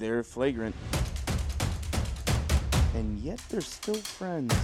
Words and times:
they're 0.00 0.22
flagrant. 0.22 0.74
And 2.94 3.18
yet 3.18 3.38
they're 3.50 3.60
still 3.60 3.94
friends. 3.94 4.54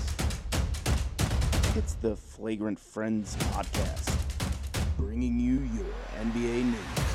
It's 1.77 1.93
the 1.95 2.17
Flagrant 2.17 2.81
Friends 2.81 3.37
podcast, 3.53 4.17
bringing 4.97 5.39
you 5.39 5.61
your 5.75 5.93
NBA 6.19 6.65
news. 6.65 7.06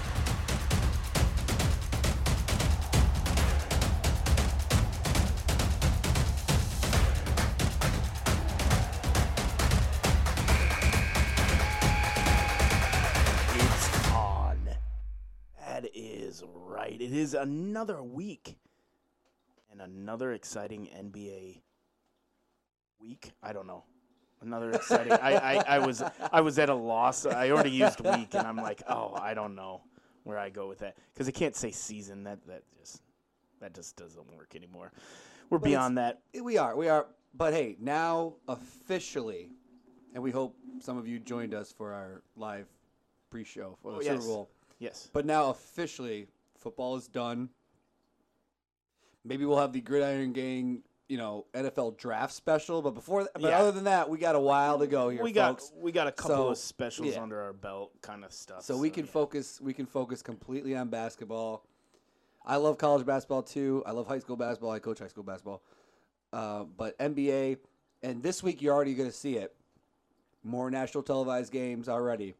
It 17.11 17.17
is 17.17 17.33
another 17.33 18.01
week 18.01 18.55
and 19.69 19.81
another 19.81 20.31
exciting 20.31 20.87
NBA 20.97 21.59
week. 23.01 23.33
I 23.43 23.51
don't 23.51 23.67
know. 23.67 23.83
Another 24.39 24.71
exciting. 24.71 25.11
I, 25.11 25.33
I, 25.35 25.63
I 25.75 25.79
was 25.79 26.01
I 26.31 26.39
was 26.39 26.57
at 26.57 26.69
a 26.69 26.73
loss. 26.73 27.25
I 27.25 27.49
already 27.49 27.71
used 27.71 27.99
week, 27.99 28.33
and 28.33 28.47
I'm 28.47 28.55
like, 28.55 28.81
oh, 28.87 29.13
I 29.13 29.33
don't 29.33 29.55
know 29.55 29.81
where 30.23 30.37
I 30.37 30.49
go 30.49 30.69
with 30.69 30.79
that 30.79 30.95
because 31.13 31.27
I 31.27 31.31
can't 31.31 31.53
say 31.53 31.71
season. 31.71 32.23
That 32.23 32.47
that 32.47 32.63
just 32.79 33.01
that 33.59 33.73
just 33.73 33.97
doesn't 33.97 34.33
work 34.33 34.55
anymore. 34.55 34.93
We're 35.49 35.57
But 35.59 35.65
beyond 35.65 35.97
that. 35.97 36.21
We 36.41 36.57
are, 36.57 36.77
we 36.77 36.87
are. 36.87 37.07
But 37.33 37.51
hey, 37.51 37.75
now 37.81 38.35
officially, 38.47 39.49
and 40.13 40.23
we 40.23 40.31
hope 40.31 40.55
some 40.79 40.97
of 40.97 41.09
you 41.09 41.19
joined 41.19 41.53
us 41.53 41.73
for 41.73 41.91
our 41.91 42.23
live 42.37 42.69
pre-show 43.29 43.77
for 43.81 43.91
the 43.91 43.97
Oh, 43.97 44.01
Super 44.01 44.13
yes. 44.13 44.25
Bowl. 44.25 44.49
Yes. 44.79 45.09
But 45.11 45.25
now 45.25 45.49
officially, 45.49 46.27
football 46.61 46.95
is 46.95 47.07
done. 47.07 47.49
Maybe 49.23 49.45
we'll 49.45 49.59
have 49.59 49.73
the 49.73 49.81
Gridiron 49.81 50.33
Gang, 50.33 50.81
you 51.07 51.17
know, 51.17 51.45
NFL 51.53 51.97
draft 51.97 52.33
special. 52.33 52.81
But 52.81 52.91
before, 52.91 53.29
but 53.33 53.41
Yeah. 53.41 53.59
other 53.59 53.71
than 53.71 53.83
that, 53.83 54.09
we 54.09 54.17
got 54.17 54.35
a 54.35 54.39
while 54.39 54.79
to 54.79 54.87
go 54.87 55.09
here, 55.09 55.21
we 55.23 55.31
got 55.31 55.59
folks. 55.59 55.71
we 55.75 55.91
got 55.91 56.07
a 56.07 56.11
couple 56.11 56.35
So, 56.35 56.47
of 56.49 56.57
specials 56.57 57.13
yeah. 57.13 57.21
under 57.21 57.39
our 57.41 57.53
belt, 57.53 57.91
kind 58.01 58.23
of 58.23 58.31
stuff. 58.33 58.63
So 58.63 58.77
we 58.77 58.89
can 58.89 59.05
yeah. 59.05 59.11
focus. 59.11 59.59
We 59.61 59.73
can 59.73 59.85
focus 59.85 60.21
completely 60.21 60.75
on 60.75 60.89
basketball. 60.89 61.65
I 62.43 62.55
love 62.55 62.77
college 62.79 63.05
basketball 63.05 63.43
too. 63.43 63.83
I 63.85 63.91
love 63.91 64.07
high 64.07 64.19
school 64.19 64.35
basketball. 64.35 64.71
I 64.71 64.79
coach 64.79 64.99
high 64.99 65.07
school 65.07 65.23
basketball. 65.23 65.61
Uh, 66.33 66.63
but 66.63 66.97
NBA, 66.97 67.57
and 68.01 68.23
this 68.23 68.41
week 68.41 68.61
you're 68.61 68.73
already 68.73 68.95
going 68.95 69.09
to 69.09 69.15
see 69.15 69.37
it. 69.37 69.53
More 70.43 70.71
national 70.71 71.03
televised 71.03 71.51
games 71.51 71.87
already. 71.87 72.33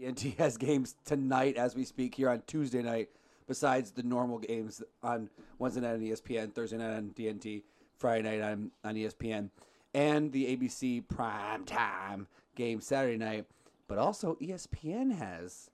TNT 0.00 0.36
has 0.38 0.56
games 0.58 0.96
tonight 1.04 1.56
as 1.56 1.74
we 1.74 1.84
speak 1.84 2.14
here 2.14 2.30
on 2.30 2.42
Tuesday 2.46 2.82
night. 2.82 3.10
Besides 3.46 3.90
the 3.90 4.04
normal 4.04 4.38
games 4.38 4.80
on 5.02 5.28
Wednesday 5.58 5.80
night 5.80 5.94
on 5.94 6.00
ESPN, 6.00 6.54
Thursday 6.54 6.76
night 6.78 6.96
on 6.96 7.10
TNT, 7.10 7.64
Friday 7.98 8.22
night 8.22 8.40
on 8.48 8.70
on 8.84 8.94
ESPN, 8.94 9.50
and 9.92 10.30
the 10.30 10.56
ABC 10.56 11.06
prime 11.08 11.64
time 11.64 12.28
game 12.54 12.80
Saturday 12.80 13.16
night. 13.16 13.46
But 13.88 13.98
also 13.98 14.36
ESPN 14.40 15.16
has 15.16 15.68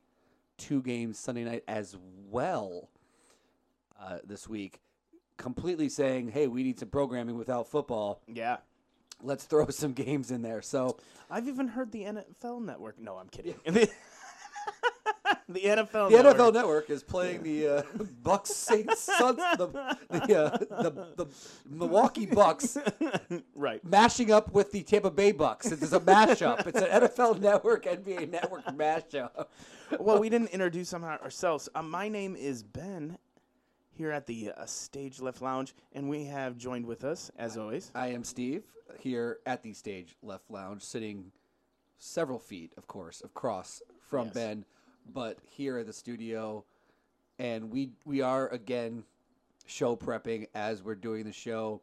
two 0.57 0.81
games 0.81 1.19
Sunday 1.19 1.45
night 1.45 1.65
as 1.69 1.99
well 2.31 2.89
uh, 4.01 4.19
this 4.25 4.49
week. 4.49 4.81
Completely 5.37 5.91
saying, 5.91 6.29
"Hey, 6.29 6.47
we 6.47 6.63
need 6.63 6.79
some 6.81 6.89
programming 6.89 7.37
without 7.37 7.69
football. 7.69 8.23
Yeah. 8.27 8.57
Let's 9.23 9.45
throw 9.45 9.67
some 9.69 9.93
games 9.93 10.31
in 10.31 10.41
there." 10.41 10.63
So 10.63 10.97
I've 11.31 11.47
even 11.47 11.69
heard 11.69 11.93
the 11.93 12.05
NFL 12.05 12.65
Network. 12.65 12.99
No, 12.99 13.19
I'm 13.19 13.29
kidding. 13.29 13.57
the 15.49 15.61
NFL. 15.61 16.11
the 16.11 16.23
Network. 16.23 16.37
NFL 16.37 16.55
Network 16.55 16.91
is 16.91 17.03
playing 17.03 17.43
the 17.43 17.69
uh, 17.69 17.83
Bucks 18.23 18.51
Saints 18.51 19.01
Suns 19.03 19.39
the 19.59 19.69
the, 20.11 20.39
uh, 20.39 20.59
the 20.83 21.07
the 21.17 21.27
Milwaukee 21.69 22.27
Bucks 22.27 22.77
right. 23.55 23.85
mashing 23.85 24.31
up 24.31 24.53
with 24.53 24.73
the 24.73 24.83
Tampa 24.83 25.11
Bay 25.11 25.33
Bucks. 25.33 25.71
It's 25.73 25.93
a 25.93 26.01
mashup. 26.01 26.67
It's 26.67 26.81
an 26.81 27.03
NFL 27.03 27.41
Network 27.41 27.85
NBA 27.85 28.31
Network 28.31 28.65
mashup. 28.67 29.47
Well, 29.99 30.19
we 30.19 30.29
didn't 30.29 30.51
introduce 30.51 30.91
them 30.91 31.05
ourselves. 31.05 31.69
Uh, 31.75 31.83
my 31.83 32.09
name 32.09 32.35
is 32.35 32.63
Ben, 32.63 33.19
here 33.97 34.11
at 34.11 34.27
the 34.27 34.53
uh, 34.57 34.67
Stage 34.67 35.21
Left 35.21 35.41
Lounge, 35.41 35.75
and 35.93 36.09
we 36.09 36.25
have 36.25 36.57
joined 36.57 36.87
with 36.87 37.05
us, 37.05 37.31
as 37.39 37.57
always. 37.57 37.91
I 37.95 38.09
am 38.09 38.25
Steve 38.25 38.65
here 39.01 39.39
at 39.47 39.63
the 39.63 39.73
Stage 39.73 40.17
Left 40.23 40.51
Lounge, 40.51 40.83
sitting 40.83 41.33
several 41.99 42.39
feet, 42.39 42.73
of 42.77 42.87
course, 42.87 43.23
across 43.25 43.83
from 44.09 44.27
Yes. 44.27 44.35
Ben, 44.35 44.65
but 45.13 45.39
here 45.49 45.79
at 45.79 45.87
the 45.87 45.93
studio, 45.93 46.65
and 47.39 47.71
we 47.71 47.91
we 48.05 48.21
are 48.23 48.49
again 48.49 49.05
show 49.67 49.97
prepping 49.97 50.47
as 50.55 50.83
we're 50.83 50.95
doing 50.95 51.25
the 51.25 51.33
show. 51.33 51.81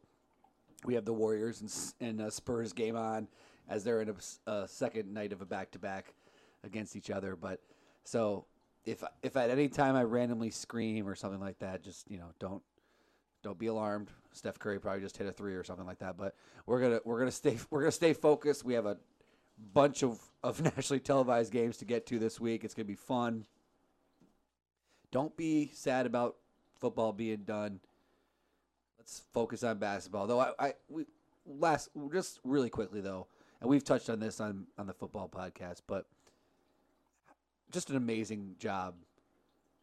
We 0.84 0.94
have 0.94 1.04
the 1.04 1.14
Warriors 1.14 1.60
and, 1.60 2.08
and 2.08 2.20
uh, 2.20 2.30
Spurs 2.30 2.72
game 2.72 2.96
on 2.96 3.28
as 3.68 3.84
they're 3.84 4.02
in 4.02 4.14
a 4.46 4.68
second 4.68 5.12
night 5.12 5.32
of 5.32 5.40
a 5.40 5.46
back 5.46 5.70
to 5.72 5.78
back 5.78 6.14
against 6.62 6.96
each 6.96 7.10
other. 7.10 7.36
But 7.36 7.60
so 8.04 8.46
if 8.84 9.02
if 9.22 9.36
at 9.36 9.50
any 9.50 9.68
time 9.68 9.96
I 9.96 10.02
randomly 10.02 10.50
scream 10.50 11.08
or 11.08 11.14
something 11.14 11.40
like 11.40 11.58
that, 11.60 11.82
just 11.82 12.10
you 12.10 12.18
know 12.18 12.30
don't 12.38 12.62
don't 13.42 13.58
be 13.58 13.66
alarmed. 13.66 14.10
Steph 14.32 14.58
Curry 14.58 14.80
probably 14.80 15.00
just 15.00 15.16
hit 15.16 15.26
a 15.26 15.32
three 15.32 15.54
or 15.54 15.64
something 15.64 15.86
like 15.86 15.98
that. 15.98 16.16
But 16.16 16.34
we're 16.66 16.80
gonna 16.80 17.00
we're 17.04 17.18
gonna 17.18 17.30
stay 17.30 17.58
we're 17.70 17.80
gonna 17.80 17.92
stay 17.92 18.12
focused. 18.12 18.64
We 18.64 18.74
have 18.74 18.86
a 18.86 18.96
bunch 19.72 20.02
of, 20.02 20.20
of 20.42 20.60
nationally 20.76 21.00
televised 21.00 21.52
games 21.52 21.76
to 21.78 21.84
get 21.84 22.06
to 22.06 22.18
this 22.18 22.40
week. 22.40 22.64
It's 22.64 22.74
gonna 22.74 22.84
be 22.84 22.94
fun. 22.94 23.46
Don't 25.10 25.36
be 25.36 25.70
sad 25.74 26.06
about 26.06 26.36
football 26.80 27.12
being 27.12 27.44
done. 27.44 27.80
Let's 28.98 29.22
focus 29.32 29.62
on 29.62 29.78
basketball. 29.78 30.26
Though 30.26 30.40
I, 30.40 30.52
I 30.58 30.72
we 30.88 31.04
last 31.46 31.90
just 32.12 32.40
really 32.44 32.70
quickly 32.70 33.00
though, 33.00 33.26
and 33.60 33.70
we've 33.70 33.84
touched 33.84 34.10
on 34.10 34.18
this 34.18 34.40
on 34.40 34.66
on 34.78 34.86
the 34.86 34.94
football 34.94 35.28
podcast, 35.28 35.82
but 35.86 36.06
just 37.70 37.90
an 37.90 37.96
amazing 37.96 38.54
job. 38.58 38.94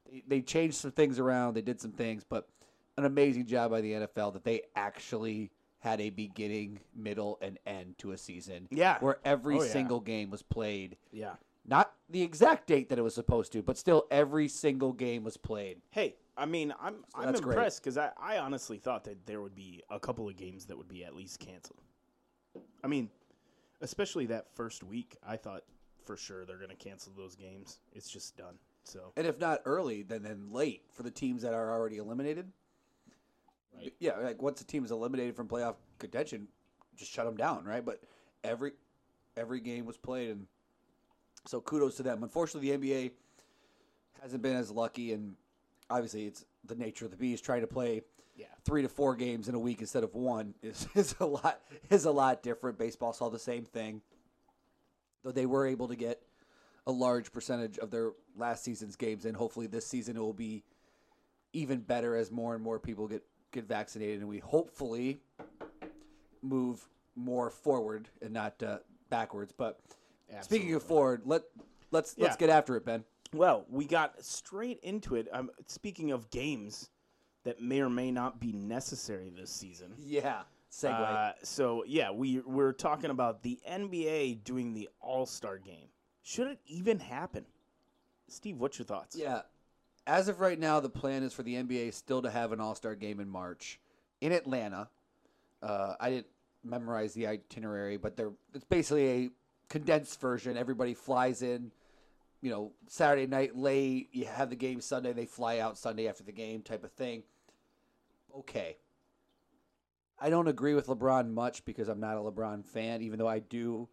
They, 0.10 0.24
they 0.28 0.42
changed 0.42 0.78
some 0.78 0.92
things 0.92 1.20
around. 1.20 1.54
They 1.54 1.62
did 1.62 1.80
some 1.80 1.92
things, 1.92 2.24
but 2.28 2.48
an 2.98 3.06
amazing 3.06 3.46
job 3.46 3.72
by 3.72 3.82
the 3.82 3.94
NFL 3.94 4.34
that 4.34 4.44
they 4.44 4.62
actually 4.76 5.52
had 5.82 6.00
a 6.00 6.10
beginning, 6.10 6.80
middle, 6.96 7.38
and 7.42 7.60
end 7.66 7.98
to 8.00 8.12
a 8.12 8.18
season. 8.18 8.68
Yeah. 8.72 8.98
Where 9.00 9.18
every 9.26 9.58
Oh, 9.60 9.64
yeah. 9.64 9.70
single 9.72 10.00
game 10.00 10.30
was 10.32 10.42
played. 10.42 10.96
Yeah. 11.12 11.34
Not 11.66 11.94
the 12.10 12.22
exact 12.24 12.66
date 12.68 12.90
that 12.90 12.98
it 12.98 13.04
was 13.04 13.14
supposed 13.14 13.52
to, 13.54 13.62
but 13.62 13.78
still 13.78 14.06
every 14.10 14.48
single 14.48 14.94
game 14.94 15.24
was 15.24 15.38
played. 15.38 15.82
Hey, 15.92 16.16
I 16.38 16.46
mean, 16.46 16.74
I'm 16.82 17.04
I'm 17.14 17.26
that's 17.28 17.42
great. 17.42 17.56
impressed 17.56 17.84
because 17.84 17.98
I, 17.98 18.12
I 18.20 18.38
honestly 18.40 18.78
thought 18.78 19.04
that 19.04 19.26
there 19.28 19.42
would 19.42 19.54
be 19.56 19.84
a 19.90 20.00
couple 20.00 20.28
of 20.28 20.36
games 20.36 20.66
that 20.66 20.78
would 20.78 20.88
be 20.88 21.04
at 21.04 21.16
least 21.16 21.40
canceled. 21.40 21.82
I 22.84 22.88
mean, 22.88 23.10
especially 23.82 24.26
that 24.28 24.48
first 24.56 24.84
week, 24.84 25.18
I 25.28 25.38
thought 25.38 25.64
for 26.06 26.18
sure 26.18 26.46
they're 26.46 26.58
going 26.58 26.70
to 26.70 26.76
cancel 26.76 27.14
those 27.16 27.36
games. 27.36 27.80
It's 27.94 28.10
just 28.10 28.36
done. 28.38 28.56
So 28.84 29.14
And 29.16 29.28
if 29.28 29.40
not 29.40 29.62
early, 29.66 30.02
then 30.02 30.24
then 30.24 30.52
late 30.52 30.82
for 30.94 31.04
the 31.04 31.12
teams 31.12 31.44
that 31.44 31.54
are 31.54 31.72
already 31.72 31.98
eliminated. 31.98 32.52
Right. 33.76 33.94
Yeah, 34.00 34.18
like 34.18 34.42
once 34.42 34.62
a 34.62 34.66
team 34.66 34.84
is 34.84 34.92
eliminated 34.92 35.36
from 35.36 35.48
playoff 35.48 35.76
contention, 36.00 36.48
just 36.96 37.12
shut 37.12 37.26
them 37.26 37.38
down, 37.38 37.66
right? 37.66 37.84
But 37.84 38.02
every 38.44 38.74
every 39.38 39.60
game 39.60 39.86
was 39.86 39.98
played, 39.98 40.30
and 40.30 40.48
so 41.46 41.62
kudos 41.62 41.96
to 41.98 42.04
them. 42.04 42.24
Unfortunately, 42.24 42.72
the 42.72 42.78
NBA 42.78 43.12
hasn't 44.22 44.42
been 44.42 44.56
as 44.56 44.72
lucky, 44.72 45.14
and 45.14 45.36
obviously, 45.90 46.26
it's 46.26 46.46
the 46.66 46.76
nature 46.76 47.06
of 47.06 47.12
the 47.12 47.18
beast. 47.18 47.44
Trying 47.44 47.62
to 47.62 47.68
play 47.68 48.02
yeah, 48.36 48.46
three 48.64 48.82
to 48.82 48.90
four 48.90 49.16
games 49.16 49.48
in 49.48 49.56
a 49.56 49.60
week 49.60 49.82
instead 49.82 50.04
of 50.04 50.14
one 50.14 50.54
is, 50.62 50.88
is 50.96 51.16
a 51.20 51.26
lot 51.26 51.62
is 51.90 52.06
a 52.06 52.12
lot 52.12 52.44
different. 52.44 52.78
Baseball 52.78 53.14
saw 53.14 53.30
the 53.30 53.40
same 53.40 53.66
thing, 53.66 54.02
though 55.24 55.32
they 55.32 55.46
were 55.46 55.66
able 55.66 55.88
to 55.88 55.96
get 55.96 56.22
a 56.88 56.92
large 56.92 57.32
percentage 57.32 57.78
of 57.78 57.92
their 57.92 58.12
last 58.36 58.64
season's 58.64 58.96
games 58.96 59.26
in. 59.26 59.36
Hopefully, 59.36 59.68
this 59.68 59.86
season 59.86 60.18
it 60.18 60.20
will 60.20 60.34
be 60.34 60.64
even 61.54 61.80
better 61.80 62.16
as 62.16 62.32
more 62.32 62.56
and 62.56 62.64
more 62.64 62.80
people 62.80 63.08
get 63.08 63.24
get 63.52 63.68
vaccinated, 63.68 64.20
and 64.20 64.30
we 64.30 64.40
hopefully 64.40 65.22
move 66.42 66.88
more 67.16 67.50
forward 67.50 68.10
and 68.22 68.34
not 68.34 68.62
uh, 68.64 68.78
backwards. 69.10 69.54
But 69.56 69.80
speaking 70.42 70.74
of 70.74 70.84
forward, 70.84 71.22
let 71.26 71.44
let's 71.92 72.18
let's 72.18 72.36
get 72.38 72.50
after 72.50 72.76
it, 72.76 72.86
Ben. 72.86 73.04
Well, 73.34 73.66
we 73.70 73.86
got 73.86 74.24
straight 74.24 74.80
into 74.84 75.16
it. 75.16 75.28
Um, 75.32 75.52
speaking 75.68 76.12
of 76.12 76.30
games 76.32 76.90
that 77.44 77.62
may 77.62 77.82
or 77.82 77.90
may 77.90 78.12
not 78.12 78.40
be 78.40 78.52
necessary 78.52 79.32
this 79.36 79.50
season. 79.50 79.94
Yeah, 79.98 80.42
segue. 80.72 80.92
Uh, 80.92 81.34
so 81.44 81.84
yeah, 81.88 82.12
we 82.12 82.40
we're 82.40 82.74
talking 82.74 83.10
about 83.10 83.42
the 83.44 83.60
NBA 83.70 84.44
doing 84.44 84.74
the 84.74 84.90
All 85.00 85.26
Star 85.26 85.58
game. 85.58 85.88
Should 86.24 86.48
it 86.48 86.60
even 86.68 87.00
happen? 87.00 87.46
Steve, 88.28 88.58
what's 88.60 88.78
your 88.80 88.86
thoughts? 88.86 89.16
Yeah. 89.16 89.42
As 90.08 90.28
of 90.28 90.40
right 90.40 90.60
now, 90.60 90.80
the 90.80 90.90
plan 90.90 91.24
is 91.24 91.34
for 91.34 91.44
the 91.44 91.56
NBA 91.56 91.94
still 91.94 92.22
to 92.22 92.30
have 92.32 92.52
an 92.52 92.60
All 92.60 92.76
Star 92.76 92.96
game 92.96 93.20
in 93.20 93.30
March 93.30 93.80
in 94.20 94.32
Atlanta. 94.32 94.90
Uh, 95.62 95.94
I 96.00 96.10
didn't 96.10 96.28
memorize 96.64 97.14
the 97.14 97.28
itinerary, 97.28 97.98
but 97.98 98.18
they're 98.18 98.34
it's 98.54 98.66
basically 98.66 99.10
a 99.10 99.30
condensed 99.70 100.20
version. 100.20 100.58
Everybody 100.58 100.94
flies 100.94 101.42
in 101.42 101.72
you 102.42 102.50
know, 102.50 102.72
Saturday 102.88 103.28
night 103.28 103.56
late, 103.56 104.10
you 104.12 104.26
have 104.26 104.50
the 104.50 104.56
game 104.56 104.82
Sunday, 104.82 105.14
they 105.14 105.26
fly 105.26 105.60
out 105.60 105.78
Sunday 105.78 106.08
after 106.08 106.24
the 106.24 106.32
game 106.32 106.62
type 106.62 106.84
of 106.84 106.92
thing. 106.92 107.24
Okay. 108.36 108.78
I 110.20 110.30
don't 110.30 110.48
agree 110.48 110.74
with 110.74 110.88
LeBron 110.88 111.32
much 111.32 111.64
because 111.66 111.88
I'm 111.88 112.00
not 112.00 112.18
a 112.18 112.20
LeBron 112.20 112.66
fan, 112.66 113.02
even 113.02 113.20
though 113.20 113.28
I 113.28 113.40
do. 113.40 113.88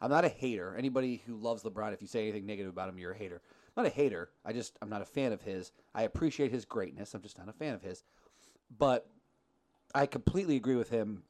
I'm 0.00 0.10
not 0.10 0.24
a 0.24 0.28
hater. 0.28 0.74
Anybody 0.76 1.22
who 1.26 1.36
loves 1.36 1.62
LeBron, 1.62 1.92
if 1.92 2.02
you 2.02 2.08
say 2.08 2.22
anything 2.22 2.46
negative 2.46 2.70
about 2.70 2.88
him, 2.88 2.98
you're 2.98 3.12
a 3.12 3.16
hater. 3.16 3.40
I'm 3.76 3.84
not 3.84 3.92
a 3.92 3.94
hater. 3.94 4.30
I 4.44 4.52
just 4.52 4.78
I'm 4.80 4.88
not 4.88 5.02
a 5.02 5.06
fan 5.06 5.32
of 5.32 5.42
his. 5.42 5.72
I 5.94 6.02
appreciate 6.02 6.50
his 6.50 6.64
greatness. 6.64 7.14
I'm 7.14 7.22
just 7.22 7.38
not 7.38 7.48
a 7.48 7.52
fan 7.52 7.74
of 7.74 7.82
his. 7.82 8.02
But 8.76 9.06
I 9.94 10.06
completely 10.06 10.56
agree 10.56 10.76
with 10.76 10.90
him 10.90 11.22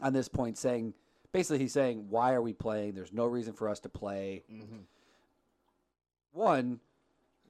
on 0.00 0.12
this 0.12 0.28
point, 0.28 0.58
saying 0.58 0.94
basically 1.32 1.58
he's 1.58 1.72
saying, 1.72 2.06
why 2.10 2.32
are 2.34 2.42
we 2.42 2.52
playing? 2.52 2.94
There's 2.94 3.12
no 3.12 3.26
reason 3.26 3.54
for 3.54 3.68
us 3.68 3.80
to 3.80 3.88
play. 3.88 4.44
Mm-hmm. 4.52 4.76
One, 6.32 6.80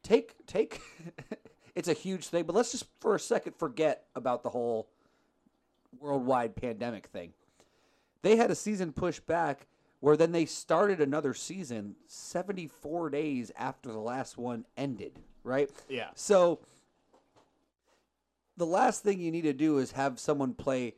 take 0.02 0.35
take. 0.46 0.81
it's 1.75 1.88
a 1.88 1.93
huge 1.93 2.29
thing, 2.29 2.44
but 2.44 2.55
let's 2.55 2.73
just 2.73 2.87
for 3.00 3.14
a 3.14 3.20
second 3.20 3.56
forget 3.56 4.05
about 4.14 4.43
the 4.43 4.50
whole 4.50 4.88
worldwide 6.00 6.55
pandemic 6.55 7.06
thing. 7.06 7.32
They 8.23 8.37
had 8.37 8.50
a 8.50 8.55
season 8.55 8.93
pushed 8.93 9.26
back 9.26 9.67
where 10.00 10.16
then 10.16 10.32
they 10.32 10.46
started 10.46 11.00
another 11.00 11.34
season 11.34 11.96
74 12.06 13.10
days 13.10 13.50
after 13.56 13.90
the 13.90 13.98
last 13.98 14.38
one 14.38 14.64
ended, 14.76 15.18
right? 15.42 15.70
Yeah. 15.88 16.08
So 16.14 16.60
the 18.56 18.66
last 18.66 19.02
thing 19.02 19.20
you 19.20 19.30
need 19.30 19.42
to 19.42 19.52
do 19.52 19.78
is 19.78 19.92
have 19.92 20.18
someone 20.18 20.54
play 20.54 20.94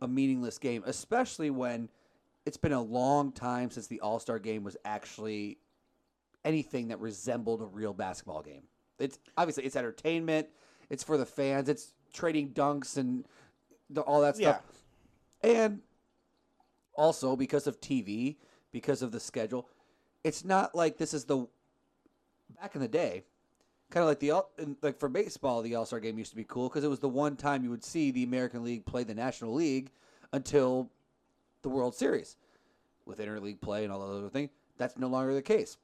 a 0.00 0.08
meaningless 0.08 0.58
game, 0.58 0.82
especially 0.86 1.50
when 1.50 1.88
it's 2.46 2.56
been 2.56 2.72
a 2.72 2.82
long 2.82 3.32
time 3.32 3.70
since 3.70 3.86
the 3.86 4.00
All 4.00 4.18
Star 4.18 4.38
game 4.38 4.64
was 4.64 4.76
actually 4.84 5.58
anything 6.44 6.88
that 6.88 7.00
resembled 7.00 7.62
a 7.62 7.66
real 7.66 7.94
basketball 7.94 8.42
game. 8.42 8.62
It's 8.98 9.18
obviously 9.36 9.64
it's 9.64 9.76
entertainment, 9.76 10.48
it's 10.90 11.02
for 11.02 11.16
the 11.16 11.26
fans, 11.26 11.68
it's 11.68 11.92
trading 12.12 12.50
dunks 12.50 12.96
and 12.96 13.24
the, 13.90 14.02
all 14.02 14.20
that 14.20 14.36
stuff. 14.36 14.62
Yeah. 15.42 15.50
And 15.50 15.80
also 16.94 17.36
because 17.36 17.66
of 17.66 17.80
TV, 17.80 18.36
because 18.72 19.02
of 19.02 19.12
the 19.12 19.20
schedule, 19.20 19.68
it's 20.22 20.44
not 20.44 20.74
like 20.74 20.96
this 20.96 21.14
is 21.14 21.24
the 21.24 21.46
back 22.60 22.74
in 22.74 22.80
the 22.80 22.88
day, 22.88 23.24
kind 23.90 24.02
of 24.02 24.08
like 24.08 24.20
the 24.20 24.76
like 24.82 24.98
for 24.98 25.08
baseball, 25.08 25.62
the 25.62 25.74
All 25.74 25.86
Star 25.86 26.00
game 26.00 26.18
used 26.18 26.30
to 26.30 26.36
be 26.36 26.44
cool 26.44 26.68
because 26.68 26.84
it 26.84 26.88
was 26.88 27.00
the 27.00 27.08
one 27.08 27.36
time 27.36 27.62
you 27.62 27.70
would 27.70 27.84
see 27.84 28.10
the 28.10 28.24
American 28.24 28.64
League 28.64 28.86
play 28.86 29.04
the 29.04 29.14
National 29.14 29.54
League 29.54 29.90
until 30.32 30.90
the 31.62 31.68
World 31.68 31.94
Series 31.94 32.36
with 33.06 33.18
interleague 33.18 33.60
play 33.60 33.84
and 33.84 33.92
all 33.92 34.00
that 34.00 34.18
other 34.18 34.28
thing. 34.28 34.50
That's 34.78 34.96
no 34.96 35.08
longer 35.08 35.34
the 35.34 35.42
case. 35.42 35.76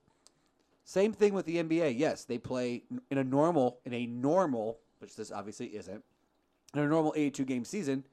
Same 0.85 1.13
thing 1.13 1.35
with 1.35 1.47
the 1.47 1.57
NBA. 1.57 1.99
Yes, 1.99 2.25
they 2.25 2.39
play 2.39 2.83
in 3.11 3.19
a 3.19 3.25
normal 3.25 3.79
in 3.85 3.95
a 3.95 4.07
normal, 4.07 4.79
which 4.99 5.15
this 5.15 5.31
obviously 5.31 5.67
isn't, 5.67 6.03
in 6.75 6.81
a 6.81 6.89
normal 6.89 7.13
82 7.17 7.45
game 7.45 7.65
season. 7.65 8.05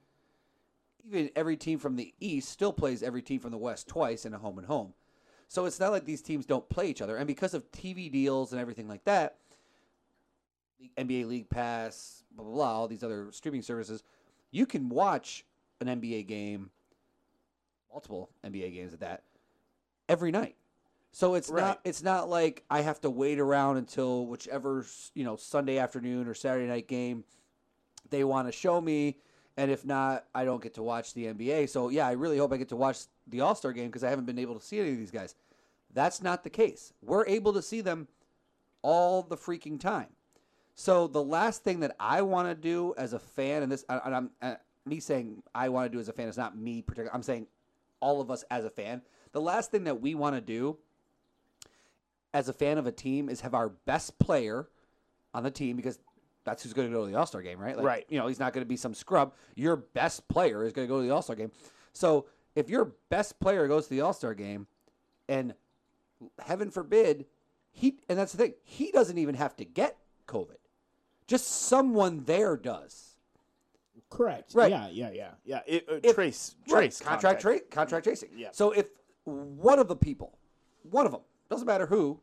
Even 1.07 1.29
every 1.35 1.55
team 1.57 1.79
from 1.79 1.95
the 1.95 2.13
East 2.19 2.49
still 2.49 2.73
plays 2.73 3.01
every 3.01 3.21
team 3.21 3.39
from 3.39 3.51
the 3.51 3.57
West 3.57 3.87
twice 3.87 4.25
in 4.25 4.33
a 4.33 4.37
home 4.37 4.57
and 4.57 4.67
home. 4.67 4.93
So 5.47 5.65
it's 5.65 5.79
not 5.79 5.91
like 5.91 6.05
these 6.05 6.21
teams 6.21 6.45
don't 6.45 6.67
play 6.67 6.87
each 6.89 7.01
other. 7.01 7.15
And 7.15 7.25
because 7.25 7.53
of 7.53 7.71
TV 7.71 8.11
deals 8.11 8.51
and 8.51 8.59
everything 8.59 8.87
like 8.89 9.05
that, 9.05 9.37
the 10.79 10.91
NBA 10.97 11.25
League 11.27 11.49
Pass, 11.49 12.23
blah, 12.35 12.43
blah, 12.43 12.53
blah, 12.53 12.73
all 12.73 12.87
these 12.87 13.03
other 13.03 13.31
streaming 13.31 13.61
services, 13.61 14.03
you 14.51 14.65
can 14.65 14.89
watch 14.89 15.45
an 15.79 15.87
NBA 15.87 16.27
game, 16.27 16.69
multiple 17.91 18.29
NBA 18.45 18.73
games 18.73 18.93
at 18.93 18.99
that, 18.99 19.23
every 20.09 20.31
night. 20.31 20.55
So 21.11 21.35
it's 21.35 21.49
Right. 21.49 21.61
not 21.61 21.79
it's 21.83 22.03
not 22.03 22.29
like 22.29 22.63
I 22.69 22.81
have 22.81 22.99
to 23.01 23.09
wait 23.09 23.39
around 23.39 23.77
until 23.77 24.27
whichever 24.27 24.85
you 25.15 25.23
know 25.23 25.35
Sunday 25.35 25.77
afternoon 25.77 26.27
or 26.27 26.33
Saturday 26.33 26.67
night 26.67 26.87
game 26.87 27.23
they 28.09 28.23
want 28.23 28.47
to 28.47 28.51
show 28.51 28.79
me, 28.79 29.17
and 29.57 29.71
if 29.71 29.83
not, 29.83 30.25
I 30.33 30.45
don't 30.45 30.61
get 30.61 30.75
to 30.75 30.83
watch 30.83 31.13
the 31.13 31.25
NBA. 31.25 31.69
So 31.69 31.89
yeah, 31.89 32.07
I 32.07 32.11
really 32.11 32.37
hope 32.37 32.53
I 32.53 32.57
get 32.57 32.69
to 32.69 32.75
watch 32.75 32.99
the 33.25 33.41
All 33.41 33.55
Star 33.55 33.73
game 33.73 33.87
because 33.87 34.03
I 34.03 34.09
haven't 34.09 34.25
been 34.25 34.39
able 34.39 34.55
to 34.55 34.63
see 34.63 34.79
any 34.79 34.91
of 34.91 34.97
these 34.97 35.11
guys. 35.11 35.35
That's 35.93 36.21
not 36.21 36.43
the 36.43 36.49
case. 36.49 36.93
We're 37.01 37.25
able 37.25 37.53
to 37.53 37.61
see 37.61 37.81
them 37.81 38.07
all 38.83 39.23
the 39.23 39.35
freaking 39.35 39.79
time. 39.79 40.09
So 40.75 41.07
the 41.07 41.23
last 41.23 41.63
thing 41.63 41.79
that 41.79 41.95
I 41.99 42.21
want 42.21 42.47
to 42.49 42.55
do 42.55 42.93
as 42.97 43.13
a 43.13 43.19
fan, 43.19 43.63
and 43.63 43.71
this, 43.71 43.83
and 43.89 44.15
I'm 44.15 44.29
uh, 44.43 44.55
me 44.85 44.99
saying 44.99 45.41
I 45.55 45.69
want 45.69 45.91
to 45.91 45.95
do 45.95 45.99
as 45.99 46.07
a 46.07 46.13
fan 46.13 46.27
is 46.27 46.37
not 46.37 46.55
me 46.55 46.83
particular. 46.83 47.13
I'm 47.13 47.23
saying 47.23 47.47
all 47.99 48.21
of 48.21 48.29
us 48.29 48.43
as 48.51 48.63
a 48.63 48.69
fan. 48.69 49.01
The 49.31 49.41
last 49.41 49.71
thing 49.71 49.85
that 49.85 50.01
we 50.01 50.13
want 50.13 50.35
to 50.35 50.41
do 50.41 50.77
as 52.31 52.47
a 52.47 52.53
fan 52.53 52.77
of 52.77 52.85
a 52.85 52.91
team 52.91 53.27
is 53.27 53.41
have 53.41 53.55
our 53.55 53.69
best 53.69 54.19
player 54.19 54.67
on 55.33 55.43
the 55.43 55.51
team 55.51 55.75
because 55.75 55.97
that's 56.47 56.63
who's 56.63 56.73
going 56.73 56.87
to 56.87 56.93
go 56.93 57.05
to 57.05 57.11
the 57.11 57.17
All 57.17 57.25
Star 57.27 57.41
game, 57.41 57.59
right? 57.59 57.75
Like, 57.75 57.85
Right. 57.85 58.05
You 58.09 58.17
know, 58.17 58.27
he's 58.27 58.39
not 58.39 58.53
going 58.53 58.63
to 58.65 58.67
be 58.67 58.77
some 58.77 58.93
scrub. 58.93 59.33
Your 59.55 59.75
best 59.75 60.27
player 60.29 60.63
is 60.63 60.73
going 60.73 60.87
to 60.87 60.91
go 60.91 61.01
to 61.01 61.07
the 61.07 61.13
All 61.13 61.21
Star 61.21 61.35
game. 61.35 61.51
So 61.93 62.25
if 62.55 62.69
your 62.69 62.93
best 63.09 63.39
player 63.39 63.67
goes 63.67 63.83
to 63.85 63.89
the 63.91 64.01
All 64.01 64.13
Star 64.13 64.33
game, 64.33 64.65
and 65.29 65.53
heaven 66.39 66.71
forbid, 66.71 67.25
he 67.71 67.99
and 68.09 68.17
that's 68.17 68.31
the 68.31 68.37
thing, 68.37 68.53
he 68.63 68.91
doesn't 68.91 69.17
even 69.17 69.35
have 69.35 69.55
to 69.57 69.65
get 69.65 69.97
COVID. 70.27 70.55
Just 71.27 71.47
someone 71.47 72.23
there 72.23 72.55
does. 72.55 73.15
Correct. 74.09 74.53
Right. 74.55 74.71
Yeah, 74.71 74.87
yeah, 74.89 75.11
yeah. 75.11 75.31
Yeah. 75.43 75.59
It, 75.67 75.85
uh, 75.91 75.95
If- 76.01 76.15
trace. 76.15 76.55
Right, 76.69 76.83
Trace. 76.83 77.01
contract 77.01 77.41
contact. 77.41 77.41
tra- 77.41 77.59
contract 77.75 78.03
tracing. 78.05 78.29
Yeah. 78.37 78.49
So 78.53 78.71
if 78.71 78.87
one 79.25 79.79
of 79.79 79.89
the 79.89 79.95
people, 79.97 80.37
one 80.83 81.05
of 81.05 81.11
them, 81.11 81.21
doesn't 81.49 81.67
matter 81.67 81.87
who, 81.87 82.21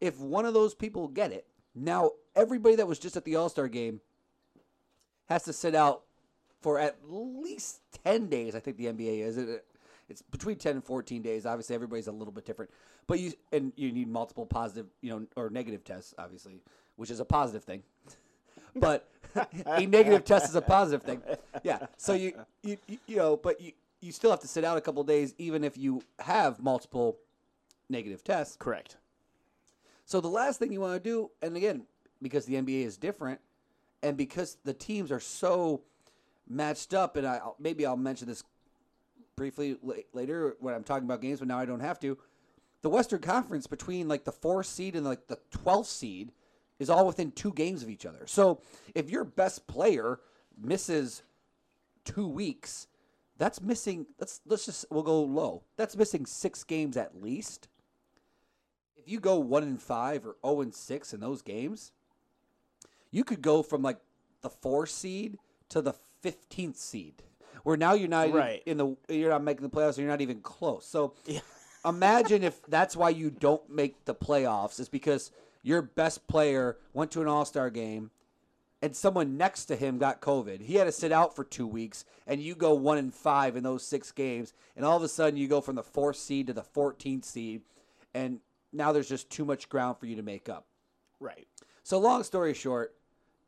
if 0.00 0.20
one 0.20 0.44
of 0.46 0.54
those 0.54 0.74
people 0.76 1.08
get 1.08 1.32
it, 1.32 1.46
now 1.74 2.12
everybody 2.38 2.76
that 2.76 2.86
was 2.86 2.98
just 2.98 3.16
at 3.16 3.24
the 3.24 3.36
All 3.36 3.48
Star 3.48 3.68
game 3.68 4.00
has 5.28 5.42
to 5.44 5.52
sit 5.52 5.74
out 5.74 6.02
for 6.60 6.78
at 6.78 6.96
least 7.06 7.80
ten 8.04 8.28
days. 8.28 8.54
I 8.54 8.60
think 8.60 8.76
the 8.76 8.86
NBA 8.86 9.20
is 9.20 9.36
it. 9.36 9.64
It's 10.08 10.22
between 10.22 10.56
ten 10.56 10.76
and 10.76 10.84
fourteen 10.84 11.20
days. 11.20 11.44
Obviously, 11.44 11.74
everybody's 11.74 12.06
a 12.06 12.12
little 12.12 12.32
bit 12.32 12.46
different, 12.46 12.70
but 13.06 13.18
you 13.18 13.32
and 13.52 13.72
you 13.76 13.92
need 13.92 14.08
multiple 14.08 14.46
positive, 14.46 14.86
you 15.02 15.10
know, 15.10 15.26
or 15.36 15.50
negative 15.50 15.84
tests, 15.84 16.14
obviously, 16.18 16.62
which 16.96 17.10
is 17.10 17.20
a 17.20 17.24
positive 17.24 17.64
thing. 17.64 17.82
But 18.76 19.08
a 19.66 19.86
negative 19.86 20.24
test 20.24 20.50
is 20.50 20.54
a 20.54 20.60
positive 20.60 21.02
thing. 21.02 21.22
Yeah. 21.64 21.86
So 21.96 22.12
you 22.12 22.34
you 22.62 22.76
you, 22.86 22.98
you 23.06 23.16
know, 23.16 23.36
but 23.36 23.60
you 23.60 23.72
you 24.00 24.12
still 24.12 24.30
have 24.30 24.40
to 24.40 24.46
sit 24.46 24.62
out 24.62 24.76
a 24.76 24.80
couple 24.80 25.02
days, 25.02 25.34
even 25.38 25.64
if 25.64 25.76
you 25.76 26.02
have 26.20 26.62
multiple 26.62 27.16
negative 27.88 28.22
tests. 28.22 28.56
Correct. 28.56 28.96
So 30.04 30.20
the 30.20 30.28
last 30.28 30.58
thing 30.58 30.72
you 30.72 30.80
want 30.80 31.02
to 31.02 31.10
do, 31.10 31.30
and 31.42 31.56
again, 31.56 31.82
because 32.22 32.46
the 32.46 32.54
NBA 32.54 32.84
is 32.84 32.96
different, 32.96 33.40
and 34.02 34.16
because 34.16 34.56
the 34.64 34.74
teams 34.74 35.10
are 35.10 35.20
so 35.20 35.82
matched 36.48 36.94
up, 36.94 37.16
and 37.16 37.26
I 37.26 37.40
maybe 37.58 37.86
I'll 37.86 37.96
mention 37.96 38.28
this 38.28 38.44
briefly 39.36 39.76
later 40.12 40.56
when 40.60 40.74
I'm 40.74 40.84
talking 40.84 41.04
about 41.04 41.20
games, 41.20 41.38
but 41.38 41.48
now 41.48 41.58
I 41.58 41.64
don't 41.64 41.80
have 41.80 42.00
to. 42.00 42.18
The 42.82 42.88
Western 42.88 43.20
Conference 43.20 43.66
between 43.66 44.08
like 44.08 44.24
the 44.24 44.32
fourth 44.32 44.66
seed 44.66 44.94
and 44.94 45.04
like 45.04 45.26
the 45.26 45.38
twelfth 45.50 45.90
seed 45.90 46.32
is 46.78 46.90
all 46.90 47.06
within 47.06 47.32
two 47.32 47.52
games 47.52 47.82
of 47.82 47.90
each 47.90 48.06
other. 48.06 48.24
So 48.26 48.60
if 48.94 49.10
your 49.10 49.24
best 49.24 49.66
player 49.66 50.20
misses 50.60 51.22
two 52.04 52.28
weeks, 52.28 52.86
that's 53.36 53.60
missing. 53.60 54.06
Let's 54.18 54.40
let's 54.46 54.66
just 54.66 54.86
we'll 54.90 55.02
go 55.02 55.22
low. 55.22 55.64
That's 55.76 55.96
missing 55.96 56.26
six 56.26 56.64
games 56.64 56.96
at 56.96 57.20
least 57.20 57.68
if 59.08 59.12
you 59.12 59.20
go 59.20 59.38
one 59.38 59.62
and 59.62 59.80
five 59.80 60.26
or 60.26 60.36
zero 60.44 60.60
and 60.60 60.74
six 60.74 61.14
in 61.14 61.20
those 61.20 61.40
games, 61.40 61.92
you 63.10 63.24
could 63.24 63.42
go 63.42 63.62
from 63.62 63.82
like 63.82 63.98
the 64.42 64.50
four 64.50 64.86
seed 64.86 65.38
to 65.70 65.80
the 65.82 65.94
fifteenth 66.20 66.76
seed, 66.76 67.22
where 67.64 67.76
now 67.76 67.92
you're 67.94 68.08
not 68.08 68.28
even 68.28 68.38
Right. 68.40 68.62
in 68.66 68.76
the 68.76 68.96
you're 69.08 69.30
not 69.30 69.42
making 69.42 69.62
the 69.62 69.70
playoffs, 69.70 69.90
and 69.96 69.98
you're 69.98 70.08
not 70.08 70.20
even 70.20 70.40
close. 70.40 70.84
So 70.86 71.14
Yeah. 71.26 71.40
imagine 71.84 72.42
if 72.42 72.60
that's 72.66 72.96
why 72.96 73.10
you 73.10 73.30
don't 73.30 73.68
make 73.70 74.04
the 74.04 74.14
playoffs 74.14 74.78
is 74.80 74.88
because 74.88 75.30
your 75.62 75.82
best 75.82 76.26
player 76.28 76.76
went 76.92 77.10
to 77.12 77.20
an 77.22 77.28
All 77.28 77.44
Star 77.44 77.70
game. 77.70 78.10
And 78.80 78.94
someone 78.94 79.36
next 79.36 79.64
to 79.64 79.74
him 79.74 79.98
got 79.98 80.20
COVID. 80.20 80.60
He 80.60 80.76
had 80.76 80.84
to 80.84 80.92
sit 80.92 81.10
out 81.10 81.34
for 81.34 81.42
two 81.42 81.66
weeks, 81.66 82.04
and 82.28 82.40
you 82.40 82.54
go 82.54 82.74
one 82.74 82.96
and 82.96 83.12
five 83.12 83.56
in 83.56 83.64
those 83.64 83.82
six 83.84 84.12
games, 84.12 84.52
and 84.76 84.84
all 84.86 84.96
of 84.96 85.02
a 85.02 85.08
sudden 85.08 85.36
you 85.36 85.48
go 85.48 85.60
from 85.60 85.74
the 85.74 85.82
fourth 85.82 86.14
seed 86.14 86.46
to 86.46 86.52
the 86.52 86.62
fourteenth 86.62 87.24
seed, 87.24 87.62
and 88.14 88.38
now 88.72 88.92
there's 88.92 89.08
just 89.08 89.30
too 89.30 89.44
much 89.44 89.68
ground 89.68 89.98
for 89.98 90.06
you 90.06 90.14
to 90.14 90.22
make 90.22 90.48
up. 90.48 90.66
Right. 91.18 91.48
So, 91.82 91.98
long 91.98 92.22
story 92.22 92.54
short, 92.54 92.94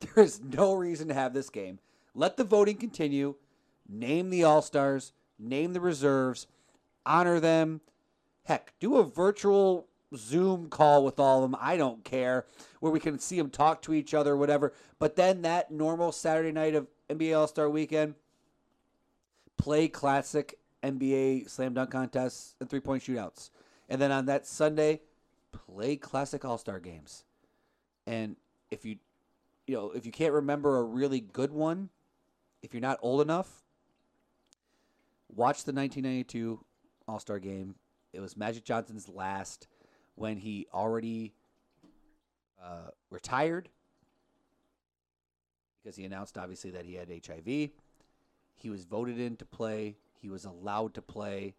there 0.15 0.23
is 0.23 0.41
no 0.41 0.73
reason 0.73 1.07
to 1.07 1.13
have 1.13 1.33
this 1.33 1.49
game. 1.49 1.79
Let 2.13 2.37
the 2.37 2.43
voting 2.43 2.77
continue. 2.77 3.35
Name 3.87 4.29
the 4.29 4.43
All 4.43 4.61
Stars, 4.61 5.11
name 5.37 5.73
the 5.73 5.81
reserves, 5.81 6.47
honor 7.05 7.39
them. 7.39 7.81
Heck, 8.45 8.73
do 8.79 8.97
a 8.97 9.03
virtual 9.03 9.87
Zoom 10.15 10.69
call 10.69 11.03
with 11.03 11.19
all 11.19 11.43
of 11.43 11.51
them. 11.51 11.59
I 11.61 11.77
don't 11.77 12.03
care, 12.03 12.45
where 12.79 12.91
we 12.91 12.99
can 12.99 13.19
see 13.19 13.37
them 13.37 13.49
talk 13.49 13.81
to 13.83 13.93
each 13.93 14.13
other, 14.13 14.35
whatever. 14.35 14.73
But 14.99 15.15
then 15.15 15.41
that 15.41 15.71
normal 15.71 16.11
Saturday 16.11 16.51
night 16.51 16.75
of 16.75 16.87
NBA 17.09 17.37
All 17.37 17.47
Star 17.47 17.69
weekend, 17.69 18.15
play 19.57 19.87
classic 19.87 20.57
NBA 20.83 21.49
slam 21.49 21.73
dunk 21.73 21.91
contests 21.91 22.55
and 22.59 22.69
three 22.69 22.79
point 22.79 23.03
shootouts. 23.03 23.49
And 23.89 24.01
then 24.01 24.11
on 24.11 24.25
that 24.27 24.47
Sunday, 24.47 25.01
play 25.51 25.95
classic 25.97 26.45
All 26.45 26.57
Star 26.57 26.79
games, 26.79 27.25
and 28.07 28.37
if 28.69 28.85
you, 28.85 28.97
you 29.71 29.77
know, 29.77 29.91
if 29.91 30.05
you 30.05 30.11
can't 30.11 30.33
remember 30.33 30.79
a 30.79 30.83
really 30.83 31.21
good 31.21 31.53
one, 31.53 31.87
if 32.61 32.73
you're 32.73 32.81
not 32.81 32.99
old 33.01 33.21
enough, 33.21 33.47
watch 35.33 35.63
the 35.63 35.71
1992 35.71 36.59
All 37.07 37.19
Star 37.19 37.39
game. 37.39 37.75
It 38.11 38.19
was 38.19 38.35
Magic 38.35 38.65
Johnson's 38.65 39.07
last 39.07 39.69
when 40.15 40.35
he 40.35 40.67
already 40.73 41.31
uh, 42.61 42.89
retired 43.09 43.69
because 45.81 45.95
he 45.95 46.03
announced 46.03 46.37
obviously 46.37 46.71
that 46.71 46.83
he 46.83 46.95
had 46.95 47.07
HIV. 47.07 47.45
He 47.45 48.69
was 48.69 48.83
voted 48.83 49.21
in 49.21 49.37
to 49.37 49.45
play. 49.45 49.95
He 50.21 50.27
was 50.27 50.43
allowed 50.43 50.95
to 50.95 51.01
play. 51.01 51.55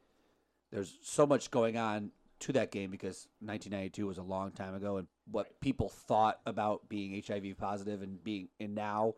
There's 0.70 0.98
so 1.02 1.26
much 1.26 1.50
going 1.50 1.78
on 1.78 2.10
to 2.42 2.52
that 2.52 2.70
game 2.70 2.90
because 2.90 3.28
1992 3.40 4.06
was 4.06 4.18
a 4.18 4.22
long 4.22 4.50
time 4.52 4.74
ago, 4.74 4.96
and 4.98 5.06
what 5.30 5.60
people 5.60 5.88
thought 5.88 6.40
about 6.46 6.88
being 6.88 7.22
HIV 7.26 7.56
positive 7.58 8.02
and 8.02 8.22
being 8.22 8.48
and 8.60 8.74
now 8.74 9.14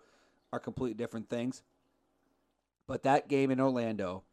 are 0.52 0.61
completely 0.61 0.95
different 0.95 1.28
things. 1.28 1.62
But 2.87 3.02
that 3.04 3.28
game 3.28 3.50
in 3.50 3.61
Orlando, 3.61 4.25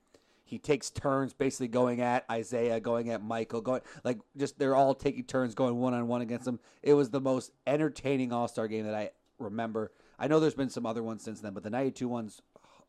he 0.43 0.59
takes 0.59 0.89
turns 0.89 1.33
basically 1.33 1.69
going 1.69 2.01
at 2.01 2.25
Isiah, 2.31 2.79
going 2.79 3.09
at 3.09 3.23
Michael, 3.23 3.61
going 3.61 3.81
like 4.03 4.19
just 4.37 4.59
they're 4.59 4.75
all 4.75 4.93
taking 4.93 5.23
turns 5.23 5.55
going 5.55 5.79
one 5.79 5.93
on 5.93 6.07
one 6.07 6.21
against 6.21 6.47
him. 6.47 6.59
It 6.83 6.93
was 6.93 7.09
the 7.09 7.21
most 7.21 7.51
entertaining 7.65 8.33
All 8.33 8.47
Star 8.47 8.67
game 8.67 8.85
that 8.85 8.95
I 8.95 9.11
remember. 9.39 9.91
I 10.19 10.27
know 10.27 10.39
there's 10.39 10.53
been 10.53 10.69
some 10.69 10.85
other 10.85 11.01
ones 11.01 11.23
since 11.23 11.39
then, 11.39 11.53
but 11.53 11.63
the 11.63 11.69
92 11.69 12.07
one's 12.07 12.41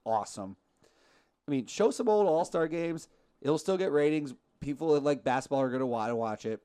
awesome. 0.04 0.56
I 1.46 1.50
mean, 1.50 1.66
show 1.66 1.90
some 1.90 2.08
old 2.08 2.26
All 2.26 2.44
Star 2.44 2.66
games. 2.66 3.08
It'll 3.40 3.58
still 3.58 3.78
get 3.78 3.92
ratings. 3.92 4.34
People 4.62 4.94
that 4.94 5.02
like 5.02 5.24
basketball 5.24 5.60
are 5.60 5.68
going 5.68 5.80
to 5.80 5.86
want 5.86 6.10
to 6.10 6.16
watch 6.16 6.46
it. 6.46 6.62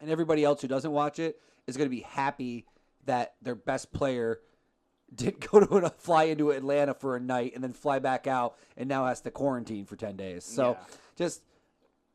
And 0.00 0.10
everybody 0.10 0.44
else 0.44 0.62
who 0.62 0.68
doesn't 0.68 0.90
watch 0.92 1.18
it 1.18 1.40
is 1.66 1.76
going 1.76 1.86
to 1.88 1.94
be 1.94 2.02
happy 2.02 2.66
that 3.06 3.34
their 3.42 3.54
best 3.54 3.92
player 3.92 4.40
did 5.14 5.38
go 5.40 5.60
to 5.60 5.90
fly 5.98 6.24
into 6.24 6.50
Atlanta 6.50 6.94
for 6.94 7.16
a 7.16 7.20
night 7.20 7.52
and 7.54 7.62
then 7.62 7.72
fly 7.72 7.98
back 7.98 8.26
out 8.26 8.56
and 8.76 8.88
now 8.88 9.06
has 9.06 9.20
to 9.22 9.30
quarantine 9.30 9.84
for 9.84 9.96
10 9.96 10.16
days. 10.16 10.44
So 10.44 10.70
Yeah. 10.78 10.84
just 11.16 11.42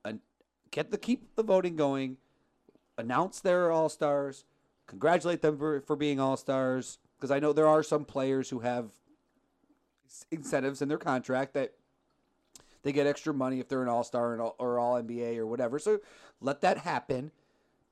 uh, 0.03 0.13
get 0.71 0.91
the 0.91 0.97
keep 0.97 1.35
the 1.35 1.43
voting 1.43 1.75
going, 1.75 2.17
announce 2.97 3.39
their 3.39 3.71
all 3.71 3.89
stars, 3.89 4.45
congratulate 4.87 5.41
them 5.41 5.57
for, 5.57 5.81
for 5.81 5.95
being 5.95 6.19
all 6.19 6.35
stars 6.37 6.97
because 7.17 7.31
I 7.31 7.39
know 7.39 7.53
there 7.53 7.67
are 7.67 7.83
some 7.83 8.05
players 8.05 8.49
who 8.49 8.59
have 8.59 8.91
incentives 10.31 10.81
in 10.81 10.89
their 10.89 10.97
contract 10.97 11.53
that 11.53 11.73
they 12.83 12.91
get 12.91 13.07
extra 13.07 13.33
money 13.33 13.59
if 13.59 13.67
they're 13.67 13.83
an 13.83 13.89
all 13.89 14.03
star 14.03 14.39
or 14.39 14.79
all 14.79 15.01
NBA 15.01 15.37
or 15.37 15.47
whatever. 15.47 15.79
So 15.79 15.99
let 16.41 16.61
that 16.61 16.77
happen, 16.77 17.31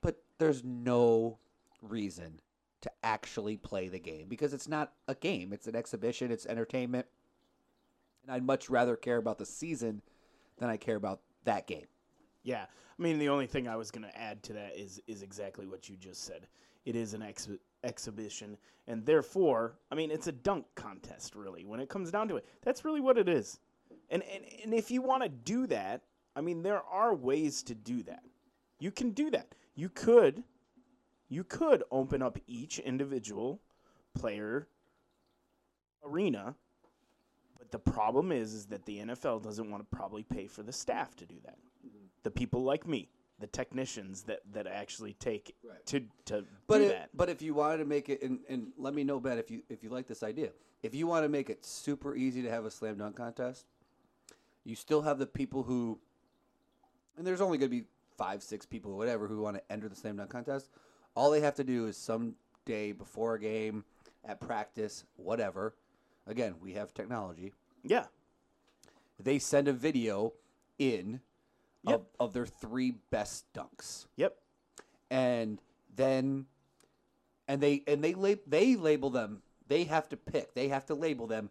but 0.01 0.21
there's 0.37 0.63
no 0.63 1.37
reason 1.81 2.39
to 2.81 2.91
actually 3.03 3.57
play 3.57 3.87
the 3.87 3.99
game 3.99 4.27
because 4.27 4.53
it's 4.53 4.67
not 4.67 4.93
a 5.07 5.15
game. 5.15 5.51
It's 5.51 5.67
an 5.67 5.75
exhibition. 5.75 6.31
It's 6.31 6.45
entertainment, 6.45 7.07
and 8.23 8.31
I'd 8.33 8.45
much 8.45 8.69
rather 8.69 8.95
care 8.95 9.17
about 9.17 9.37
the 9.37 9.45
season 9.45 10.01
than 10.57 10.69
I 10.69 10.77
care 10.77 10.95
about 10.95 11.21
that 11.43 11.67
game. 11.67 11.87
Yeah, 12.43 12.63
I 12.63 13.01
mean 13.01 13.19
the 13.19 13.29
only 13.29 13.47
thing 13.47 13.67
I 13.67 13.75
was 13.75 13.91
going 13.91 14.07
to 14.07 14.17
add 14.17 14.43
to 14.43 14.53
that 14.53 14.77
is 14.77 15.01
is 15.07 15.21
exactly 15.21 15.67
what 15.67 15.89
you 15.89 15.97
just 15.97 16.23
said. 16.23 16.47
It 16.85 16.95
is 16.95 17.13
an 17.13 17.21
ex- 17.21 17.49
exhibition, 17.83 18.57
and 18.87 19.05
therefore, 19.05 19.75
I 19.91 19.95
mean 19.95 20.11
it's 20.11 20.27
a 20.27 20.31
dunk 20.31 20.65
contest. 20.75 21.35
Really, 21.35 21.65
when 21.65 21.79
it 21.79 21.89
comes 21.89 22.11
down 22.11 22.27
to 22.29 22.37
it, 22.37 22.45
that's 22.61 22.85
really 22.85 23.01
what 23.01 23.17
it 23.17 23.27
is. 23.27 23.59
And 24.09 24.23
and, 24.23 24.43
and 24.63 24.73
if 24.73 24.91
you 24.91 25.01
want 25.01 25.23
to 25.23 25.29
do 25.29 25.67
that, 25.67 26.01
I 26.35 26.41
mean 26.41 26.63
there 26.63 26.81
are 26.83 27.13
ways 27.13 27.63
to 27.63 27.75
do 27.75 28.03
that. 28.03 28.23
You 28.79 28.91
can 28.91 29.11
do 29.11 29.31
that. 29.31 29.55
You 29.75 29.89
could, 29.89 30.43
you 31.29 31.43
could 31.43 31.83
open 31.91 32.21
up 32.21 32.37
each 32.47 32.79
individual 32.79 33.59
player 34.15 34.67
arena 36.03 36.55
but 37.57 37.71
the 37.71 37.91
problem 37.91 38.31
is, 38.31 38.53
is 38.53 38.65
that 38.67 38.85
the 38.85 38.99
NFL 38.99 39.43
doesn't 39.43 39.69
want 39.69 39.89
to 39.89 39.95
probably 39.95 40.23
pay 40.23 40.47
for 40.47 40.63
the 40.63 40.71
staff 40.71 41.15
to 41.17 41.25
do 41.25 41.35
that. 41.43 41.57
Mm-hmm. 41.85 42.05
The 42.23 42.31
people 42.31 42.63
like 42.63 42.87
me, 42.87 43.09
the 43.39 43.47
technicians 43.47 44.23
that, 44.23 44.41
that 44.53 44.67
actually 44.67 45.13
take 45.13 45.55
Right. 45.67 45.85
to 45.87 46.01
to 46.25 46.45
But 46.67 46.77
do 46.77 46.83
it, 46.85 46.89
that. 46.89 47.09
but 47.13 47.29
if 47.29 47.41
you 47.41 47.53
wanted 47.53 47.77
to 47.79 47.85
make 47.85 48.09
it, 48.09 48.21
and, 48.21 48.39
and 48.47 48.71
let 48.77 48.93
me 48.93 49.03
know, 49.03 49.19
Ben, 49.19 49.37
if 49.37 49.51
you 49.51 49.63
if 49.69 49.83
you 49.83 49.89
like 49.89 50.07
this 50.07 50.23
idea, 50.23 50.51
if 50.81 50.95
you 50.95 51.07
want 51.07 51.25
to 51.25 51.29
make 51.29 51.49
it 51.49 51.65
super 51.65 52.15
easy 52.15 52.41
to 52.43 52.49
have 52.49 52.65
a 52.65 52.71
slam 52.71 52.97
dunk 52.97 53.17
contest, 53.17 53.65
you 54.67 54.75
still 54.75 55.01
have 55.01 55.17
the 55.17 55.25
people 55.25 55.63
who, 55.63 55.97
and 57.17 57.25
there's 57.25 57.39
only 57.41 57.57
going 57.57 57.71
to 57.71 57.75
be 57.75 57.85
five, 58.17 58.43
six 58.43 58.65
people, 58.65 58.91
or 58.91 58.97
whatever, 58.97 59.25
who 59.27 59.39
want 59.41 59.55
to 59.55 59.71
enter 59.71 59.87
the 59.87 59.95
slam 59.95 60.17
dunk 60.17 60.29
contest. 60.29 60.69
All 61.15 61.31
they 61.31 61.39
have 61.39 61.55
to 61.55 61.63
do 61.63 61.87
is 61.87 61.95
some 61.97 62.35
day 62.65 62.91
before 62.91 63.35
a 63.35 63.39
game, 63.39 63.85
at 64.25 64.41
practice, 64.41 65.05
whatever. 65.15 65.73
Again, 66.27 66.55
we 66.61 66.73
have 66.73 66.93
technology. 66.93 67.53
Yeah, 67.83 68.05
They 69.19 69.39
send 69.39 69.67
a 69.69 69.73
video 69.73 70.33
in 70.77 71.21
Yep. 71.83 71.99
of, 72.19 72.27
of 72.27 72.33
their 72.33 72.45
three 72.45 72.95
best 73.11 73.45
dunks. 73.53 74.07
yep, 74.17 74.35
and 75.09 75.61
then 75.95 76.47
and 77.47 77.61
they 77.61 77.83
and 77.87 78.03
they 78.03 78.13
lab, 78.13 78.39
they 78.45 78.75
label 78.75 79.09
them 79.09 79.41
they 79.69 79.85
have 79.85 80.09
to 80.09 80.17
pick 80.17 80.53
they 80.53 80.67
have 80.67 80.85
to 80.87 80.95
label 80.95 81.27
them 81.27 81.49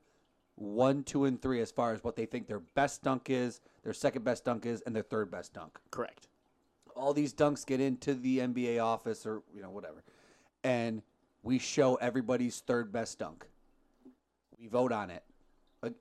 one 0.56 1.02
two 1.04 1.24
and 1.26 1.40
three 1.40 1.60
as 1.60 1.70
far 1.70 1.92
as 1.92 2.02
what 2.02 2.16
they 2.16 2.26
think 2.26 2.48
their 2.48 2.60
best 2.60 3.02
dunk 3.02 3.28
is 3.28 3.60
their 3.84 3.92
second 3.92 4.24
best 4.24 4.44
dunk 4.44 4.64
is 4.66 4.80
and 4.86 4.96
their 4.96 5.02
third 5.02 5.30
best 5.30 5.52
dunk. 5.52 5.78
Correct. 5.90 6.28
all 6.96 7.12
these 7.12 7.34
dunks 7.34 7.64
get 7.66 7.78
into 7.80 8.14
the 8.14 8.38
nba 8.38 8.82
office 8.82 9.26
or 9.26 9.42
you 9.54 9.60
know 9.62 9.70
whatever. 9.70 10.02
And 10.64 11.02
we 11.42 11.58
show 11.58 11.94
everybody's 11.96 12.60
third 12.60 12.90
best 12.90 13.18
dunk. 13.18 13.46
We 14.58 14.66
vote 14.66 14.92
on 14.92 15.10
it. 15.10 15.22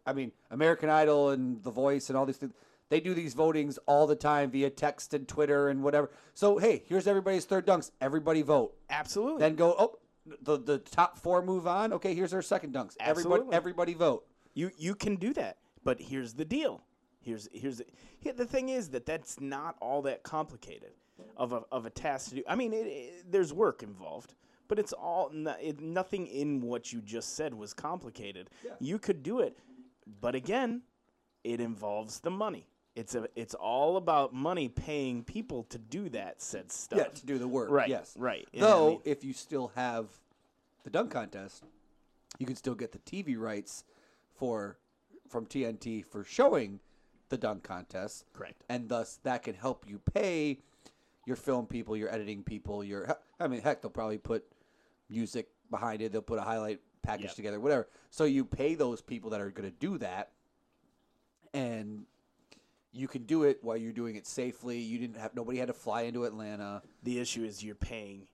I 0.06 0.14
mean 0.14 0.32
american 0.50 0.90
idol 0.90 1.30
and 1.32 1.62
the 1.62 1.70
voice 1.70 2.10
and 2.10 2.18
all 2.18 2.26
these 2.26 2.38
things 2.38 2.54
they 2.90 3.00
do 3.02 3.14
these 3.14 3.36
votings 3.36 3.78
all 3.88 4.08
the 4.08 4.16
time 4.16 4.52
via 4.52 4.70
text 4.70 5.14
and 5.14 5.28
twitter 5.28 5.68
and 5.68 5.84
whatever. 5.84 6.10
So 6.34 6.58
hey 6.60 6.84
here's 6.88 7.08
everybody's 7.08 7.44
third 7.46 7.68
dunks. 7.68 7.92
Everybody 8.00 8.42
vote. 8.42 8.74
Absolutely. 8.90 9.40
then 9.42 9.56
go 9.56 9.76
oh 9.78 10.00
the 10.42 10.58
the 10.58 10.78
top 10.80 11.18
four 11.18 11.42
move 11.42 11.68
on. 11.68 11.92
Okay 11.94 12.16
here's 12.16 12.34
our 12.34 12.42
second 12.42 12.74
dunks. 12.74 12.96
Everybody 13.02 13.34
Absolutely. 13.42 13.56
everybody 13.56 13.94
vote 13.94 14.26
You 14.56 14.72
you 14.78 14.96
can 14.96 15.18
do 15.18 15.34
that, 15.34 15.58
but 15.84 16.02
here's 16.02 16.34
the 16.34 16.46
deal. 16.46 16.82
Here's 17.22 17.48
here's 17.54 17.78
the, 17.78 17.86
here, 18.20 18.34
the 18.34 18.46
thing 18.46 18.70
is 18.70 18.90
that 18.90 19.06
that's 19.06 19.40
not 19.40 19.76
all 19.82 20.02
that 20.04 20.24
complicated 20.24 20.92
of 21.38 21.54
a 21.54 21.62
of 21.72 21.86
a 21.86 21.90
task 21.90 22.30
to 22.30 22.36
do. 22.38 22.44
I 22.48 22.56
mean, 22.56 22.74
it, 22.74 22.88
it, 22.88 23.32
there's 23.32 23.54
work 23.54 23.84
involved, 23.84 24.34
but 24.68 24.80
it's 24.80 24.94
all 24.94 25.30
no, 25.34 25.56
it, 25.62 25.80
nothing 25.82 26.26
in 26.28 26.62
what 26.62 26.92
you 26.94 27.02
just 27.02 27.36
said 27.36 27.54
was 27.54 27.74
complicated. 27.74 28.50
You 28.80 28.98
could 28.98 29.22
do 29.24 29.42
it, 29.42 29.58
but 30.22 30.36
again, 30.36 30.82
it 31.44 31.60
involves 31.60 32.20
the 32.20 32.32
money. 32.32 32.66
It's 32.96 33.14
a 33.14 33.28
it's 33.36 33.54
all 33.56 33.98
about 33.98 34.34
money 34.34 34.70
paying 34.70 35.24
people 35.24 35.64
to 35.66 35.78
do 35.78 36.08
that 36.10 36.42
said 36.42 36.72
stuff. 36.72 36.98
yeah 37.00 37.06
to 37.08 37.26
do 37.26 37.38
the 37.38 37.48
work 37.48 37.70
Right, 37.70 37.90
yes 37.90 38.14
right. 38.18 38.48
Know 38.54 38.66
I 38.66 38.70
though 38.70 38.90
mean? 38.92 39.02
if 39.04 39.24
you 39.26 39.34
still 39.34 39.72
have 39.76 40.06
the 40.86 40.90
dunk 40.90 41.12
contest 41.12 41.66
you 42.40 42.46
can 42.46 42.56
still 42.56 42.74
get 42.76 42.94
the 42.94 43.00
tv 43.00 43.38
rights 43.38 43.84
for 44.36 44.78
from 45.30 45.46
tnt 45.46 46.06
for 46.06 46.24
showing 46.24 46.80
the 47.30 47.38
dunk 47.38 47.64
contest. 47.64 48.26
Correct. 48.34 48.64
and 48.70 48.88
thus 48.90 49.20
that 49.24 49.44
can 49.44 49.56
help 49.56 49.86
you 49.88 50.00
pay 50.14 50.60
your 51.26 51.36
film 51.36 51.66
people 51.66 51.98
your 51.98 52.14
editing 52.14 52.44
people 52.44 52.84
your 52.84 53.18
i 53.40 53.48
mean 53.48 53.62
heck 53.62 53.82
they'll 53.82 53.90
probably 53.92 54.18
put 54.20 54.46
music 55.10 55.48
behind 55.72 56.02
it. 56.02 56.12
They'll 56.12 56.22
put 56.22 56.38
a 56.40 56.44
highlight 56.44 56.80
package 57.02 57.26
Yep. 57.26 57.36
together 57.36 57.60
whatever. 57.60 57.88
So 58.12 58.24
you 58.26 58.46
pay 58.46 58.76
those 58.76 59.02
people 59.02 59.30
that 59.32 59.42
are 59.42 59.50
going 59.52 59.70
to 59.70 59.76
do 59.78 59.98
that 60.00 60.32
and 61.54 62.06
you 62.92 63.08
can 63.08 63.24
do 63.24 63.44
it 63.44 63.60
while 63.62 63.78
you're 63.78 63.92
doing 63.94 64.16
it 64.16 64.26
safely. 64.26 64.80
You 64.80 64.98
didn't 65.00 65.18
have 65.18 65.36
nobody 65.36 65.58
had 65.58 65.68
to 65.68 65.74
fly 65.74 66.02
into 66.04 66.24
atlanta. 66.26 66.82
The 67.04 67.20
issue 67.20 67.44
is 67.44 67.64
you're 67.64 67.76
paying 67.76 68.28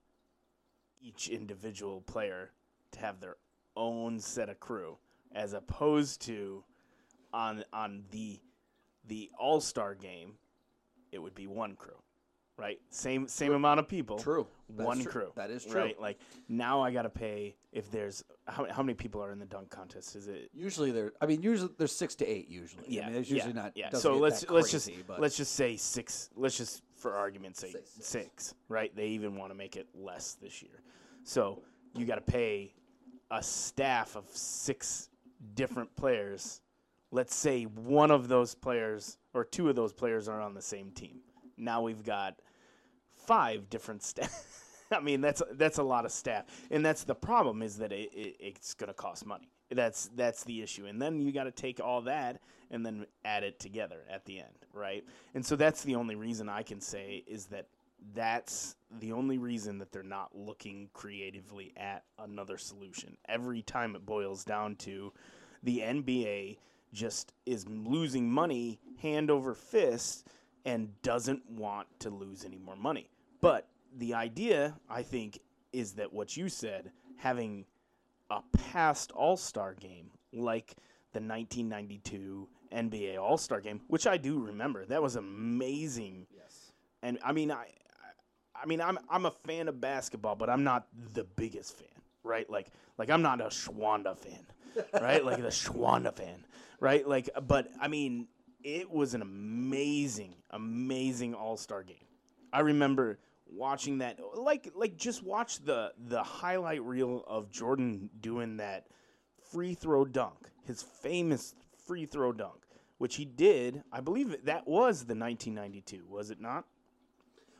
each 1.01 1.29
individual 1.29 2.01
player 2.01 2.51
to 2.91 2.99
have 2.99 3.19
their 3.19 3.37
own 3.75 4.19
set 4.19 4.49
of 4.49 4.59
crew, 4.59 4.97
as 5.35 5.53
opposed 5.53 6.21
to 6.23 6.63
on 7.33 7.63
on 7.73 8.03
the 8.11 8.39
the 9.07 9.29
All 9.39 9.61
Star 9.61 9.95
game, 9.95 10.33
it 11.11 11.19
would 11.19 11.35
be 11.35 11.47
one 11.47 11.75
crew, 11.75 11.97
right? 12.57 12.79
Same 12.89 13.27
same 13.27 13.53
amount 13.53 13.79
of 13.79 13.87
people. 13.87 14.19
True. 14.19 14.47
That's 14.69 14.85
one 14.85 15.01
true. 15.01 15.11
crew. 15.11 15.31
That 15.35 15.51
is 15.51 15.65
true. 15.65 15.79
Right? 15.79 15.99
Like 15.99 16.19
now 16.47 16.81
I 16.81 16.91
got 16.91 17.03
to 17.03 17.09
pay 17.09 17.55
if 17.71 17.89
there's 17.91 18.23
how, 18.47 18.65
how 18.69 18.83
many 18.83 18.93
people 18.93 19.23
are 19.23 19.31
in 19.31 19.39
the 19.39 19.45
dunk 19.45 19.69
contest? 19.69 20.15
Is 20.15 20.27
it 20.27 20.49
Usually 20.53 20.91
there, 20.91 21.11
I 21.21 21.25
mean, 21.25 21.41
usually 21.41 21.71
there's 21.77 21.91
six 21.91 22.15
to 22.15 22.25
eight. 22.25 22.49
Usually, 22.49 22.83
yeah, 22.87 23.01
I 23.01 23.05
mean, 23.05 23.13
there's 23.13 23.29
yeah, 23.29 23.35
usually 23.35 23.53
not. 23.53 23.71
Yeah. 23.75 23.89
So 23.91 24.17
let's 24.17 24.49
let's 24.49 24.71
just 24.71 24.87
crazy, 24.87 25.03
but 25.07 25.19
let's 25.19 25.37
just 25.37 25.53
say 25.55 25.77
six. 25.77 26.29
Let's 26.35 26.57
just 26.57 26.83
for 26.95 27.15
argument's 27.15 27.59
sake 27.59 27.77
six. 27.77 28.05
six. 28.05 28.53
right? 28.69 28.95
They 28.95 29.07
even 29.07 29.35
want 29.35 29.51
to 29.51 29.55
make 29.55 29.75
it 29.75 29.87
less 29.95 30.37
this 30.41 30.61
year. 30.61 30.83
So 31.23 31.63
you 31.95 32.05
got 32.05 32.15
to 32.15 32.31
pay 32.31 32.73
a 33.31 33.41
staff 33.41 34.15
of 34.15 34.25
six 34.31 35.09
different 35.53 35.95
players. 35.95 36.61
Let's 37.11 37.35
say 37.35 37.63
one 37.63 38.11
of 38.11 38.27
those 38.27 38.55
players 38.55 39.17
or 39.33 39.43
two 39.43 39.69
of 39.69 39.75
those 39.75 39.93
players 39.93 40.27
are 40.27 40.41
on 40.41 40.53
the 40.53 40.61
same 40.61 40.91
team. 40.91 41.21
Now 41.57 41.81
we've 41.81 42.03
got 42.03 42.35
five 43.25 43.69
different 43.69 44.03
staff. 44.03 44.87
I 44.91 44.99
mean, 44.99 45.21
that's 45.21 45.41
that's 45.53 45.77
a 45.77 45.83
lot 45.83 46.05
of 46.05 46.11
staff, 46.11 46.45
and 46.69 46.85
that's 46.85 47.03
the 47.05 47.15
problem 47.15 47.61
is 47.61 47.77
that 47.77 47.93
it, 47.93 48.11
it, 48.13 48.35
it's 48.39 48.73
going 48.73 48.89
to 48.89 48.93
cost 48.93 49.25
money. 49.25 49.49
That's 49.69 50.09
that's 50.15 50.43
the 50.43 50.61
issue, 50.61 50.85
and 50.85 51.01
then 51.01 51.21
you 51.21 51.31
got 51.31 51.45
to 51.45 51.51
take 51.51 51.79
all 51.79 52.01
that 52.01 52.41
and 52.71 52.85
then 52.85 53.05
add 53.23 53.43
it 53.43 53.59
together 53.59 54.01
at 54.09 54.25
the 54.25 54.39
end, 54.39 54.65
right? 54.73 55.03
And 55.33 55.45
so 55.45 55.55
that's 55.55 55.83
the 55.83 55.95
only 55.95 56.15
reason 56.15 56.49
I 56.49 56.63
can 56.63 56.81
say 56.81 57.23
is 57.27 57.45
that 57.47 57.67
that's 58.13 58.75
the 58.99 59.11
only 59.11 59.37
reason 59.37 59.77
that 59.77 59.91
they're 59.91 60.03
not 60.03 60.35
looking 60.35 60.89
creatively 60.93 61.71
at 61.77 62.03
another 62.19 62.57
solution. 62.57 63.15
Every 63.27 63.61
time 63.61 63.95
it 63.95 64.05
boils 64.05 64.43
down 64.43 64.75
to 64.77 65.13
the 65.63 65.79
NBA 65.79 66.57
just 66.93 67.33
is 67.45 67.67
losing 67.69 68.29
money 68.29 68.79
hand 69.01 69.31
over 69.31 69.53
fist 69.53 70.27
and 70.65 70.89
doesn't 71.01 71.49
want 71.49 71.87
to 71.99 72.09
lose 72.09 72.43
any 72.43 72.57
more 72.57 72.75
money. 72.75 73.09
But 73.39 73.67
the 73.97 74.13
idea, 74.13 74.75
I 74.89 75.03
think, 75.03 75.39
is 75.73 75.93
that 75.93 76.11
what 76.11 76.35
you 76.35 76.49
said, 76.49 76.91
having 77.17 77.65
a 78.29 78.41
past 78.71 79.11
All 79.11 79.37
Star 79.37 79.73
game 79.73 80.11
like 80.33 80.75
the 81.13 81.19
1992 81.19 82.47
NBA 82.73 83.19
All 83.19 83.37
Star 83.37 83.61
game, 83.61 83.81
which 83.87 84.07
I 84.07 84.17
do 84.17 84.39
remember, 84.39 84.85
that 84.85 85.01
was 85.01 85.15
amazing. 85.15 86.27
Yes. 86.35 86.71
And 87.01 87.17
I 87.23 87.31
mean, 87.31 87.51
I, 87.51 87.67
I 88.61 88.65
mean, 88.65 88.81
I'm 88.81 88.97
I'm 89.09 89.25
a 89.25 89.31
fan 89.31 89.67
of 89.67 89.81
basketball, 89.81 90.35
but 90.35 90.49
I'm 90.49 90.63
not 90.63 90.87
the 91.13 91.23
biggest 91.23 91.77
fan, 91.77 91.87
right? 92.23 92.49
Like, 92.49 92.67
like 92.97 93.09
I'm 93.09 93.21
not 93.21 93.41
a 93.41 93.45
Schwanda 93.45 94.17
fan, 94.17 94.45
right? 94.93 95.23
like 95.25 95.41
the 95.41 95.47
Schwanda 95.47 96.15
fan, 96.15 96.45
right? 96.79 97.07
Like, 97.07 97.29
but 97.47 97.69
I 97.79 97.87
mean, 97.87 98.27
it 98.63 98.89
was 98.89 99.13
an 99.13 99.21
amazing, 99.21 100.35
amazing 100.51 101.33
All 101.33 101.57
Star 101.57 101.83
game. 101.83 102.05
I 102.53 102.59
remember 102.59 103.19
watching 103.47 103.99
that, 103.99 104.19
like, 104.35 104.71
like 104.75 104.97
just 104.97 105.23
watch 105.23 105.63
the 105.63 105.93
the 106.07 106.21
highlight 106.23 106.83
reel 106.83 107.23
of 107.27 107.49
Jordan 107.51 108.09
doing 108.19 108.57
that 108.57 108.87
free 109.51 109.73
throw 109.73 110.05
dunk, 110.05 110.49
his 110.65 110.83
famous 110.83 111.55
free 111.87 112.05
throw 112.05 112.31
dunk, 112.31 112.65
which 112.99 113.15
he 113.15 113.25
did. 113.25 113.83
I 113.91 114.01
believe 114.01 114.45
that 114.45 114.67
was 114.67 115.05
the 115.05 115.15
1992, 115.15 116.05
was 116.07 116.29
it 116.29 116.39
not? 116.39 116.65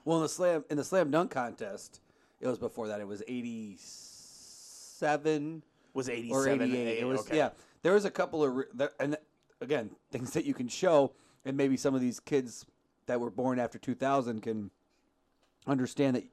Well, 0.05 0.17
in 0.17 0.23
the 0.23 0.29
slam 0.29 0.63
in 0.69 0.77
the 0.77 0.83
slam 0.83 1.11
dunk 1.11 1.31
contest, 1.31 2.01
it 2.39 2.47
was 2.47 2.57
before 2.57 2.87
that. 2.87 2.99
It 2.99 3.07
was 3.07 3.21
eighty 3.27 3.77
seven 3.79 5.63
Was 5.93 6.09
or 6.09 6.13
87 6.13 6.61
eighty 6.61 6.77
eight. 6.77 6.99
It 6.99 7.05
was 7.05 7.21
okay. 7.21 7.37
yeah. 7.37 7.49
There 7.83 7.93
was 7.93 8.05
a 8.05 8.11
couple 8.11 8.43
of 8.43 8.55
re- 8.55 8.65
there, 8.73 8.91
and 8.99 9.17
again 9.59 9.91
things 10.11 10.31
that 10.31 10.45
you 10.45 10.53
can 10.53 10.67
show, 10.67 11.13
and 11.45 11.55
maybe 11.57 11.77
some 11.77 11.95
of 11.95 12.01
these 12.01 12.19
kids 12.19 12.65
that 13.07 13.19
were 13.19 13.31
born 13.31 13.59
after 13.59 13.77
two 13.77 13.95
thousand 13.95 14.41
can 14.41 14.71
understand 15.67 16.15
that. 16.15 16.23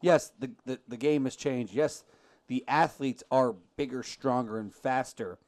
Yes, 0.00 0.32
the, 0.38 0.50
the 0.64 0.80
the 0.88 0.96
game 0.96 1.24
has 1.24 1.36
changed. 1.36 1.72
Yes, 1.74 2.04
the 2.48 2.64
athletes 2.66 3.22
are 3.30 3.54
bigger, 3.76 4.02
stronger, 4.02 4.58
and 4.58 4.74
faster, 4.74 5.38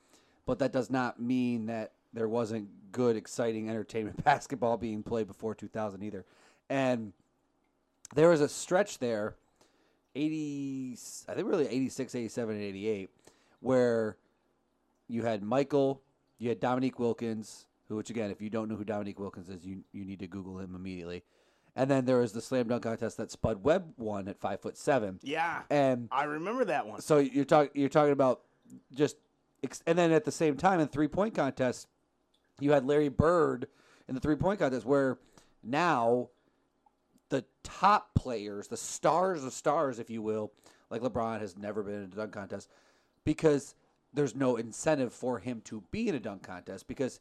but 0.46 0.60
that 0.60 0.72
does 0.72 0.90
not 0.90 1.20
mean 1.20 1.66
that 1.66 1.92
there 2.12 2.28
wasn't 2.28 2.68
good, 2.92 3.16
exciting 3.16 3.68
entertainment 3.68 4.22
basketball 4.24 4.76
being 4.76 5.02
played 5.02 5.26
before 5.26 5.54
2000 5.54 6.02
either. 6.02 6.24
And 6.70 7.12
there 8.14 8.28
was 8.28 8.40
a 8.40 8.48
stretch 8.48 8.98
there, 8.98 9.34
80, 10.14 10.96
I 11.28 11.34
think 11.34 11.48
really 11.48 11.66
86, 11.66 12.14
87, 12.14 12.54
and 12.54 12.64
88, 12.64 13.10
where 13.60 14.16
you 15.08 15.24
had 15.24 15.42
Michael, 15.42 16.00
you 16.38 16.48
had 16.48 16.60
Dominique 16.60 16.98
Wilkins, 16.98 17.66
who, 17.88 17.96
which 17.96 18.10
again, 18.10 18.30
if 18.30 18.40
you 18.40 18.50
don't 18.50 18.68
know 18.68 18.76
who 18.76 18.84
Dominique 18.84 19.18
Wilkins 19.18 19.48
is, 19.48 19.64
you, 19.64 19.84
you 19.92 20.04
need 20.04 20.20
to 20.20 20.26
Google 20.26 20.58
him 20.58 20.74
immediately. 20.74 21.22
And 21.76 21.90
then 21.90 22.04
there 22.04 22.18
was 22.18 22.32
the 22.32 22.40
slam 22.40 22.68
dunk 22.68 22.84
contest 22.84 23.16
that 23.16 23.32
Spud 23.32 23.64
Webb 23.64 23.94
won 23.98 24.28
at 24.28 24.38
five 24.38 24.60
foot 24.60 24.76
seven. 24.78 25.18
Yeah, 25.22 25.62
And 25.70 26.08
I 26.12 26.24
remember 26.24 26.64
that 26.66 26.86
one. 26.86 27.00
so 27.00 27.18
you're 27.18 27.44
talking 27.44 27.70
you're 27.74 27.88
talking 27.88 28.12
about 28.12 28.42
just 28.94 29.16
ex- 29.64 29.82
and 29.84 29.98
then 29.98 30.12
at 30.12 30.24
the 30.24 30.30
same 30.30 30.56
time 30.56 30.78
in 30.78 30.86
three 30.86 31.08
point 31.08 31.34
contest, 31.34 31.88
you 32.60 32.70
had 32.70 32.86
Larry 32.86 33.08
Bird 33.08 33.66
in 34.08 34.14
the 34.14 34.20
three 34.20 34.36
point 34.36 34.60
contest 34.60 34.86
where 34.86 35.18
now 35.64 36.28
the 37.34 37.44
top 37.62 38.14
players, 38.14 38.68
the 38.68 38.76
stars 38.76 39.44
of 39.44 39.52
stars, 39.52 39.98
if 39.98 40.10
you 40.10 40.22
will, 40.22 40.52
like 40.90 41.02
LeBron 41.02 41.40
has 41.40 41.56
never 41.56 41.82
been 41.82 41.94
in 41.94 42.02
a 42.04 42.06
dunk 42.06 42.32
contest 42.32 42.68
because 43.24 43.74
there's 44.12 44.34
no 44.34 44.56
incentive 44.56 45.12
for 45.12 45.38
him 45.38 45.60
to 45.64 45.82
be 45.90 46.08
in 46.08 46.14
a 46.14 46.20
dunk 46.20 46.42
contest 46.42 46.86
because 46.86 47.20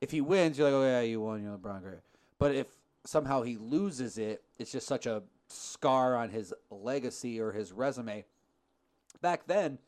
if 0.00 0.10
he 0.10 0.20
wins, 0.20 0.58
you're 0.58 0.70
like, 0.70 0.76
oh 0.76 0.84
yeah, 0.84 1.00
you 1.00 1.20
won, 1.20 1.42
you're 1.42 1.56
LeBron, 1.56 1.82
great. 1.82 1.98
But 2.38 2.54
if 2.54 2.66
somehow 3.04 3.42
he 3.42 3.56
loses 3.56 4.18
it, 4.18 4.42
it's 4.58 4.72
just 4.72 4.86
such 4.86 5.06
a 5.06 5.22
scar 5.48 6.16
on 6.16 6.28
his 6.28 6.52
legacy 6.70 7.40
or 7.40 7.52
his 7.52 7.72
resume 7.72 8.24
back 9.20 9.46
then, 9.46 9.78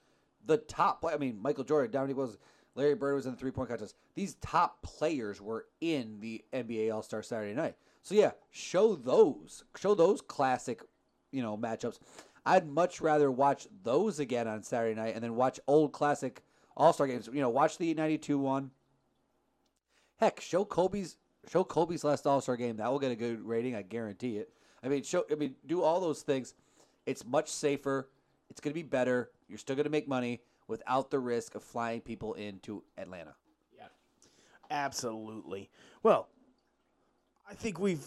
the 0.46 0.56
top 0.56 1.00
play, 1.00 1.12
I 1.12 1.18
mean, 1.18 1.38
Michael 1.40 1.64
Jordan, 1.64 1.90
Dominique 1.90 2.16
was 2.16 2.38
Larry 2.74 2.94
Bird 2.94 3.14
was 3.14 3.26
in 3.26 3.32
the 3.32 3.38
three 3.38 3.50
point 3.50 3.68
contest. 3.68 3.96
These 4.14 4.34
top 4.36 4.82
players 4.82 5.40
were 5.40 5.66
in 5.80 6.20
the 6.20 6.44
NBA 6.52 6.94
All 6.94 7.02
Star 7.02 7.22
Saturday 7.22 7.54
night. 7.54 7.76
So 8.08 8.14
yeah, 8.14 8.30
show 8.50 8.96
those, 8.96 9.64
show 9.76 9.94
those 9.94 10.22
classic, 10.22 10.80
you 11.30 11.42
know, 11.42 11.58
matchups. 11.58 11.98
I'd 12.46 12.66
much 12.66 13.02
rather 13.02 13.30
watch 13.30 13.68
those 13.82 14.18
again 14.18 14.48
on 14.48 14.62
Saturday 14.62 14.94
night 14.94 15.14
and 15.14 15.22
then 15.22 15.34
watch 15.34 15.60
old 15.66 15.92
classic 15.92 16.42
All 16.74 16.94
Star 16.94 17.06
games. 17.06 17.28
You 17.30 17.42
know, 17.42 17.50
watch 17.50 17.76
the 17.76 17.92
'92 17.92 18.38
one. 18.38 18.70
Heck, 20.16 20.40
show 20.40 20.64
Kobe's 20.64 21.18
show 21.50 21.64
Kobe's 21.64 22.02
last 22.02 22.26
All 22.26 22.40
Star 22.40 22.56
game. 22.56 22.78
That 22.78 22.90
will 22.90 22.98
get 22.98 23.12
a 23.12 23.14
good 23.14 23.42
rating. 23.46 23.76
I 23.76 23.82
guarantee 23.82 24.38
it. 24.38 24.54
I 24.82 24.88
mean, 24.88 25.02
show. 25.02 25.26
I 25.30 25.34
mean, 25.34 25.56
do 25.66 25.82
all 25.82 26.00
those 26.00 26.22
things. 26.22 26.54
It's 27.04 27.26
much 27.26 27.50
safer. 27.50 28.08
It's 28.48 28.58
going 28.58 28.72
to 28.72 28.74
be 28.74 28.88
better. 28.88 29.32
You're 29.50 29.58
still 29.58 29.76
going 29.76 29.84
to 29.84 29.90
make 29.90 30.08
money 30.08 30.40
without 30.66 31.10
the 31.10 31.18
risk 31.18 31.56
of 31.56 31.62
flying 31.62 32.00
people 32.00 32.32
into 32.32 32.82
Atlanta. 32.96 33.34
Yeah, 33.76 33.88
absolutely. 34.70 35.68
Well, 36.02 36.28
I 37.48 37.54
think 37.54 37.78
we've 37.78 38.04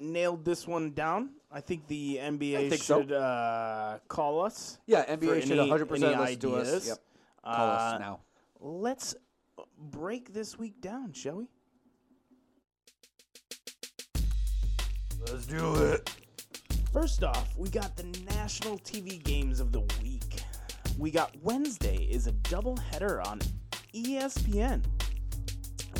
nailed 0.00 0.44
this 0.44 0.66
one 0.66 0.92
down. 0.92 1.30
I 1.50 1.60
think 1.60 1.86
the 1.86 2.16
NBA 2.20 2.68
think 2.70 2.82
so. 2.82 3.00
should 3.02 3.12
uh, 3.12 3.98
call 4.08 4.40
us. 4.42 4.78
Yeah, 4.86 5.04
NBA 5.04 5.42
should 5.42 5.58
any- 5.58 5.70
100% 5.70 6.02
any 6.02 6.16
listen 6.16 6.38
to 6.40 6.54
us. 6.56 6.68
ideas. 6.68 6.86
Yep. 6.88 6.98
Call 7.44 7.54
Uh, 7.54 7.68
us 7.72 8.00
now. 8.00 8.20
Let's 8.60 9.14
break 9.90 10.32
this 10.32 10.58
week 10.58 10.80
down, 10.80 11.12
shall 11.12 11.36
we? 11.36 11.46
Let's 15.30 15.46
do 15.46 15.74
it. 15.84 16.10
First 16.92 17.22
off, 17.22 17.56
we 17.56 17.68
got 17.68 17.96
the 17.96 18.04
national 18.34 18.78
TV 18.78 19.22
games 19.22 19.60
of 19.60 19.72
the 19.72 19.80
week. 20.02 20.42
We 20.98 21.10
got 21.10 21.34
Wednesday 21.42 21.96
is 22.10 22.26
a 22.26 22.32
doubleheader 22.32 23.24
on 23.26 23.40
ESPN. 23.94 24.82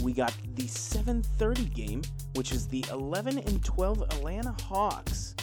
We 0.03 0.13
got 0.13 0.33
the 0.55 0.65
7:30 0.65 1.73
game, 1.75 2.03
which 2.39 2.53
is 2.53 2.69
the 2.69 2.85
11 2.93 3.37
and 3.37 3.65
12 3.65 4.01
Atlanta 4.01 4.55
Hawks 4.63 5.35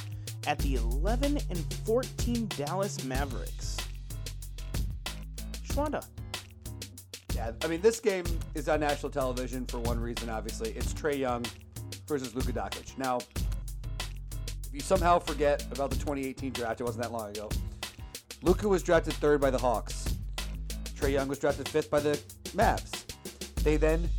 at 0.48 0.58
the 0.60 0.76
11 0.76 1.38
and 1.50 1.74
14 1.86 2.48
Dallas 2.56 3.04
Mavericks. 3.04 3.76
Shwanda, 5.68 6.06
Yeah, 7.36 7.52
I 7.62 7.68
mean, 7.68 7.82
this 7.82 8.00
game 8.00 8.24
is 8.54 8.70
on 8.70 8.80
national 8.80 9.12
television 9.12 9.66
for 9.66 9.80
one 9.80 10.00
reason, 10.00 10.30
obviously. 10.30 10.70
It's 10.70 10.94
Trae 10.94 11.20
Young 11.20 11.46
versus 12.08 12.34
Luka 12.34 12.54
Doncic. 12.54 12.98
Now, 12.98 13.18
if 13.98 14.70
you 14.72 14.80
somehow 14.80 15.20
forget 15.20 15.66
about 15.74 15.90
the 15.90 15.98
2018 15.98 16.54
draft, 16.54 16.80
it 16.80 16.86
wasn't 16.86 17.04
that 17.04 17.12
long 17.12 17.30
ago. 17.30 17.50
Luka 18.42 18.70
was 18.70 18.82
drafted 18.84 19.16
third 19.16 19.42
by 19.42 19.52
the 19.52 19.58
Hawks. 19.58 20.16
Trae 20.98 21.12
Young 21.12 21.28
was 21.28 21.40
drafted 21.40 21.68
fifth 21.68 21.92
by 21.92 22.00
the 22.00 22.18
Mavs. 22.56 23.04
They 23.66 23.76
then 23.76 24.10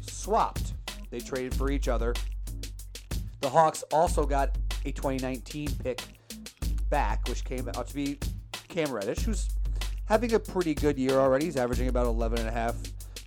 swapped. 0.00 0.73
They 1.14 1.20
traded 1.20 1.54
for 1.54 1.70
each 1.70 1.86
other. 1.86 2.12
The 3.40 3.48
Hawks 3.48 3.84
also 3.92 4.26
got 4.26 4.58
a 4.84 4.90
2019 4.90 5.68
pick 5.80 6.02
back, 6.90 7.28
which 7.28 7.44
came 7.44 7.68
out 7.68 7.86
to 7.86 7.94
be 7.94 8.18
Cam 8.66 8.90
Reddish, 8.90 9.20
who's 9.20 9.48
having 10.06 10.34
a 10.34 10.40
pretty 10.40 10.74
good 10.74 10.98
year 10.98 11.12
already. 11.12 11.44
He's 11.44 11.56
averaging 11.56 11.86
about 11.86 12.06
11 12.06 12.40
and 12.40 12.48
a 12.48 12.50
half 12.50 12.74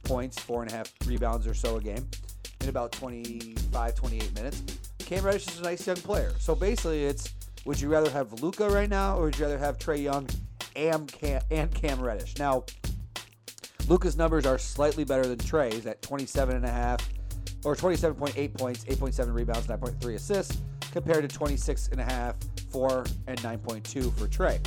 points, 0.03 0.37
four 0.37 0.63
and 0.63 0.69
a 0.69 0.75
half 0.75 0.91
rebounds 1.05 1.47
or 1.47 1.53
so 1.53 1.77
a 1.77 1.81
game 1.81 2.05
in 2.59 2.67
about 2.67 2.91
25, 2.91 3.95
28 3.95 4.35
minutes. 4.35 4.63
Cam 4.99 5.23
Reddish 5.23 5.47
is 5.47 5.59
a 5.59 5.63
nice 5.63 5.87
young 5.87 5.95
player. 5.95 6.33
So 6.39 6.55
basically, 6.55 7.05
it's 7.05 7.35
would 7.63 7.79
you 7.79 7.87
rather 7.87 8.09
have 8.09 8.43
Luka 8.43 8.69
right 8.69 8.89
now, 8.89 9.17
or 9.17 9.25
would 9.25 9.39
you 9.39 9.45
rather 9.45 9.57
have 9.57 9.77
Trae 9.77 10.03
Young 10.03 10.27
and 10.75 11.09
Cam, 11.09 11.41
and 11.51 11.73
Cam 11.73 12.01
Reddish? 12.01 12.37
Now, 12.37 12.65
Luka's 13.87 14.17
numbers 14.17 14.45
are 14.45 14.57
slightly 14.57 15.05
better 15.05 15.25
than 15.25 15.37
Trae's 15.37 15.85
at 15.85 16.01
27 16.01 16.57
and 16.57 16.65
a 16.65 16.69
half 16.69 17.07
or 17.67 17.75
27.8 17.75 18.53
points, 18.53 18.85
8.7 18.85 19.33
rebounds, 19.33 19.67
9.3 19.67 20.15
assists, 20.15 20.61
compared 20.91 21.29
to 21.29 21.37
26 21.37 21.89
and 21.89 21.99
a 21.99 22.03
half, 22.05 22.35
4 22.71 23.05
and 23.27 23.37
9.2 23.39 24.13
for 24.17 24.25
Trae. 24.25 24.65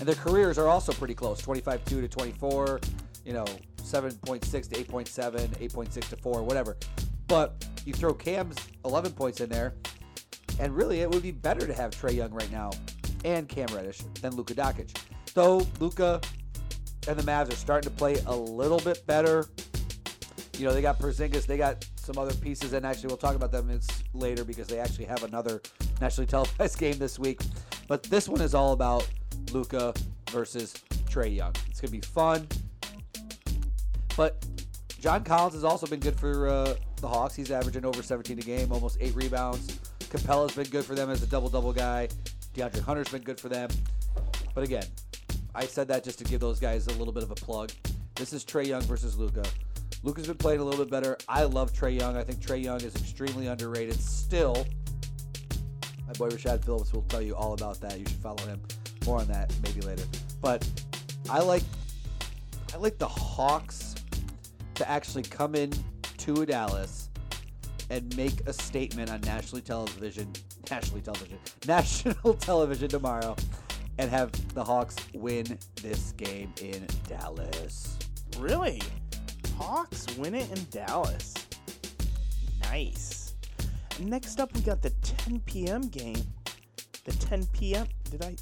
And 0.00 0.08
their 0.08 0.16
careers 0.16 0.58
are 0.58 0.66
also 0.66 0.92
pretty 0.92 1.14
close 1.14 1.38
25 1.38 1.84
2 1.84 2.00
to 2.00 2.08
24, 2.08 2.80
you 3.24 3.34
know, 3.34 3.44
7.6 3.76 4.40
to 4.50 4.84
8.7, 4.84 5.48
8.6 5.48 6.08
to 6.08 6.16
4, 6.16 6.42
whatever. 6.42 6.76
But 7.28 7.64
you 7.84 7.92
throw 7.92 8.12
Cam's 8.14 8.56
11 8.84 9.12
points 9.12 9.40
in 9.40 9.48
there, 9.48 9.74
And 10.58 10.74
really, 10.74 11.02
it 11.02 11.10
would 11.10 11.22
be 11.22 11.30
better 11.30 11.68
to 11.68 11.72
have 11.72 11.92
Trae 11.92 12.16
Young 12.16 12.32
right 12.32 12.50
now 12.50 12.72
and 13.24 13.48
Cam 13.48 13.68
Reddish 13.72 13.98
than 14.20 14.34
Luka 14.34 14.54
Doncic. 14.54 14.92
Though 15.34 15.64
Luka 15.78 16.20
and 17.06 17.16
the 17.16 17.22
Mavs 17.22 17.52
are 17.52 17.56
starting 17.56 17.88
to 17.88 17.96
play 17.96 18.16
a 18.26 18.34
little 18.34 18.80
bit 18.80 19.06
better. 19.06 19.46
You 20.58 20.66
know, 20.66 20.74
they 20.74 20.82
got 20.82 20.98
Porzingis, 20.98 21.46
they 21.46 21.56
got 21.56 21.86
some 21.96 22.18
other 22.18 22.34
pieces, 22.34 22.72
and 22.72 22.84
actually, 22.84 23.08
we'll 23.08 23.16
talk 23.16 23.36
about 23.36 23.52
them 23.52 23.78
later 24.12 24.44
because 24.44 24.66
they 24.66 24.80
actually 24.80 25.04
have 25.04 25.22
another 25.22 25.62
nationally 26.00 26.26
televised 26.30 26.78
game 26.78 26.98
this 26.98 27.18
week. 27.18 27.40
But 27.86 28.02
this 28.04 28.28
one 28.28 28.40
is 28.40 28.54
all 28.54 28.72
about 28.72 29.08
Luka 29.52 29.94
versus 30.30 30.74
Trae 31.08 31.34
Young. 31.34 31.54
It's 31.68 31.80
going 31.80 31.92
to 31.92 31.98
be 31.98 32.00
fun. 32.00 32.48
But 34.16 34.44
John 35.00 35.22
Collins 35.22 35.54
has 35.54 35.62
also 35.62 35.86
been 35.86 36.00
good 36.00 36.18
for 36.18 36.48
uh, 36.48 36.74
the 37.00 37.06
Hawks. 37.06 37.36
He's 37.36 37.52
averaging 37.52 37.84
over 37.84 38.02
17 38.02 38.38
a 38.38 38.42
game, 38.42 38.72
almost 38.72 38.98
eight 39.00 39.14
rebounds. 39.14 39.78
Capela's 40.10 40.54
been 40.56 40.66
good 40.66 40.84
for 40.84 40.96
them 40.96 41.08
as 41.08 41.22
a 41.22 41.26
double 41.26 41.48
double 41.48 41.72
guy. 41.72 42.08
DeAndre 42.54 42.80
Hunter's 42.80 43.08
been 43.08 43.22
good 43.22 43.38
for 43.38 43.48
them. 43.48 43.70
But 44.54 44.64
again, 44.64 44.84
I 45.54 45.66
said 45.66 45.86
that 45.88 46.02
just 46.02 46.18
to 46.18 46.24
give 46.24 46.40
those 46.40 46.58
guys 46.58 46.88
a 46.88 46.92
little 46.94 47.12
bit 47.12 47.22
of 47.22 47.30
a 47.30 47.36
plug. 47.36 47.70
This 48.16 48.32
is 48.32 48.44
Trae 48.44 48.66
Young 48.66 48.82
versus 48.82 49.16
Luka. 49.16 49.44
Luka's 50.02 50.26
been 50.26 50.36
playing 50.36 50.60
a 50.60 50.64
little 50.64 50.84
bit 50.84 50.90
better. 50.90 51.16
I 51.28 51.42
love 51.44 51.72
Trae 51.72 51.98
Young. 51.98 52.16
I 52.16 52.22
think 52.22 52.38
Trae 52.40 52.62
Young 52.62 52.80
is 52.80 52.94
extremely 52.94 53.48
underrated 53.48 54.00
still. 54.00 54.66
My 56.06 56.12
boy 56.14 56.28
Rashad 56.30 56.64
Phillips 56.64 56.92
will 56.92 57.02
tell 57.02 57.20
you 57.20 57.34
all 57.34 57.52
about 57.52 57.80
that. 57.80 57.98
You 57.98 58.06
should 58.06 58.16
follow 58.16 58.42
him. 58.46 58.60
More 59.04 59.18
on 59.18 59.26
that 59.28 59.52
maybe 59.62 59.80
later. 59.80 60.04
But 60.40 60.68
I 61.28 61.40
like 61.40 61.62
I 62.72 62.76
like 62.76 62.98
the 62.98 63.08
Hawks 63.08 63.94
to 64.74 64.88
actually 64.88 65.24
come 65.24 65.54
in 65.54 65.72
to 66.18 66.46
Dallas 66.46 67.08
and 67.90 68.14
make 68.16 68.46
a 68.46 68.52
statement 68.52 69.10
on 69.10 69.20
nationally 69.22 69.62
television, 69.62 70.30
nationally 70.70 71.00
television, 71.00 71.38
national 71.66 72.34
television 72.34 72.88
tomorrow, 72.88 73.34
and 73.98 74.10
have 74.10 74.30
the 74.54 74.62
Hawks 74.62 74.96
win 75.14 75.58
this 75.82 76.12
game 76.12 76.52
in 76.60 76.86
Dallas. 77.08 77.96
Really? 78.38 78.80
Hawks 79.58 80.06
win 80.16 80.34
it 80.34 80.50
in 80.50 80.64
Dallas. 80.70 81.34
Nice. 82.62 83.34
Next 83.98 84.38
up, 84.38 84.54
we 84.54 84.60
got 84.60 84.82
the 84.82 84.90
10 84.90 85.40
p.m. 85.40 85.82
game. 85.82 86.22
The 87.04 87.12
10 87.12 87.46
p.m. 87.46 87.88
Did 88.10 88.24
I? 88.24 88.36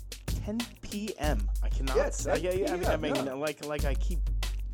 10 0.44 0.60
p.m. 0.82 1.48
I 1.62 1.70
cannot. 1.70 1.96
Yeah, 1.96 2.10
say, 2.10 2.38
yeah, 2.40 2.52
yeah. 2.52 2.72
I 2.72 2.76
mean, 2.76 2.86
I 2.86 2.96
mean 2.96 3.26
yeah. 3.26 3.32
like, 3.32 3.64
like 3.64 3.84
I 3.86 3.94
keep 3.94 4.18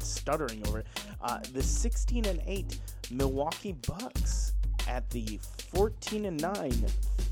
stuttering 0.01 0.67
over 0.67 0.81
it. 0.81 0.87
Uh, 1.23 1.39
the 1.53 1.63
16 1.63 2.27
and 2.27 2.43
8 2.45 2.79
Milwaukee 3.13 3.77
Bucks 3.87 4.55
at 4.89 5.09
the 5.11 5.39
14 5.73 6.25
and 6.27 6.43
9 6.43 6.73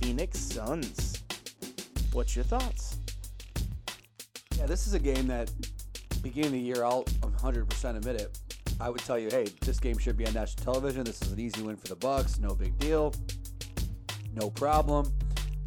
Phoenix 0.00 0.38
Suns. 0.38 1.22
What's 2.12 2.36
your 2.36 2.44
thoughts? 2.44 2.98
Yeah, 4.56 4.66
this 4.66 4.86
is 4.86 4.94
a 4.94 5.00
game 5.00 5.26
that 5.26 5.50
beginning 6.22 6.48
of 6.48 6.52
the 6.52 6.60
year, 6.60 6.84
I'll 6.84 7.04
100% 7.04 7.96
admit 7.96 8.20
it. 8.20 8.38
I 8.80 8.88
would 8.88 9.00
tell 9.00 9.18
you, 9.18 9.28
hey, 9.30 9.46
this 9.60 9.78
game 9.78 9.98
should 9.98 10.16
be 10.16 10.26
on 10.26 10.32
national 10.32 10.72
television. 10.72 11.04
This 11.04 11.20
is 11.20 11.32
an 11.32 11.38
easy 11.38 11.62
win 11.62 11.76
for 11.76 11.88
the 11.88 11.96
Bucks. 11.96 12.38
No 12.38 12.54
big 12.54 12.78
deal. 12.78 13.14
No 14.34 14.48
problem. 14.50 15.12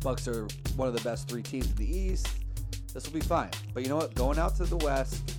Bucks 0.02 0.28
are 0.28 0.48
one 0.76 0.88
of 0.88 0.96
the 0.96 1.02
best 1.02 1.30
three 1.30 1.44
teams 1.44 1.70
in 1.70 1.76
the 1.76 1.98
East. 1.98 2.28
This 2.94 3.06
will 3.06 3.14
be 3.14 3.26
fine. 3.26 3.52
But 3.74 3.84
you 3.84 3.90
know 3.90 3.98
what? 3.98 4.16
Going 4.16 4.40
out 4.40 4.56
to 4.58 4.66
the 4.66 4.78
West, 4.78 5.32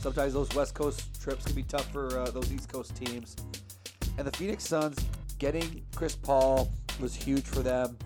sometimes 0.00 0.34
those 0.34 0.54
West 0.54 0.74
Coast 0.74 1.20
trips 1.20 1.44
can 1.44 1.54
be 1.54 1.62
tough 1.62 1.90
for 1.90 2.18
uh, 2.18 2.30
those 2.30 2.52
East 2.52 2.70
Coast 2.70 2.94
teams. 2.94 3.34
And 4.18 4.26
the 4.26 4.36
Phoenix 4.36 4.64
Suns 4.64 4.98
getting 5.38 5.82
Chris 5.94 6.14
Paul 6.14 6.70
was 7.00 7.14
huge 7.14 7.44
for 7.44 7.60
them. 7.60 7.96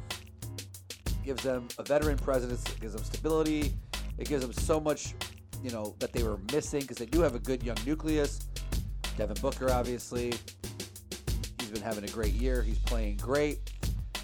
Gives 1.24 1.42
them 1.42 1.66
a 1.78 1.82
veteran 1.82 2.18
presence. 2.18 2.64
It 2.66 2.80
gives 2.80 2.94
them 2.94 3.04
stability. 3.04 3.72
It 4.18 4.28
gives 4.28 4.42
them 4.42 4.52
so 4.52 4.78
much, 4.78 5.14
you 5.62 5.70
know, 5.70 5.94
that 5.98 6.12
they 6.12 6.22
were 6.22 6.38
missing 6.52 6.80
because 6.80 6.96
they 6.96 7.06
do 7.06 7.20
have 7.20 7.34
a 7.34 7.38
good 7.38 7.62
young 7.62 7.76
nucleus. 7.86 8.46
Devin 9.16 9.36
Booker, 9.40 9.70
obviously, 9.70 10.32
he's 11.58 11.70
been 11.70 11.82
having 11.82 12.04
a 12.04 12.08
great 12.08 12.32
year. 12.32 12.62
He's 12.62 12.78
playing 12.78 13.18
great. 13.18 13.70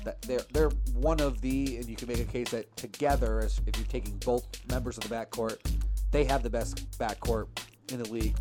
That 0.05 0.21
they're 0.23 0.45
they're 0.53 0.71
one 0.95 1.21
of 1.21 1.41
the, 1.41 1.77
and 1.77 1.87
you 1.87 1.97
can 1.97 2.09
make 2.09 2.21
a 2.21 2.25
case 2.25 2.51
that 2.51 2.75
together, 2.77 3.41
as 3.41 3.61
if 3.67 3.77
you're 3.77 3.87
taking 3.87 4.17
both 4.19 4.47
members 4.69 4.97
of 4.97 5.09
the 5.09 5.15
backcourt, 5.15 5.59
they 6.11 6.25
have 6.25 6.43
the 6.43 6.51
best 6.51 6.91
backcourt 6.99 7.47
in 7.93 8.03
the 8.03 8.11
league. 8.11 8.37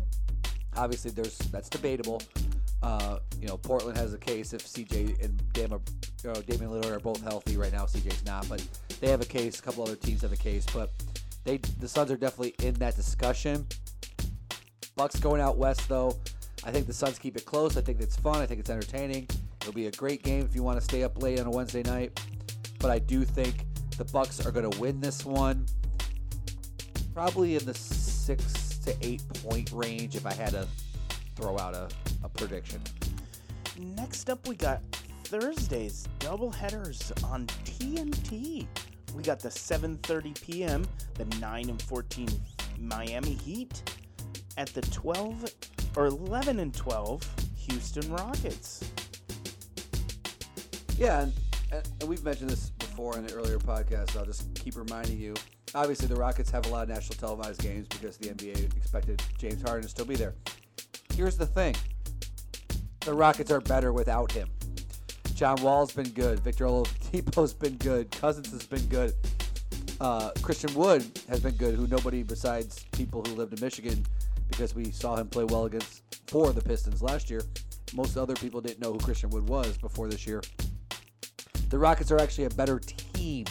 Obviously, 0.76 1.10
there's 1.10 1.36
that's 1.38 1.68
debatable. 1.68 2.22
Uh, 2.82 3.18
you 3.40 3.48
know, 3.48 3.56
Portland 3.56 3.98
has 3.98 4.14
a 4.14 4.18
case 4.18 4.52
if 4.52 4.64
CJ 4.64 5.22
and 5.22 5.52
Dam, 5.52 5.72
uh, 5.72 5.78
Damian 6.46 6.70
Lillard 6.70 6.92
are 6.92 7.00
both 7.00 7.20
healthy 7.22 7.56
right 7.56 7.72
now. 7.72 7.84
CJ's 7.84 8.24
not, 8.24 8.48
but 8.48 8.64
they 9.00 9.08
have 9.08 9.20
a 9.20 9.26
case. 9.26 9.58
A 9.58 9.62
couple 9.62 9.82
other 9.82 9.96
teams 9.96 10.22
have 10.22 10.32
a 10.32 10.36
case, 10.36 10.64
but 10.72 10.90
they 11.44 11.58
the 11.78 11.88
Suns 11.88 12.10
are 12.10 12.16
definitely 12.16 12.54
in 12.66 12.74
that 12.74 12.96
discussion. 12.96 13.66
Bucks 14.96 15.18
going 15.20 15.40
out 15.40 15.56
west 15.56 15.88
though. 15.88 16.16
I 16.64 16.70
think 16.70 16.86
the 16.86 16.92
Suns 16.92 17.18
keep 17.18 17.36
it 17.36 17.44
close. 17.44 17.76
I 17.76 17.80
think 17.80 18.00
it's 18.00 18.16
fun. 18.16 18.36
I 18.36 18.46
think 18.46 18.60
it's 18.60 18.70
entertaining. 18.70 19.28
It'll 19.60 19.72
be 19.72 19.86
a 19.86 19.92
great 19.92 20.22
game 20.22 20.44
if 20.44 20.54
you 20.54 20.62
want 20.62 20.78
to 20.78 20.84
stay 20.84 21.04
up 21.04 21.22
late 21.22 21.38
on 21.40 21.46
a 21.46 21.50
Wednesday 21.50 21.82
night. 21.82 22.20
But 22.80 22.90
I 22.90 22.98
do 22.98 23.24
think 23.24 23.64
the 23.96 24.04
Bucks 24.06 24.44
are 24.44 24.50
going 24.50 24.70
to 24.70 24.78
win 24.80 25.00
this 25.00 25.24
one. 25.24 25.66
Probably 27.14 27.56
in 27.56 27.64
the 27.64 27.74
six 27.74 28.78
to 28.78 28.94
eight 29.02 29.22
point 29.42 29.70
range 29.72 30.16
if 30.16 30.26
I 30.26 30.32
had 30.32 30.50
to 30.50 30.66
throw 31.36 31.58
out 31.58 31.74
a, 31.74 31.88
a 32.24 32.28
prediction. 32.28 32.80
Next 33.78 34.28
up, 34.30 34.46
we 34.48 34.56
got 34.56 34.82
Thursday's 35.24 36.08
double 36.18 36.50
headers 36.50 37.12
on 37.24 37.46
TNT. 37.64 38.66
We 39.14 39.22
got 39.22 39.40
the 39.40 39.48
7:30 39.48 40.40
p.m. 40.40 40.86
the 41.14 41.24
9 41.38 41.70
and 41.70 41.82
14 41.82 42.28
Miami 42.78 43.34
Heat 43.34 43.82
at 44.56 44.68
the 44.68 44.82
12 44.82 45.44
or 45.96 46.06
11 46.06 46.60
and 46.60 46.74
12 46.74 47.26
Houston 47.68 48.12
Rockets. 48.12 48.84
Yeah, 50.96 51.22
and, 51.22 51.32
and 52.00 52.08
we've 52.08 52.24
mentioned 52.24 52.50
this 52.50 52.70
before 52.70 53.16
in 53.16 53.24
an 53.24 53.32
earlier 53.32 53.58
podcast. 53.58 54.12
So 54.12 54.20
I'll 54.20 54.26
just 54.26 54.52
keep 54.54 54.76
reminding 54.76 55.18
you. 55.18 55.34
Obviously, 55.74 56.08
the 56.08 56.16
Rockets 56.16 56.50
have 56.50 56.66
a 56.66 56.68
lot 56.70 56.84
of 56.84 56.88
national 56.88 57.16
televised 57.18 57.60
games 57.60 57.86
because 57.88 58.16
the 58.16 58.28
NBA 58.28 58.76
expected 58.76 59.22
James 59.38 59.62
Harden 59.62 59.82
to 59.82 59.88
still 59.88 60.06
be 60.06 60.16
there. 60.16 60.34
Here's 61.14 61.36
the 61.36 61.46
thing: 61.46 61.74
the 63.00 63.14
Rockets 63.14 63.50
are 63.50 63.60
better 63.60 63.92
without 63.92 64.32
him. 64.32 64.48
John 65.38 65.62
Wall's 65.62 65.92
been 65.92 66.08
good. 66.08 66.40
Victor 66.40 66.64
Oladipo's 66.64 67.54
been 67.54 67.76
good. 67.76 68.10
Cousins 68.10 68.50
has 68.50 68.66
been 68.66 68.84
good. 68.86 69.14
Uh, 70.00 70.30
Christian 70.42 70.74
Wood 70.74 71.06
has 71.28 71.38
been 71.38 71.54
good. 71.54 71.76
Who 71.76 71.86
nobody 71.86 72.24
besides 72.24 72.86
people 72.90 73.22
who 73.22 73.36
lived 73.36 73.52
in 73.52 73.60
Michigan, 73.64 74.04
because 74.48 74.74
we 74.74 74.90
saw 74.90 75.14
him 75.14 75.28
play 75.28 75.44
well 75.44 75.66
against 75.66 76.02
for 76.26 76.52
the 76.52 76.60
Pistons 76.60 77.02
last 77.02 77.30
year. 77.30 77.42
Most 77.94 78.16
other 78.16 78.34
people 78.34 78.60
didn't 78.60 78.80
know 78.80 78.92
who 78.92 78.98
Christian 78.98 79.30
Wood 79.30 79.48
was 79.48 79.78
before 79.78 80.08
this 80.08 80.26
year. 80.26 80.42
The 81.68 81.78
Rockets 81.78 82.10
are 82.10 82.18
actually 82.18 82.46
a 82.46 82.50
better 82.50 82.80
team, 82.80 83.44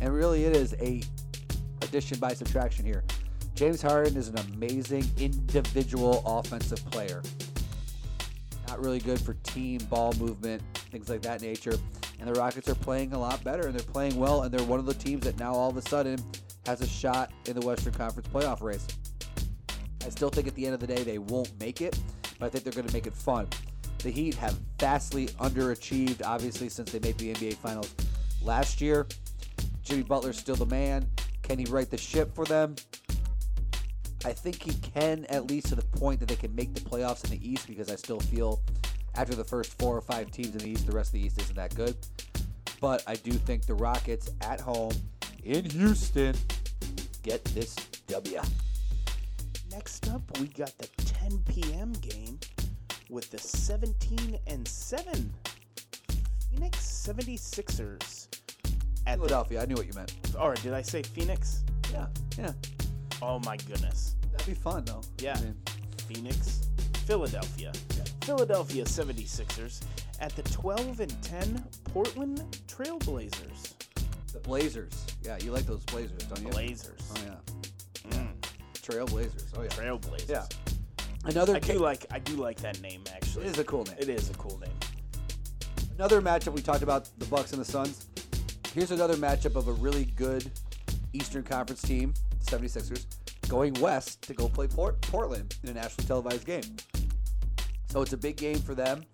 and 0.00 0.14
really 0.14 0.44
it 0.44 0.54
is 0.54 0.74
a 0.74 1.02
addition 1.82 2.20
by 2.20 2.32
subtraction 2.32 2.86
here. 2.86 3.02
James 3.56 3.82
Harden 3.82 4.16
is 4.16 4.28
an 4.28 4.38
amazing 4.54 5.04
individual 5.18 6.22
offensive 6.24 6.88
player. 6.92 7.22
Not 8.68 8.78
really 8.78 9.00
good 9.00 9.20
for 9.20 9.34
team 9.42 9.78
ball 9.90 10.12
movement, 10.20 10.62
things 10.90 11.08
like 11.08 11.22
that 11.22 11.40
nature. 11.40 11.76
And 12.18 12.28
the 12.28 12.34
Rockets 12.34 12.68
are 12.68 12.74
playing 12.74 13.12
a 13.12 13.18
lot 13.18 13.42
better, 13.44 13.68
and 13.68 13.74
they're 13.74 13.92
playing 13.92 14.16
well, 14.16 14.42
and 14.42 14.52
they're 14.52 14.66
one 14.66 14.80
of 14.80 14.86
the 14.86 14.94
teams 14.94 15.24
that 15.24 15.38
now 15.38 15.52
all 15.54 15.70
of 15.70 15.76
a 15.76 15.82
sudden 15.82 16.18
has 16.66 16.80
a 16.80 16.86
shot 16.86 17.30
in 17.46 17.58
the 17.58 17.66
Western 17.66 17.92
Conference 17.92 18.28
playoff 18.28 18.60
race. 18.60 18.86
I 20.04 20.10
still 20.10 20.30
think 20.30 20.48
at 20.48 20.54
the 20.54 20.64
end 20.64 20.74
of 20.74 20.80
the 20.80 20.86
day 20.86 21.02
they 21.02 21.18
won't 21.18 21.52
make 21.60 21.80
it, 21.80 21.98
but 22.38 22.46
I 22.46 22.48
think 22.48 22.64
they're 22.64 22.72
going 22.72 22.86
to 22.86 22.92
make 22.92 23.06
it 23.06 23.14
fun. 23.14 23.48
The 23.98 24.10
Heat 24.10 24.34
have 24.34 24.58
vastly 24.78 25.26
underachieved, 25.40 26.22
obviously, 26.24 26.68
since 26.68 26.92
they 26.92 27.00
made 27.00 27.18
the 27.18 27.34
NBA 27.34 27.56
Finals 27.56 27.94
last 28.42 28.80
year. 28.80 29.06
Jimmy 29.82 30.02
Butler's 30.02 30.38
still 30.38 30.54
the 30.54 30.66
man. 30.66 31.08
Can 31.42 31.58
he 31.58 31.64
right 31.64 31.90
the 31.90 31.96
ship 31.96 32.34
for 32.34 32.44
them? 32.44 32.76
I 34.24 34.32
think 34.32 34.62
he 34.62 34.74
can, 34.74 35.24
at 35.26 35.48
least 35.48 35.68
to 35.68 35.74
the 35.74 35.82
point 35.82 36.20
that 36.20 36.28
they 36.28 36.36
can 36.36 36.54
make 36.54 36.74
the 36.74 36.80
playoffs 36.80 37.24
in 37.24 37.30
the 37.30 37.48
East, 37.50 37.66
because 37.66 37.90
I 37.90 37.96
still 37.96 38.20
feel 38.20 38.60
after 39.18 39.34
the 39.34 39.42
first 39.42 39.76
four 39.80 39.96
or 39.96 40.00
five 40.00 40.30
teams 40.30 40.52
in 40.52 40.58
the 40.58 40.68
East, 40.68 40.86
the 40.86 40.92
rest 40.92 41.08
of 41.08 41.14
the 41.14 41.26
East 41.26 41.40
isn't 41.42 41.56
that 41.56 41.74
good. 41.74 41.96
But 42.80 43.02
I 43.08 43.16
do 43.16 43.32
think 43.32 43.66
the 43.66 43.74
Rockets 43.74 44.30
at 44.42 44.60
home 44.60 44.92
in 45.42 45.68
Houston 45.70 46.36
get 47.24 47.42
this 47.46 47.74
W. 48.06 48.40
Next 49.72 50.08
up, 50.08 50.22
we 50.38 50.46
got 50.46 50.72
the 50.78 50.86
10 50.98 51.42
p.m. 51.48 51.92
game 51.94 52.38
with 53.10 53.28
the 53.32 53.38
17 53.38 54.38
and 54.46 54.66
7 54.66 55.34
Phoenix 56.50 56.78
76ers 56.78 58.28
at 59.06 59.16
Philadelphia. 59.16 59.62
I 59.62 59.66
knew 59.66 59.74
what 59.74 59.86
you 59.86 59.94
meant. 59.94 60.14
The, 60.22 60.40
or 60.40 60.54
did 60.54 60.72
I 60.72 60.82
say 60.82 61.02
Phoenix? 61.02 61.64
Yeah, 61.92 62.06
yeah. 62.38 62.52
Oh 63.20 63.40
my 63.40 63.56
goodness. 63.56 64.14
That'd 64.30 64.46
be 64.46 64.54
fun 64.54 64.84
though. 64.84 65.02
Yeah. 65.18 65.36
I 65.36 65.40
mean, 65.40 65.56
Phoenix, 66.06 66.68
Philadelphia. 67.04 67.72
Philadelphia 68.28 68.84
76ers 68.84 69.80
at 70.20 70.36
the 70.36 70.42
12 70.42 71.00
and 71.00 71.22
10 71.22 71.64
Portland 71.84 72.58
Trailblazers. 72.66 73.72
The 74.34 74.38
Blazers. 74.40 74.92
Yeah, 75.22 75.38
you 75.42 75.50
like 75.50 75.64
those 75.64 75.82
Blazers, 75.84 76.24
don't 76.24 76.42
you? 76.42 76.50
Blazers. 76.50 77.00
Oh 77.10 77.20
yeah. 77.24 78.10
Mm, 78.10 78.28
Trailblazers. 78.74 79.46
Oh 79.56 79.62
yeah. 79.62 79.68
Trailblazers. 79.68 80.28
Yeah. 80.28 80.44
Another 81.24 81.56
I 81.56 81.60
ca- 81.60 81.72
do 81.72 81.78
like 81.78 82.04
I 82.10 82.18
do 82.18 82.34
like 82.34 82.58
that 82.58 82.82
name 82.82 83.02
actually. 83.14 83.46
It 83.46 83.52
is 83.52 83.58
a 83.60 83.64
cool 83.64 83.84
name. 83.84 83.96
It 83.98 84.10
is 84.10 84.28
a 84.28 84.34
cool 84.34 84.58
name. 84.58 84.76
Another 85.96 86.20
matchup 86.20 86.52
we 86.52 86.60
talked 86.60 86.82
about 86.82 87.08
the 87.16 87.24
Bucks 87.24 87.52
and 87.52 87.60
the 87.62 87.64
Suns. 87.64 88.08
Here's 88.74 88.90
another 88.90 89.14
matchup 89.14 89.56
of 89.56 89.68
a 89.68 89.72
really 89.72 90.04
good 90.04 90.50
Eastern 91.14 91.44
Conference 91.44 91.80
team, 91.80 92.12
76ers, 92.44 93.06
going 93.48 93.72
west 93.80 94.20
to 94.24 94.34
go 94.34 94.50
play 94.50 94.66
Port- 94.66 95.00
Portland 95.00 95.56
in 95.62 95.70
a 95.70 95.72
nationally 95.72 96.06
televised 96.06 96.44
game. 96.44 96.76
So 97.88 98.02
it's 98.02 98.12
a 98.12 98.16
big 98.16 98.36
game 98.36 98.58
for 98.58 98.74
them. 98.74 99.04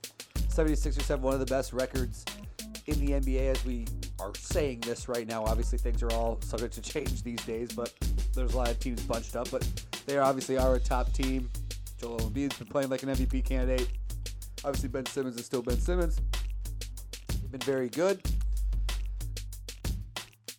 76ers 0.48 1.08
have 1.08 1.22
one 1.22 1.34
of 1.34 1.40
the 1.40 1.46
best 1.46 1.72
records 1.72 2.24
in 2.86 3.04
the 3.04 3.12
NBA 3.12 3.56
as 3.56 3.64
we 3.64 3.86
are 4.20 4.32
saying 4.36 4.80
this 4.80 5.08
right 5.08 5.26
now. 5.26 5.44
Obviously, 5.44 5.78
things 5.78 6.02
are 6.02 6.12
all 6.12 6.40
subject 6.42 6.74
to 6.74 6.80
change 6.92 7.22
these 7.22 7.42
days, 7.44 7.72
but 7.72 7.92
there's 8.34 8.54
a 8.54 8.56
lot 8.56 8.70
of 8.70 8.78
teams 8.78 9.02
bunched 9.02 9.36
up. 9.36 9.50
But 9.50 9.66
they 10.06 10.18
obviously 10.18 10.58
are 10.58 10.74
a 10.74 10.80
top 10.80 11.12
team. 11.12 11.48
Joel 12.00 12.18
Embiid's 12.18 12.58
been 12.58 12.68
playing 12.68 12.90
like 12.90 13.02
an 13.02 13.08
MVP 13.08 13.44
candidate. 13.44 13.88
Obviously, 14.64 14.88
Ben 14.88 15.06
Simmons 15.06 15.36
is 15.36 15.46
still 15.46 15.62
Ben 15.62 15.78
Simmons. 15.78 16.20
They've 17.28 17.50
been 17.50 17.60
very 17.60 17.88
good. 17.88 18.20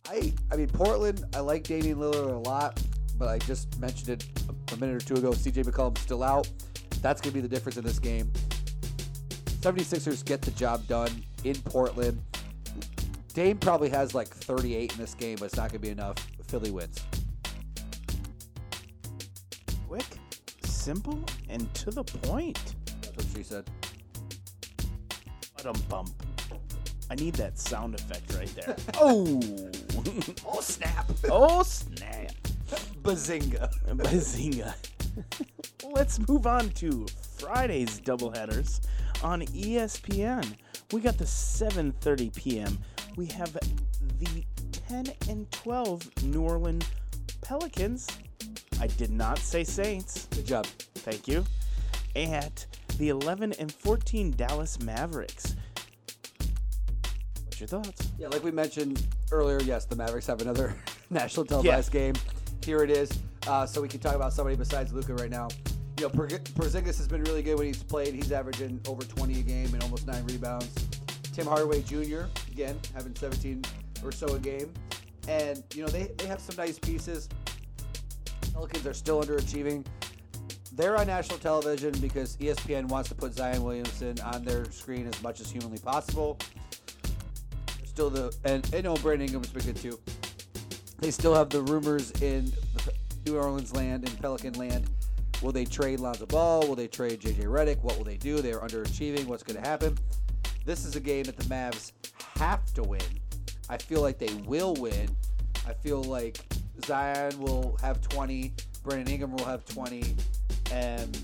I 0.07 0.33
I 0.51 0.55
mean 0.55 0.67
Portland, 0.67 1.23
I 1.35 1.39
like 1.39 1.63
Damian 1.63 1.97
Lillard 1.97 2.31
a 2.31 2.49
lot, 2.49 2.79
but 3.17 3.27
I 3.27 3.39
just 3.39 3.79
mentioned 3.79 4.09
it 4.09 4.25
a, 4.71 4.77
minute 4.77 4.95
or 4.95 5.05
two 5.05 5.15
ago. 5.15 5.31
CJ 5.31 5.65
McCollum's 5.65 6.01
still 6.01 6.23
out. 6.23 6.47
That's 7.05 7.21
going 7.21 7.33
to 7.33 7.35
be 7.35 7.41
the 7.41 7.47
difference 7.47 7.77
in 7.77 7.83
this 7.83 7.99
game. 7.99 8.31
76ers 9.61 10.25
get 10.25 10.41
the 10.41 10.49
job 10.49 10.87
done 10.87 11.11
in 11.43 11.53
Portland. 11.57 12.19
Dame 13.35 13.59
probably 13.59 13.89
has 13.89 14.15
like 14.15 14.27
38 14.27 14.93
in 14.93 14.97
this 14.97 15.13
game, 15.13 15.37
but 15.39 15.45
it's 15.45 15.55
not 15.55 15.69
going 15.69 15.79
to 15.81 15.87
be 15.87 15.89
enough. 15.89 16.17
Philly 16.47 16.71
wins. 16.71 16.99
Quick, 19.87 20.17
simple, 20.63 21.23
and 21.47 21.71
to 21.75 21.91
the 21.91 22.03
point. 22.03 22.73
That's 23.03 23.17
what 23.17 23.25
she 23.37 23.43
said. 23.43 23.69
But 25.61 25.87
bump. 25.87 26.09
I 27.11 27.13
need 27.13 27.35
that 27.35 27.59
sound 27.59 27.93
effect 27.93 28.33
right 28.33 28.49
there. 28.55 28.75
oh. 28.95 29.39
Oh 30.43 30.59
snap! 30.59 31.11
oh 31.29 31.61
snap. 31.61 32.31
Bazinga! 33.03 33.71
Bazinga. 33.95 34.73
Let's 35.83 36.19
move 36.27 36.47
on 36.47 36.69
to 36.71 37.05
Friday's 37.37 37.99
doubleheaders 38.01 38.81
on 39.23 39.41
ESPN. 39.41 40.55
We 40.91 41.01
got 41.01 41.17
the 41.17 41.25
7:30 41.25 42.35
p.m. 42.35 42.77
We 43.15 43.27
have 43.27 43.53
the 44.19 44.43
10 44.87 45.07
and 45.29 45.49
12 45.51 46.23
New 46.23 46.41
Orleans 46.41 46.85
Pelicans. 47.41 48.07
I 48.79 48.87
did 48.87 49.11
not 49.11 49.37
say 49.39 49.63
Saints. 49.63 50.27
Good 50.31 50.45
job. 50.45 50.65
Thank 50.95 51.27
you. 51.27 51.45
At 52.15 52.65
the 52.97 53.09
11 53.09 53.53
and 53.53 53.71
14 53.71 54.31
Dallas 54.31 54.79
Mavericks. 54.81 55.55
What's 57.43 57.59
your 57.59 57.67
thoughts? 57.67 58.11
Yeah, 58.17 58.27
like 58.27 58.43
we 58.43 58.51
mentioned 58.51 59.05
earlier, 59.31 59.61
yes, 59.61 59.85
the 59.85 59.95
Mavericks 59.95 60.27
have 60.27 60.41
another 60.41 60.75
national 61.09 61.45
televised 61.45 61.91
game. 61.91 62.15
Here 62.63 62.83
it 62.83 62.89
is. 62.89 63.09
Uh, 63.47 63.65
so 63.65 63.81
we 63.81 63.87
can 63.87 63.99
talk 63.99 64.15
about 64.15 64.33
somebody 64.33 64.55
besides 64.55 64.91
Luka 64.91 65.13
right 65.15 65.29
now. 65.29 65.47
You 65.99 66.05
know, 66.05 66.09
Porzingis 66.09 66.97
has 66.97 67.07
been 67.07 67.23
really 67.23 67.41
good 67.41 67.57
when 67.57 67.67
he's 67.67 67.81
played. 67.81 68.13
He's 68.13 68.31
averaging 68.31 68.81
over 68.87 69.03
20 69.03 69.39
a 69.39 69.43
game 69.43 69.73
and 69.73 69.81
almost 69.83 70.07
nine 70.07 70.25
rebounds. 70.25 70.73
Tim 71.31 71.45
Hardaway 71.47 71.81
Jr. 71.81 72.23
again 72.51 72.79
having 72.93 73.15
17 73.15 73.63
or 74.03 74.11
so 74.11 74.27
a 74.27 74.39
game, 74.39 74.73
and 75.27 75.63
you 75.73 75.83
know 75.83 75.89
they 75.89 76.11
they 76.17 76.27
have 76.27 76.39
some 76.39 76.55
nice 76.55 76.79
pieces. 76.79 77.27
Pelicans 78.53 78.87
are 78.87 78.93
still 78.93 79.21
underachieving. 79.21 79.85
They're 80.73 80.97
on 80.97 81.07
national 81.07 81.39
television 81.39 81.91
because 81.99 82.37
ESPN 82.37 82.85
wants 82.85 83.09
to 83.09 83.15
put 83.15 83.33
Zion 83.33 83.63
Williamson 83.63 84.19
on 84.21 84.43
their 84.43 84.69
screen 84.71 85.07
as 85.07 85.21
much 85.21 85.39
as 85.39 85.51
humanly 85.51 85.77
possible. 85.77 86.37
Still 87.85 88.09
the 88.09 88.35
and 88.43 88.69
I 88.73 88.81
know 88.81 88.95
Brandon 88.95 89.27
Ingram's 89.27 89.49
been 89.49 89.65
good 89.65 89.75
too. 89.77 89.99
They 90.99 91.11
still 91.11 91.33
have 91.35 91.49
the 91.49 91.61
rumors 91.63 92.11
in 92.21 92.51
New 93.25 93.37
Orleans 93.37 93.73
land 93.75 94.07
and 94.07 94.19
Pelican 94.19 94.53
land. 94.53 94.89
Will 95.41 95.51
they 95.51 95.65
trade 95.65 95.99
Lonzo 95.99 96.25
Ball? 96.25 96.67
Will 96.67 96.75
they 96.75 96.87
trade 96.87 97.21
JJ 97.21 97.45
Redick? 97.45 97.81
What 97.81 97.97
will 97.97 98.05
they 98.05 98.17
do? 98.17 98.41
They 98.41 98.53
are 98.53 98.59
underachieving. 98.59 99.25
What's 99.25 99.43
going 99.43 99.61
to 99.61 99.67
happen? 99.67 99.97
This 100.65 100.85
is 100.85 100.95
a 100.95 100.99
game 100.99 101.23
that 101.25 101.37
the 101.37 101.43
Mavs 101.45 101.91
have 102.37 102.65
to 102.73 102.83
win. 102.83 103.01
I 103.69 103.77
feel 103.77 104.01
like 104.01 104.19
they 104.19 104.33
will 104.45 104.75
win. 104.75 105.09
I 105.67 105.73
feel 105.73 106.03
like 106.03 106.39
Zion 106.85 107.39
will 107.39 107.77
have 107.81 108.01
20, 108.01 108.53
Brandon 108.83 109.13
Ingram 109.13 109.31
will 109.33 109.45
have 109.45 109.65
20, 109.65 110.15
and 110.71 111.17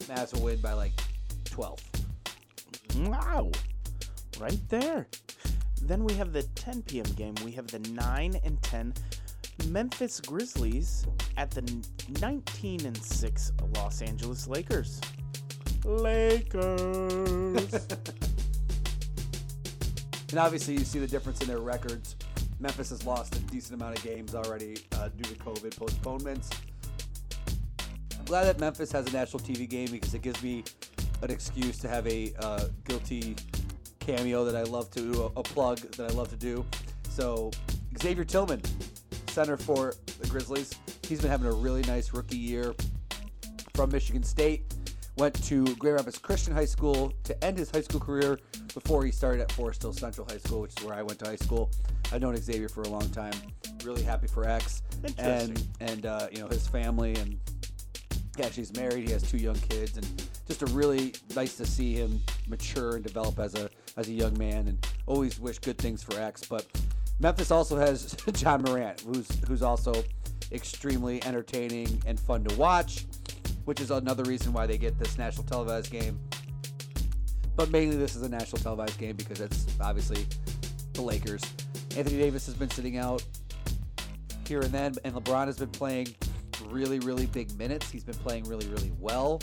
Mavs 0.00 0.34
will 0.34 0.42
win 0.42 0.60
by 0.60 0.72
like 0.72 0.92
12. 1.44 1.80
Wow. 2.98 3.50
Right 4.38 4.60
there. 4.68 5.06
Then 5.82 6.04
we 6.04 6.12
have 6.14 6.32
the 6.32 6.42
10 6.42 6.82
p.m. 6.82 7.06
game. 7.16 7.34
We 7.44 7.52
have 7.52 7.66
the 7.68 7.78
9 7.78 8.36
and 8.44 8.62
10 8.62 8.94
Memphis 9.68 10.20
Grizzlies 10.20 11.06
at 11.36 11.50
the 11.50 11.62
19 12.20 12.86
and 12.86 12.96
6 12.96 13.52
Los 13.74 14.02
Angeles 14.02 14.46
Lakers. 14.46 15.00
Lakers. 15.84 17.88
And 20.30 20.38
obviously, 20.38 20.74
you 20.74 20.84
see 20.84 21.00
the 21.00 21.08
difference 21.08 21.40
in 21.40 21.48
their 21.48 21.58
records. 21.58 22.14
Memphis 22.60 22.90
has 22.90 23.04
lost 23.04 23.34
a 23.34 23.40
decent 23.40 23.80
amount 23.80 23.98
of 23.98 24.04
games 24.04 24.34
already 24.34 24.76
uh, 24.92 25.08
due 25.08 25.24
to 25.24 25.34
COVID 25.40 25.76
postponements. 25.76 26.50
I'm 28.16 28.24
glad 28.26 28.44
that 28.44 28.60
Memphis 28.60 28.92
has 28.92 29.08
a 29.08 29.12
national 29.12 29.40
TV 29.40 29.68
game 29.68 29.90
because 29.90 30.14
it 30.14 30.22
gives 30.22 30.40
me 30.42 30.62
an 31.22 31.30
excuse 31.30 31.78
to 31.78 31.88
have 31.88 32.06
a 32.06 32.32
uh, 32.38 32.64
guilty 32.84 33.34
cameo 33.98 34.44
that 34.44 34.54
I 34.54 34.62
love 34.62 34.90
to, 34.92 35.22
a, 35.22 35.40
a 35.40 35.42
plug 35.42 35.78
that 35.78 36.10
I 36.10 36.14
love 36.14 36.28
to 36.28 36.36
do. 36.36 36.64
So, 37.08 37.50
Xavier 38.00 38.24
Tillman, 38.24 38.62
center 39.30 39.56
for 39.56 39.94
the 40.20 40.26
Grizzlies, 40.26 40.74
he's 41.06 41.20
been 41.20 41.30
having 41.30 41.46
a 41.46 41.52
really 41.52 41.82
nice 41.82 42.12
rookie 42.12 42.36
year 42.36 42.74
from 43.74 43.90
Michigan 43.90 44.22
State. 44.22 44.74
Went 45.16 45.42
to 45.44 45.64
Grand 45.76 45.96
Rapids 45.96 46.18
Christian 46.18 46.54
High 46.54 46.64
School 46.64 47.12
to 47.24 47.44
end 47.44 47.58
his 47.58 47.70
high 47.70 47.82
school 47.82 48.00
career 48.00 48.38
before 48.74 49.04
he 49.04 49.10
started 49.10 49.42
at 49.42 49.52
Forest 49.52 49.82
Hill 49.82 49.92
Central 49.92 50.26
High 50.30 50.38
School, 50.38 50.62
which 50.62 50.72
is 50.78 50.84
where 50.84 50.94
I 50.94 51.02
went 51.02 51.18
to 51.20 51.26
high 51.26 51.36
school. 51.36 51.70
I've 52.12 52.22
known 52.22 52.36
Xavier 52.36 52.68
for 52.68 52.82
a 52.82 52.88
long 52.88 53.08
time. 53.10 53.34
Really 53.84 54.02
happy 54.02 54.26
for 54.26 54.48
X 54.48 54.82
and 55.18 55.62
and 55.80 56.06
uh, 56.06 56.28
you 56.30 56.40
know 56.40 56.48
his 56.48 56.66
family 56.66 57.14
and 57.16 57.38
yeah, 58.40 58.50
she's 58.50 58.74
married. 58.74 59.06
He 59.06 59.12
has 59.12 59.22
two 59.22 59.36
young 59.36 59.56
kids, 59.56 59.96
and 59.96 60.06
just 60.46 60.62
a 60.62 60.66
really 60.66 61.14
nice 61.36 61.56
to 61.56 61.66
see 61.66 61.94
him 61.94 62.20
mature 62.48 62.96
and 62.96 63.04
develop 63.04 63.38
as 63.38 63.54
a 63.54 63.68
as 63.96 64.08
a 64.08 64.12
young 64.12 64.36
man. 64.38 64.68
And 64.68 64.86
always 65.06 65.38
wish 65.38 65.58
good 65.58 65.78
things 65.78 66.02
for 66.02 66.18
X. 66.18 66.44
But 66.44 66.66
Memphis 67.20 67.50
also 67.50 67.76
has 67.76 68.16
John 68.32 68.62
Morant, 68.62 69.00
who's 69.02 69.28
who's 69.46 69.62
also 69.62 70.02
extremely 70.52 71.22
entertaining 71.24 72.02
and 72.06 72.18
fun 72.18 72.42
to 72.44 72.56
watch, 72.56 73.06
which 73.66 73.80
is 73.80 73.90
another 73.90 74.24
reason 74.24 74.52
why 74.52 74.66
they 74.66 74.78
get 74.78 74.98
this 74.98 75.16
national 75.18 75.44
televised 75.44 75.90
game. 75.90 76.18
But 77.56 77.70
mainly, 77.70 77.96
this 77.96 78.16
is 78.16 78.22
a 78.22 78.28
national 78.28 78.62
televised 78.62 78.98
game 78.98 79.16
because 79.16 79.40
it's 79.40 79.66
obviously 79.80 80.26
the 80.94 81.02
Lakers. 81.02 81.42
Anthony 81.96 82.18
Davis 82.18 82.46
has 82.46 82.54
been 82.54 82.70
sitting 82.70 82.96
out 82.96 83.22
here 84.46 84.60
and 84.60 84.72
then, 84.72 84.94
and 85.04 85.14
LeBron 85.14 85.46
has 85.46 85.58
been 85.58 85.68
playing 85.68 86.08
really, 86.68 87.00
really 87.00 87.26
big 87.26 87.56
minutes. 87.58 87.90
He's 87.90 88.04
been 88.04 88.16
playing 88.16 88.44
really, 88.44 88.66
really 88.68 88.92
well 88.98 89.40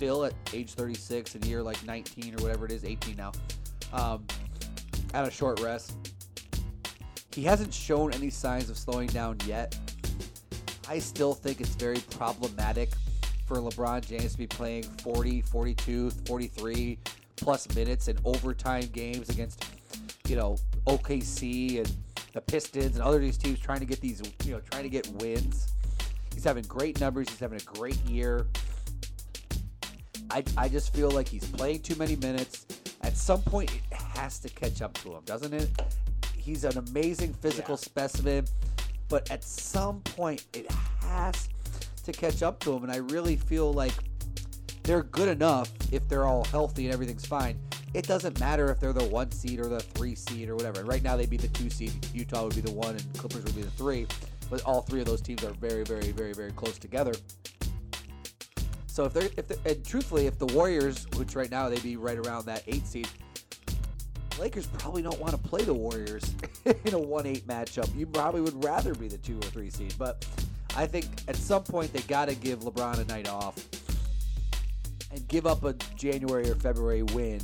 still 0.00 0.24
at 0.24 0.32
age 0.54 0.72
36 0.72 1.34
and 1.34 1.44
year 1.44 1.62
like 1.62 1.84
19 1.84 2.34
or 2.34 2.42
whatever 2.42 2.64
it 2.64 2.72
is, 2.72 2.86
18 2.86 3.16
now. 3.16 3.32
Um, 3.92 4.26
at 5.12 5.28
a 5.28 5.30
short 5.30 5.60
rest. 5.60 6.09
He 7.32 7.42
hasn't 7.42 7.72
shown 7.72 8.12
any 8.12 8.30
signs 8.30 8.70
of 8.70 8.76
slowing 8.76 9.08
down 9.08 9.38
yet. 9.46 9.76
I 10.88 10.98
still 10.98 11.34
think 11.34 11.60
it's 11.60 11.76
very 11.76 12.00
problematic 12.10 12.90
for 13.46 13.58
LeBron 13.58 14.06
James 14.06 14.32
to 14.32 14.38
be 14.38 14.46
playing 14.48 14.82
40, 14.82 15.42
42, 15.42 16.10
43 16.10 16.98
plus 17.36 17.72
minutes 17.74 18.08
in 18.08 18.18
overtime 18.24 18.88
games 18.92 19.28
against, 19.28 19.64
you 20.26 20.34
know, 20.34 20.56
OKC 20.86 21.78
and 21.78 21.96
the 22.32 22.40
Pistons 22.40 22.96
and 22.96 23.02
other 23.02 23.18
these 23.18 23.38
teams 23.38 23.60
trying 23.60 23.80
to 23.80 23.86
get 23.86 24.00
these, 24.00 24.20
you 24.44 24.52
know, 24.52 24.60
trying 24.70 24.82
to 24.82 24.88
get 24.88 25.06
wins. 25.20 25.72
He's 26.34 26.44
having 26.44 26.64
great 26.64 27.00
numbers. 27.00 27.28
He's 27.28 27.40
having 27.40 27.60
a 27.60 27.64
great 27.64 27.98
year. 28.06 28.46
I, 30.30 30.44
I 30.56 30.68
just 30.68 30.92
feel 30.92 31.10
like 31.10 31.28
he's 31.28 31.44
playing 31.44 31.82
too 31.82 31.96
many 31.96 32.16
minutes. 32.16 32.66
At 33.02 33.16
some 33.16 33.42
point, 33.42 33.72
it 33.72 33.96
has 33.96 34.38
to 34.40 34.48
catch 34.48 34.82
up 34.82 34.94
to 34.98 35.12
him, 35.14 35.22
doesn't 35.24 35.54
it? 35.54 35.70
He's 36.50 36.64
an 36.64 36.78
amazing 36.78 37.32
physical 37.34 37.76
Yeah. 37.76 37.84
specimen, 37.84 38.44
but 39.08 39.30
at 39.30 39.44
some 39.44 40.00
point, 40.00 40.46
it 40.52 40.68
has 41.00 41.48
to 42.02 42.10
catch 42.10 42.42
up 42.42 42.58
to 42.60 42.72
him. 42.72 42.82
And 42.82 42.90
I 42.90 42.96
really 42.96 43.36
feel 43.36 43.72
like 43.72 43.94
they're 44.82 45.04
good 45.04 45.28
enough 45.28 45.70
if 45.92 46.08
they're 46.08 46.26
all 46.26 46.44
healthy 46.46 46.86
and 46.86 46.92
everything's 46.92 47.24
fine 47.24 47.56
it 47.92 48.06
doesn't 48.06 48.38
matter 48.38 48.70
if 48.70 48.78
they're 48.78 48.92
the 48.92 49.04
one 49.06 49.30
seed 49.32 49.58
or 49.58 49.68
the 49.68 49.80
three 49.80 50.14
seed 50.14 50.48
or 50.48 50.54
whatever. 50.54 50.84
Right 50.84 51.02
now, 51.02 51.16
they'd 51.16 51.28
be 51.28 51.36
the 51.36 51.48
two 51.48 51.68
seed. 51.68 51.92
Utah 52.14 52.44
would 52.44 52.54
be 52.54 52.60
the 52.60 52.70
one, 52.70 52.94
and 52.94 53.18
Clippers 53.18 53.42
would 53.42 53.56
be 53.56 53.62
the 53.62 53.70
three. 53.72 54.06
But 54.48 54.62
all 54.62 54.82
three 54.82 55.00
of 55.00 55.06
those 55.06 55.20
teams 55.20 55.42
are 55.42 55.52
very, 55.54 55.82
very, 55.82 56.12
very, 56.12 56.32
very 56.32 56.52
close 56.52 56.78
together. 56.78 57.12
So 58.86 59.06
if 59.06 59.12
they're, 59.12 59.30
if 59.36 59.48
they're, 59.48 59.58
and 59.64 59.84
truthfully, 59.84 60.28
if 60.28 60.38
the 60.38 60.46
Warriors, 60.46 61.06
which 61.16 61.34
right 61.34 61.50
now 61.50 61.68
they'd 61.68 61.82
be 61.82 61.96
right 61.96 62.18
around 62.18 62.46
that 62.46 62.62
eight 62.68 62.86
seed, 62.86 63.08
Lakers 64.40 64.66
probably 64.68 65.02
don't 65.02 65.20
want 65.20 65.32
to 65.32 65.38
play 65.38 65.62
the 65.62 65.74
Warriors 65.74 66.34
in 66.86 66.94
a 66.94 66.98
one-eight 66.98 67.46
matchup. 67.46 67.94
You 67.94 68.06
probably 68.06 68.40
would 68.40 68.64
rather 68.64 68.94
be 68.94 69.06
the 69.06 69.18
two 69.18 69.36
or 69.36 69.42
three 69.42 69.68
seed, 69.68 69.94
but 69.98 70.26
I 70.74 70.86
think 70.86 71.04
at 71.28 71.36
some 71.36 71.62
point 71.62 71.92
they 71.92 72.00
got 72.00 72.30
to 72.30 72.34
give 72.34 72.60
LeBron 72.60 73.00
a 73.00 73.04
night 73.04 73.28
off 73.28 73.54
and 75.12 75.28
give 75.28 75.46
up 75.46 75.62
a 75.64 75.74
January 75.94 76.48
or 76.48 76.54
February 76.54 77.02
win 77.02 77.40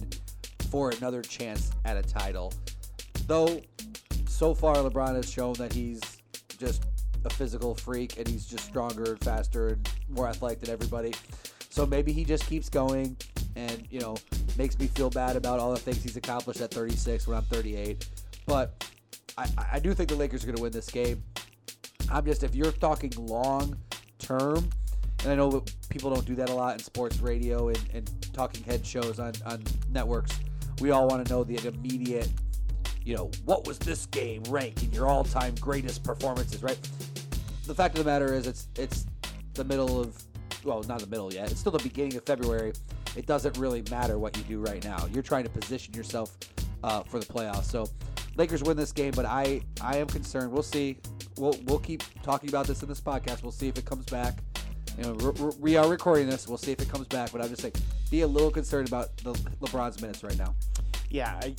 for 0.71 0.89
another 0.89 1.21
chance 1.21 1.71
at 1.85 1.99
a 1.99 2.03
title. 2.03 2.55
Though 3.27 3.61
so 4.27 4.55
far 4.55 4.77
LeBron 4.77 5.17
has 5.17 5.31
shown 5.31 5.53
that 5.55 5.75
he's 5.75 6.01
just 6.59 6.87
a 7.27 7.31
physical 7.31 7.75
freak 7.75 8.17
and 8.17 8.27
he's 8.27 8.47
just 8.47 8.65
stronger 8.65 9.05
and 9.05 9.21
faster 9.21 9.69
and 9.69 9.91
more 10.09 10.29
athletic 10.29 10.61
than 10.61 10.71
everybody. 10.71 11.13
So 11.69 11.85
maybe 11.85 12.13
he 12.13 12.25
just 12.25 12.47
keeps 12.47 12.71
going 12.71 13.19
and, 13.57 13.87
you 13.91 14.01
know, 14.01 14.17
makes 14.57 14.79
me 14.79 14.87
feel 14.87 15.11
bad 15.11 15.35
about 15.35 15.59
all 15.59 15.73
the 15.73 15.79
things 15.79 16.03
he's 16.03 16.17
accomplished 16.17 16.61
at 16.61 16.71
36 16.71 17.27
when 17.27 17.37
I'm 17.37 17.45
38. 17.45 18.07
But 18.47 18.85
I, 19.37 19.49
I 19.73 19.79
do 19.81 19.93
think 19.95 20.11
the 20.11 20.15
Lakers 20.15 20.45
are 20.45 20.47
going 20.47 20.57
to 20.57 20.63
win 20.63 20.73
this 20.73 20.89
game. 20.89 21.23
I'm 22.11 22.25
just, 22.25 22.45
if 22.45 22.55
you're 22.55 22.71
talking 22.71 23.13
long 23.17 23.77
term, 24.19 24.69
and 25.23 25.33
I 25.33 25.35
know 25.35 25.51
that 25.51 25.73
people 25.89 26.15
don't 26.15 26.25
do 26.27 26.35
that 26.37 26.51
a 26.51 26.55
lot 26.55 26.75
in 26.75 26.79
sports 26.85 27.19
radio 27.19 27.69
and, 27.69 27.81
and 27.93 28.33
talking 28.33 28.63
head 28.63 28.87
shows 28.87 29.19
on, 29.19 29.33
on 29.45 29.65
networks. 29.91 30.39
We 30.81 30.91
all 30.91 31.09
want 31.09 31.27
to 31.27 31.33
know 31.33 31.43
the 31.43 31.67
immediate, 31.67 32.29
you 33.05 33.17
know, 33.17 33.31
what 33.45 33.67
was 33.67 33.79
this 33.79 34.07
game 34.07 34.43
ranked 34.49 34.83
in 34.83 34.93
your 34.93 35.09
all 35.09 35.25
time 35.25 35.55
greatest 35.61 36.05
performances, 36.05 36.63
right? 36.63 36.79
The 37.67 37.75
fact 37.75 37.99
of 37.99 38.05
the 38.05 38.11
matter 38.11 38.35
is, 38.35 38.47
it's 38.47 38.69
it's 38.77 39.07
the 39.55 39.65
middle 39.65 40.01
of, 40.01 40.23
well, 40.63 40.83
not 40.85 41.01
the 41.01 41.07
middle 41.07 41.33
yet. 41.33 41.51
It's 41.51 41.61
still 41.61 41.73
the 41.73 41.83
beginning 41.83 42.17
of 42.17 42.25
February. 42.25 42.73
It 43.17 43.27
doesn't 43.27 43.57
really 43.59 43.83
matter 43.91 44.19
what 44.19 44.37
you 44.37 44.43
do 44.45 44.61
right 44.61 44.85
now. 44.85 45.07
You're 45.13 45.23
trying 45.23 45.45
to 45.45 45.51
position 45.51 45.95
yourself 45.95 46.37
uh, 46.85 47.03
for 47.03 47.19
the 47.19 47.27
playoffs. 47.27 47.65
So, 47.65 47.89
Lakers 48.37 48.63
win 48.63 48.77
this 48.77 48.93
game, 48.93 49.13
but 49.17 49.25
I 49.25 49.63
I 49.81 49.97
am 49.97 50.07
concerned. 50.07 50.53
We'll 50.53 50.63
see. 50.63 50.99
We'll 51.39 51.59
we'll 51.65 51.79
keep 51.79 52.03
talking 52.23 52.51
about 52.51 52.67
this 52.67 52.83
in 52.83 52.89
this 52.89 53.01
podcast. 53.01 53.43
We'll 53.43 53.53
see 53.53 53.69
if 53.69 53.79
it 53.79 53.87
comes 53.87 54.05
back. 54.07 54.35
You 54.99 55.05
know, 55.05 55.55
we 55.59 55.77
are 55.77 55.89
recording 55.89 56.29
this. 56.29 56.47
We'll 56.47 56.59
see 56.59 56.73
if 56.73 56.81
it 56.81 56.89
comes 56.89 57.07
back. 57.09 57.33
But 57.33 57.43
I'm 57.43 57.49
just 57.49 57.63
saying, 57.63 57.75
be 58.11 58.23
a 58.23 58.27
little 58.27 58.51
concerned 58.51 58.89
about 58.89 59.17
the 59.19 59.33
LeBron's 59.61 60.01
minutes 60.01 60.23
right 60.23 60.39
now. 60.39 60.55
Yeah, 61.11 61.39
I, 61.43 61.55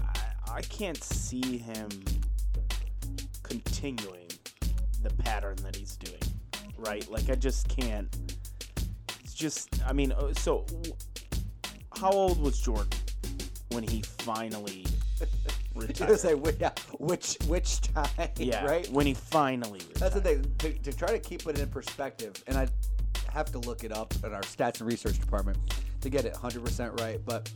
I, 0.00 0.56
I 0.56 0.62
can't 0.62 1.02
see 1.02 1.58
him 1.58 1.88
continuing 3.42 4.28
the 5.02 5.10
pattern 5.10 5.56
that 5.62 5.74
he's 5.76 5.96
doing. 5.96 6.22
Right? 6.78 7.08
Like 7.10 7.28
I 7.30 7.34
just 7.34 7.68
can't. 7.68 8.08
It's 9.32 9.40
just. 9.40 9.82
I 9.86 9.94
mean, 9.94 10.12
uh, 10.12 10.34
so 10.34 10.66
how 11.96 12.10
old 12.10 12.38
was 12.38 12.60
Jordan 12.60 12.90
when 13.70 13.82
he 13.82 14.02
finally 14.02 14.84
retired? 15.74 16.20
say 16.20 16.34
which, 16.34 16.56
yeah, 16.60 16.72
which 16.98 17.38
which 17.46 17.80
time? 17.80 18.28
yeah, 18.36 18.62
right. 18.66 18.86
When 18.90 19.06
he 19.06 19.14
finally 19.14 19.78
retired. 19.88 19.96
That's 19.96 20.14
the 20.14 20.20
thing. 20.20 20.54
To, 20.58 20.72
to 20.74 20.92
try 20.92 21.08
to 21.08 21.18
keep 21.18 21.46
it 21.46 21.58
in 21.58 21.66
perspective, 21.68 22.34
and 22.46 22.58
I 22.58 22.68
have 23.32 23.50
to 23.52 23.58
look 23.60 23.84
it 23.84 23.92
up 23.92 24.12
in 24.22 24.34
our 24.34 24.42
stats 24.42 24.80
and 24.80 24.88
research 24.88 25.18
department 25.18 25.56
to 26.02 26.10
get 26.10 26.26
it 26.26 26.34
100% 26.34 27.00
right. 27.00 27.18
But 27.24 27.50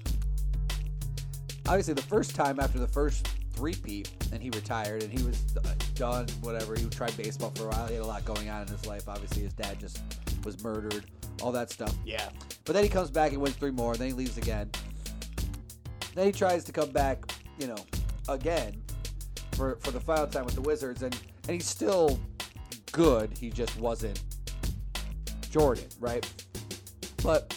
obviously, 1.67 1.93
the 1.93 2.01
first 2.01 2.35
time 2.35 2.59
after 2.59 2.79
the 2.79 2.89
first 2.89 3.29
three-peat, 3.53 4.11
and 4.33 4.43
he 4.43 4.49
retired, 4.49 5.03
and 5.03 5.13
he 5.13 5.23
was 5.27 5.45
uh, 5.59 5.69
done. 5.95 6.27
Whatever. 6.41 6.75
He 6.75 6.87
tried 6.87 7.15
baseball 7.19 7.53
for 7.55 7.65
a 7.65 7.69
while. 7.69 7.87
He 7.89 7.95
had 7.97 8.03
a 8.03 8.07
lot 8.07 8.25
going 8.25 8.49
on 8.49 8.63
in 8.63 8.69
his 8.69 8.87
life. 8.87 9.11
Obviously, 9.11 9.43
his 9.43 9.53
dad 9.53 9.79
just 9.79 10.01
was 10.43 10.63
murdered. 10.65 11.05
All 11.43 11.53
that 11.53 11.71
stuff. 11.71 11.95
Yeah. 12.05 12.29
But 12.65 12.73
then 12.75 12.83
he 12.83 12.89
comes 12.91 13.11
back 13.11 13.33
and 13.33 13.41
wins 13.41 13.57
three 13.57 13.71
more. 13.71 13.93
and 13.93 14.01
Then 14.01 14.09
he 14.09 14.15
leaves 14.15 14.39
again. 14.39 14.71
Then 16.15 16.27
he 16.27 16.33
tries 16.33 16.65
to 16.65 16.73
come 16.73 16.91
back, 16.91 17.31
you 17.59 17.67
know, 17.67 17.77
again 18.29 18.83
for 19.53 19.77
for 19.81 19.91
the 19.91 20.01
final 20.01 20.27
time 20.27 20.45
with 20.45 20.55
the 20.55 20.63
Wizards, 20.63 21.03
and 21.03 21.15
and 21.45 21.51
he's 21.55 21.67
still 21.67 22.19
good. 22.93 23.31
He 23.39 23.51
just 23.51 23.79
wasn't 23.79 24.23
Jordan, 25.51 25.85
right? 26.01 26.27
But 27.23 27.55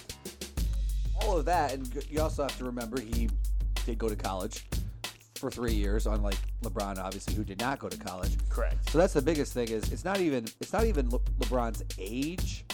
all 1.22 1.38
of 1.38 1.46
that, 1.46 1.74
and 1.74 2.06
you 2.10 2.22
also 2.22 2.44
have 2.44 2.58
to 2.58 2.66
remember 2.66 3.00
he 3.00 3.30
did 3.86 3.98
go 3.98 4.10
to 4.10 4.16
college 4.16 4.66
for 5.36 5.50
three 5.50 5.74
years, 5.74 6.06
unlike 6.06 6.38
LeBron, 6.64 6.98
obviously, 6.98 7.34
who 7.34 7.44
did 7.44 7.60
not 7.60 7.80
go 7.80 7.88
to 7.88 7.98
college. 7.98 8.38
Correct. 8.50 8.90
So 8.90 8.98
that's 8.98 9.14
the 9.14 9.22
biggest 9.22 9.54
thing 9.54 9.70
is 9.70 9.92
it's 9.92 10.04
not 10.06 10.20
even 10.20 10.46
it's 10.60 10.74
not 10.74 10.86
even 10.86 11.10
Le- 11.10 11.20
LeBron's 11.40 11.84
age 11.98 12.66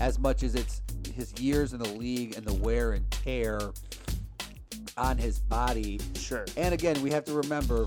as 0.00 0.18
much 0.18 0.42
as 0.42 0.54
it's 0.54 0.82
his 1.14 1.32
years 1.40 1.72
in 1.72 1.78
the 1.78 1.88
league 1.94 2.36
and 2.36 2.46
the 2.46 2.54
wear 2.54 2.92
and 2.92 3.10
tear 3.10 3.58
on 4.96 5.18
his 5.18 5.38
body. 5.38 6.00
Sure. 6.14 6.44
And 6.56 6.74
again, 6.74 7.00
we 7.02 7.10
have 7.10 7.24
to 7.24 7.32
remember 7.32 7.86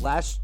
last 0.00 0.40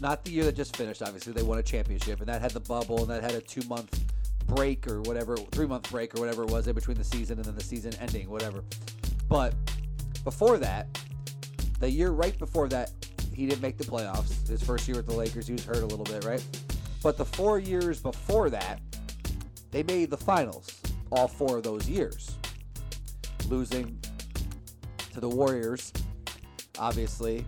not 0.00 0.24
the 0.24 0.30
year 0.30 0.44
that 0.44 0.56
just 0.56 0.76
finished, 0.76 1.02
obviously 1.02 1.32
they 1.32 1.42
won 1.42 1.58
a 1.58 1.62
championship 1.62 2.20
and 2.20 2.28
that 2.28 2.40
had 2.40 2.50
the 2.50 2.60
bubble 2.60 3.00
and 3.00 3.08
that 3.08 3.22
had 3.22 3.32
a 3.32 3.40
2 3.40 3.66
month 3.68 4.00
break 4.46 4.86
or 4.90 5.00
whatever, 5.02 5.36
3 5.36 5.66
month 5.66 5.90
break 5.90 6.14
or 6.16 6.20
whatever 6.20 6.42
it 6.42 6.50
was 6.50 6.66
in 6.66 6.74
between 6.74 6.96
the 6.96 7.04
season 7.04 7.38
and 7.38 7.44
then 7.44 7.54
the 7.54 7.62
season 7.62 7.92
ending, 8.00 8.28
whatever. 8.28 8.64
But 9.28 9.54
before 10.24 10.58
that, 10.58 10.86
the 11.80 11.90
year 11.90 12.10
right 12.10 12.38
before 12.38 12.68
that, 12.68 12.92
he 13.32 13.46
didn't 13.46 13.62
make 13.62 13.78
the 13.78 13.84
playoffs. 13.84 14.46
His 14.46 14.62
first 14.62 14.86
year 14.86 14.96
with 14.96 15.06
the 15.06 15.14
Lakers, 15.14 15.46
he 15.46 15.54
was 15.54 15.64
hurt 15.64 15.78
a 15.78 15.86
little 15.86 16.04
bit, 16.04 16.24
right? 16.24 16.44
But 17.04 17.18
the 17.18 17.24
four 17.26 17.58
years 17.58 18.00
before 18.00 18.48
that, 18.48 18.80
they 19.72 19.82
made 19.82 20.08
the 20.08 20.16
finals 20.16 20.80
all 21.12 21.28
four 21.28 21.58
of 21.58 21.62
those 21.62 21.86
years, 21.86 22.34
losing 23.46 24.00
to 25.12 25.20
the 25.20 25.28
Warriors, 25.28 25.92
obviously, 26.78 27.44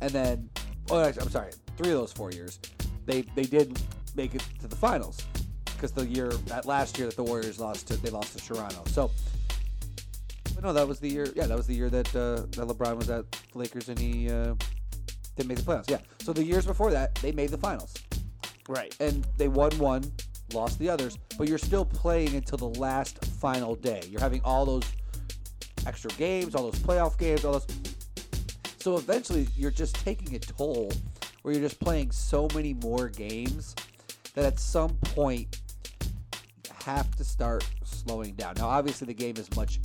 and 0.00 0.12
then 0.12 0.48
oh, 0.92 1.02
I'm 1.02 1.28
sorry, 1.28 1.50
three 1.76 1.90
of 1.90 1.98
those 1.98 2.12
four 2.12 2.30
years, 2.30 2.60
they 3.04 3.22
they 3.34 3.42
did 3.42 3.76
make 4.14 4.36
it 4.36 4.44
to 4.60 4.68
the 4.68 4.76
finals 4.76 5.26
because 5.74 5.90
the 5.90 6.06
year 6.06 6.28
that 6.46 6.64
last 6.64 6.98
year 6.98 7.08
that 7.08 7.16
the 7.16 7.24
Warriors 7.24 7.58
lost 7.58 7.88
to 7.88 7.96
they 7.96 8.10
lost 8.10 8.38
to 8.38 8.46
Toronto. 8.46 8.84
So, 8.86 9.10
no, 10.62 10.72
that 10.72 10.86
was 10.86 11.00
the 11.00 11.08
year. 11.08 11.26
Yeah, 11.34 11.46
that 11.46 11.56
was 11.56 11.66
the 11.66 11.74
year 11.74 11.90
that 11.90 12.14
uh, 12.14 12.42
that 12.52 12.68
LeBron 12.68 12.96
was 12.96 13.10
at 13.10 13.28
the 13.32 13.58
Lakers 13.58 13.88
and 13.88 13.98
he 13.98 14.30
uh, 14.30 14.54
didn't 15.34 15.48
make 15.48 15.58
the 15.58 15.64
playoffs. 15.64 15.90
Yeah, 15.90 15.98
so 16.20 16.32
the 16.32 16.44
years 16.44 16.64
before 16.64 16.92
that 16.92 17.16
they 17.16 17.32
made 17.32 17.50
the 17.50 17.58
finals 17.58 17.92
Right. 18.68 18.94
and 19.00 19.26
they 19.38 19.48
won 19.48 19.76
one, 19.78 20.04
lost 20.52 20.78
the 20.78 20.90
others, 20.90 21.18
but 21.38 21.48
you're 21.48 21.56
still 21.56 21.86
playing 21.86 22.34
until 22.34 22.58
the 22.58 22.78
last 22.78 23.24
final 23.24 23.74
day. 23.74 24.02
You're 24.10 24.20
having 24.20 24.42
all 24.44 24.66
those 24.66 24.84
extra 25.86 26.10
games, 26.12 26.54
all 26.54 26.70
those 26.70 26.80
playoff 26.80 27.18
games, 27.18 27.46
all 27.46 27.52
those. 27.52 27.66
So 28.78 28.98
eventually, 28.98 29.48
you're 29.56 29.70
just 29.70 29.94
taking 29.96 30.34
a 30.36 30.38
toll 30.38 30.92
where 31.42 31.54
you're 31.54 31.62
just 31.62 31.80
playing 31.80 32.10
so 32.10 32.46
many 32.54 32.74
more 32.74 33.08
games 33.08 33.74
that 34.34 34.44
at 34.44 34.60
some 34.60 34.90
point 35.02 35.60
have 36.84 37.10
to 37.16 37.24
start 37.24 37.66
slowing 37.84 38.34
down. 38.34 38.54
Now, 38.58 38.68
obviously, 38.68 39.06
the 39.06 39.14
game 39.14 39.36
is 39.38 39.54
much 39.56 39.80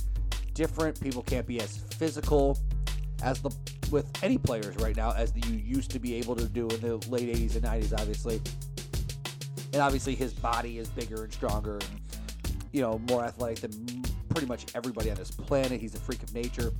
different. 0.52 1.00
People 1.00 1.22
can't 1.22 1.46
be 1.46 1.58
as 1.60 1.78
physical 1.78 2.58
as 3.22 3.40
the 3.40 3.50
with 3.90 4.06
any 4.22 4.38
players 4.38 4.76
right 4.76 4.96
now 4.96 5.12
as 5.12 5.32
you 5.34 5.56
used 5.56 5.90
to 5.90 5.98
be 5.98 6.14
able 6.14 6.34
to 6.34 6.46
do 6.48 6.68
in 6.68 6.80
the 6.80 6.96
late 7.08 7.34
80s 7.34 7.54
and 7.54 7.64
90s, 7.64 7.92
obviously 7.92 8.40
and 9.74 9.82
obviously 9.82 10.14
his 10.14 10.32
body 10.32 10.78
is 10.78 10.88
bigger 10.88 11.24
and 11.24 11.32
stronger 11.32 11.74
and 11.74 12.00
you 12.72 12.80
know 12.80 12.98
more 13.10 13.24
athletic 13.24 13.60
than 13.60 14.02
pretty 14.30 14.46
much 14.46 14.64
everybody 14.74 15.10
on 15.10 15.16
this 15.16 15.30
planet 15.30 15.80
he's 15.80 15.94
a 15.94 15.98
freak 15.98 16.22
of 16.22 16.32
nature 16.32 16.72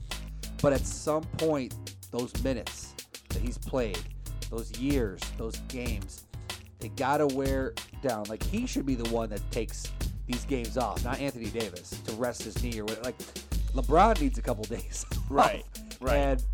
but 0.62 0.73
at 0.73 0.81
some 0.81 1.23
point 1.39 1.75
those 2.11 2.33
minutes 2.43 2.95
that 3.29 3.43
he's 3.43 3.59
played 3.59 3.99
those 4.51 4.79
years 4.79 5.21
those 5.37 5.57
games 5.68 6.25
they 6.79 6.89
gotta 6.91 7.27
wear 7.29 7.75
down 8.03 8.25
like 8.29 8.43
he 8.45 8.66
should 8.66 8.87
be 8.87 8.95
the 8.95 9.09
one 9.11 9.29
that 9.29 9.41
takes 9.51 9.93
these 10.27 10.45
games 10.45 10.79
off 10.79 11.05
not 11.05 11.18
anthony 11.21 11.47
davis 11.47 11.91
to 12.07 12.12
rest 12.14 12.43
his 12.45 12.62
knee 12.62 12.79
or 12.79 12.85
whatever. 12.85 13.03
like 13.03 13.16
lebron 13.75 14.21
needs 14.21 14.39
a 14.39 14.43
couple 14.43 14.64
days. 14.77 15.05
Right, 15.29 15.64
right. 16.01 16.16
and 16.16 16.45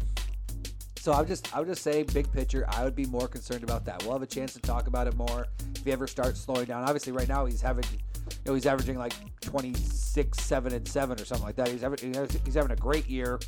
so 1.00 1.12
I'm 1.12 1.26
just 1.26 1.54
I 1.56 1.58
would 1.60 1.68
just 1.68 1.82
say 1.82 2.02
big 2.02 2.30
picture, 2.32 2.64
I 2.68 2.84
would 2.84 2.94
be 2.94 3.06
more 3.06 3.26
concerned 3.26 3.64
about 3.64 3.84
that. 3.86 4.02
We'll 4.02 4.12
have 4.12 4.22
a 4.22 4.26
chance 4.26 4.52
to 4.54 4.60
talk 4.60 4.86
about 4.86 5.06
it 5.06 5.16
more 5.16 5.46
if 5.74 5.84
he 5.84 5.92
ever 5.92 6.06
starts 6.06 6.40
slowing 6.40 6.66
down. 6.66 6.82
Obviously, 6.84 7.12
right 7.12 7.28
now 7.28 7.46
he's 7.46 7.60
having, 7.62 7.84
you 7.92 7.98
know, 8.46 8.54
he's 8.54 8.66
averaging 8.66 8.98
like 8.98 9.14
26, 9.40 10.38
seven 10.42 10.74
and 10.74 10.86
seven 10.86 11.18
or 11.20 11.24
something 11.24 11.46
like 11.46 11.56
that. 11.56 11.68
He's 11.68 11.80
having 11.80 11.98
he's 12.44 12.54
having 12.54 12.70
a 12.72 12.76
great 12.76 13.08
year. 13.08 13.38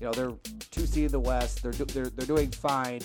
You 0.00 0.06
know, 0.08 0.12
they're 0.12 0.32
two 0.70 0.84
seed 0.86 1.06
in 1.06 1.12
the 1.12 1.20
West. 1.20 1.62
They're 1.62 1.72
do- 1.72 1.84
they're 1.86 2.06
they're 2.10 2.26
doing 2.26 2.50
fine. 2.50 3.00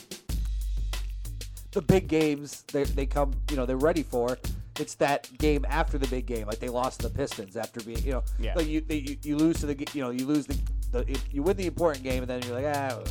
The 1.71 1.81
big 1.81 2.07
games 2.07 2.63
they 2.73 2.83
they 2.83 3.05
come, 3.05 3.33
you 3.49 3.55
know, 3.55 3.65
they're 3.65 3.77
ready 3.77 4.03
for. 4.03 4.37
It's 4.79 4.95
that 4.95 5.29
game 5.39 5.65
after 5.69 5.97
the 5.97 6.07
big 6.07 6.25
game, 6.27 6.45
like 6.45 6.59
they 6.59 6.69
lost 6.69 6.99
to 7.01 7.07
the 7.07 7.13
Pistons 7.15 7.55
after 7.57 7.79
being, 7.81 8.03
you 8.03 8.11
know, 8.11 8.23
Yeah. 8.39 8.53
like 8.55 8.67
you, 8.67 8.83
you 8.89 9.17
you 9.23 9.37
lose 9.37 9.59
to 9.61 9.65
the, 9.65 9.87
you 9.93 10.01
know, 10.03 10.11
you 10.11 10.25
lose 10.27 10.45
the, 10.45 10.57
the 10.91 11.19
you 11.31 11.41
win 11.41 11.57
the 11.57 11.65
important 11.65 12.03
game, 12.03 12.21
and 12.23 12.29
then 12.29 12.41
you're 12.43 12.61
like, 12.61 12.75
ah, 12.75 12.99
uh," 12.99 13.03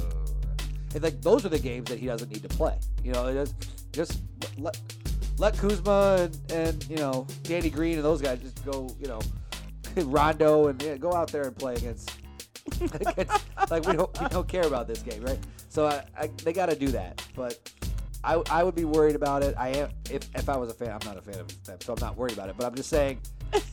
and 0.94 1.02
like 1.02 1.20
those 1.22 1.44
are 1.44 1.48
the 1.48 1.58
games 1.58 1.88
that 1.90 1.98
he 1.98 2.06
doesn't 2.06 2.30
need 2.30 2.42
to 2.42 2.48
play. 2.48 2.78
You 3.02 3.12
know, 3.12 3.32
just 3.32 3.54
just 3.92 4.20
let 4.58 4.78
let 5.38 5.56
Kuzma 5.58 6.16
and, 6.20 6.52
and 6.52 6.86
you 6.88 6.96
know 6.96 7.26
Danny 7.42 7.70
Green 7.70 7.96
and 7.96 8.04
those 8.04 8.20
guys 8.22 8.40
just 8.40 8.64
go, 8.64 8.88
you 9.00 9.08
know, 9.08 9.20
Rondo 10.04 10.68
and 10.68 10.82
yeah, 10.82 10.96
go 10.96 11.12
out 11.12 11.30
there 11.32 11.42
and 11.44 11.56
play 11.56 11.74
against. 11.74 12.12
against 12.80 13.44
like 13.70 13.86
we 13.86 13.92
don't 13.94 14.20
we 14.20 14.28
don't 14.28 14.48
care 14.48 14.66
about 14.66 14.86
this 14.88 15.00
game, 15.00 15.22
right? 15.22 15.38
So 15.68 15.86
I, 15.86 16.04
I 16.18 16.26
they 16.42 16.52
got 16.52 16.68
to 16.68 16.76
do 16.76 16.88
that, 16.88 17.22
but 17.36 17.70
I, 18.24 18.42
I 18.50 18.64
would 18.64 18.74
be 18.74 18.84
worried 18.84 19.14
about 19.14 19.44
it. 19.44 19.54
I 19.56 19.68
am 19.68 19.90
if, 20.10 20.28
if 20.34 20.48
I 20.48 20.56
was 20.56 20.68
a 20.70 20.74
fan. 20.74 20.90
I'm 20.90 21.06
not 21.06 21.16
a 21.16 21.22
fan 21.22 21.38
of 21.38 21.64
them, 21.64 21.76
so 21.80 21.92
I'm 21.92 22.00
not 22.00 22.16
worried 22.16 22.32
about 22.32 22.48
it. 22.48 22.56
But 22.58 22.66
I'm 22.66 22.74
just 22.74 22.90
saying, 22.90 23.20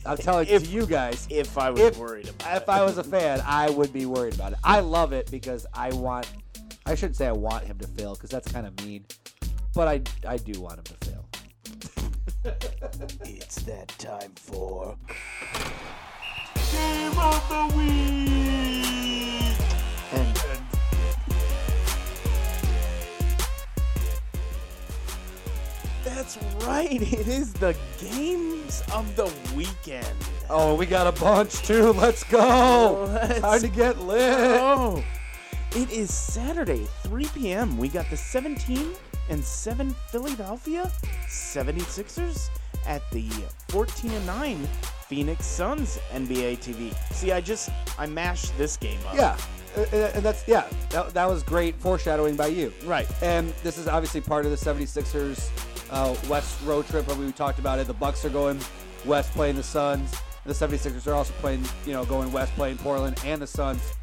I'm 0.06 0.16
telling 0.16 0.46
If- 0.50 0.70
you 0.70 0.86
guys, 0.86 1.26
If 1.28 1.58
I 1.58 1.70
was 1.70 1.80
If- 1.80 1.98
worried 1.98 2.28
about 2.28 2.56
if 2.56 2.62
it. 2.62 2.68
I 2.68 2.82
was 2.84 2.98
a 2.98 3.04
fan, 3.04 3.42
I 3.44 3.68
would 3.70 3.92
be 3.92 4.06
worried 4.06 4.34
about 4.34 4.52
it. 4.52 4.58
I 4.62 4.78
love 4.80 5.12
it 5.12 5.28
because 5.30 5.66
I 5.74 5.90
want. 5.92 6.28
I 6.86 6.94
shouldn't 6.94 7.16
say 7.16 7.26
I 7.26 7.32
want 7.32 7.64
him 7.64 7.78
to 7.78 7.86
fail 7.86 8.14
because 8.14 8.30
that's 8.30 8.50
kind 8.52 8.66
of 8.66 8.84
mean, 8.84 9.04
but 9.74 9.88
I 9.88 10.02
I 10.28 10.36
do 10.36 10.60
want 10.60 10.78
him 10.78 10.84
to 10.84 10.94
fail. 11.06 11.24
It's 13.24 13.62
that 13.62 13.88
time 13.98 14.32
for 14.36 14.96
Game 16.72 17.18
of 17.18 17.48
the 17.48 17.76
week. 17.76 19.56
and 20.12 20.38
That's 26.04 26.36
right. 26.66 26.90
It 27.02 27.28
is 27.28 27.52
the 27.54 27.74
games 27.98 28.82
of 28.92 29.16
the 29.16 29.32
weekend. 29.56 30.06
Oh, 30.50 30.74
we 30.74 30.84
got 30.86 31.06
a 31.06 31.12
bunch 31.20 31.62
too. 31.62 31.92
Let's 31.92 32.24
go. 32.24 33.08
Let's 33.12 33.40
Time 33.40 33.60
to 33.60 33.68
get 33.68 33.98
lit. 34.00 34.20
Oh, 34.60 35.02
it 35.74 35.90
is 35.90 36.12
Saturday, 36.12 36.86
3 37.02 37.26
p.m. 37.34 37.76
We 37.76 37.88
got 37.88 38.08
the 38.08 38.16
17 38.16 38.92
and 39.28 39.44
7 39.44 39.94
Philadelphia 40.08 40.90
76ers 41.26 42.48
at 42.86 43.08
the 43.10 43.28
14 43.68 44.10
and 44.12 44.26
9 44.26 44.68
Phoenix 45.08 45.44
Suns 45.44 45.98
NBA 46.12 46.58
TV. 46.58 46.94
See, 47.12 47.32
I 47.32 47.40
just 47.40 47.70
I 47.98 48.06
mashed 48.06 48.56
this 48.56 48.76
game 48.76 49.00
up. 49.08 49.14
Yeah, 49.16 49.36
and 49.92 50.24
that's 50.24 50.46
yeah. 50.46 50.68
That, 50.90 51.12
that 51.14 51.28
was 51.28 51.42
great 51.42 51.74
foreshadowing 51.76 52.36
by 52.36 52.48
you. 52.48 52.72
Right. 52.84 53.08
And 53.22 53.52
this 53.62 53.76
is 53.76 53.88
obviously 53.88 54.20
part 54.20 54.44
of 54.44 54.50
the 54.52 54.56
76ers 54.56 55.50
uh, 55.90 56.14
West 56.28 56.60
road 56.64 56.86
trip 56.86 57.06
where 57.08 57.16
we 57.16 57.30
talked 57.32 57.58
about 57.58 57.78
it. 57.78 57.86
The 57.86 57.94
Bucks 57.94 58.24
are 58.24 58.30
going 58.30 58.60
west 59.04 59.32
playing 59.32 59.56
the 59.56 59.62
Suns. 59.62 60.14
The 60.46 60.52
76ers 60.52 61.06
are 61.06 61.14
also 61.14 61.32
playing, 61.34 61.64
you 61.86 61.92
know, 61.92 62.04
going 62.04 62.30
west 62.30 62.54
playing 62.54 62.76
Portland 62.78 63.18
and 63.24 63.40
the 63.40 63.46
Suns. 63.46 63.94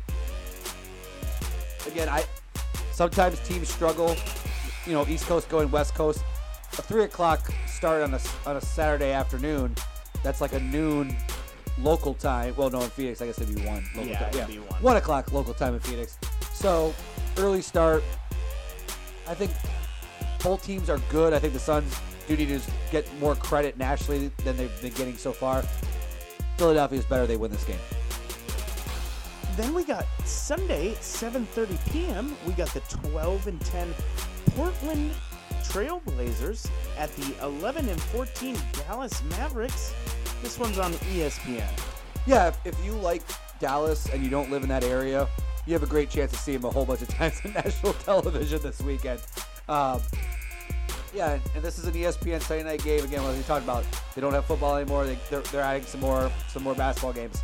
Again, 1.92 2.10
I 2.10 2.24
sometimes 2.92 3.40
teams 3.48 3.70
struggle, 3.70 4.16
you 4.86 4.94
know, 4.94 5.06
East 5.08 5.26
Coast 5.26 5.50
going 5.50 5.70
West 5.72 5.94
Coast. 5.96 6.24
A 6.78 6.82
three 6.82 7.04
o'clock 7.04 7.50
start 7.68 8.02
on 8.02 8.14
a 8.14 8.20
on 8.46 8.56
a 8.58 8.62
Saturday 8.62 9.12
afternoon. 9.12 9.76
That's 10.24 10.40
like 10.40 10.54
a 10.54 10.60
noon 10.60 11.16
local 11.80 12.14
time. 12.14 12.54
Well, 12.56 12.70
no, 12.70 12.82
in 12.82 12.90
Phoenix, 12.92 13.22
I 13.22 13.26
guess 13.28 13.40
it'd 13.40 13.54
be 13.56 13.62
one. 13.66 13.84
Local 13.96 14.10
Yeah, 14.12 14.20
time. 14.20 14.36
it'd 14.36 14.48
be 14.48 14.60
one. 14.60 14.82
One 14.82 14.98
o'clock 14.98 15.32
local 15.34 15.54
time 15.54 15.74
in 15.74 15.80
Phoenix. 15.82 16.18
So 16.54 16.94
early 17.38 17.62
start. 17.62 18.04
I 19.28 19.34
think 19.34 19.52
both 20.44 20.64
teams 20.64 20.90
are 20.90 21.00
good. 21.10 21.34
I 21.34 21.40
think 21.40 21.54
the 21.54 21.60
Suns 21.60 21.94
do 22.28 22.38
need 22.38 22.48
to 22.50 22.62
get 22.92 23.08
more 23.20 23.36
credit 23.36 23.78
nationally 23.78 24.32
than 24.44 24.56
they've 24.58 24.82
been 24.82 24.94
getting 24.94 25.18
so 25.18 25.32
far. 25.34 25.64
Philadelphia 26.58 27.00
is 27.00 27.06
better. 27.06 27.26
They 27.28 27.38
win 27.38 27.52
this 27.52 27.64
game. 27.64 27.80
Then 29.58 29.74
we 29.74 29.84
got 29.84 30.06
Sunday, 30.26 30.94
7:30 30.96 31.92
p.m. 31.92 32.36
We 32.48 32.54
got 32.54 32.70
the 32.70 32.80
12 33.10 33.48
and 33.48 33.62
10 33.62 33.94
Portland 34.56 35.12
Trailblazers 35.64 36.70
at 36.98 37.14
the 37.16 37.36
11 37.44 37.90
and 37.90 38.02
14 38.02 38.58
Dallas 38.74 39.22
Mavericks. 39.30 39.94
This 40.42 40.58
one's 40.58 40.80
on 40.80 40.94
ESPN. 40.94 41.70
Yeah, 42.26 42.48
if, 42.48 42.58
if 42.66 42.86
you 42.86 42.94
like 42.94 43.24
Dallas 43.60 44.08
and 44.10 44.24
you 44.24 44.30
don't 44.30 44.50
live 44.50 44.64
in 44.64 44.70
that 44.70 44.84
area, 44.84 45.28
you 45.66 45.74
have 45.74 45.84
a 45.84 45.88
great 45.88 46.10
chance 46.10 46.32
to 46.32 46.38
see 46.38 46.54
him 46.54 46.66
a 46.66 46.70
whole 46.70 46.86
bunch 46.86 47.02
of 47.02 47.08
times 47.18 47.40
on 47.44 47.54
national 47.54 47.94
television 47.94 48.62
this 48.62 48.82
weekend. 48.82 49.22
Um, 49.68 50.02
yeah, 51.14 51.40
and 51.56 51.64
this 51.64 51.78
is 51.78 51.86
an 51.86 51.94
ESPN 51.94 52.42
Sunday 52.42 52.64
night 52.64 52.84
game 52.84 53.04
again. 53.04 53.22
What 53.24 53.36
we 53.36 53.44
talked 53.44 53.66
about, 53.66 53.84
they 54.16 54.22
don't 54.22 54.34
have 54.34 54.46
football 54.46 54.78
anymore. 54.78 55.06
They, 55.06 55.18
they're, 55.30 55.42
they're 55.42 55.62
adding 55.62 55.84
some 55.84 56.00
more 56.00 56.32
some 56.48 56.64
more 56.64 56.74
basketball 56.74 57.14
games. 57.14 57.42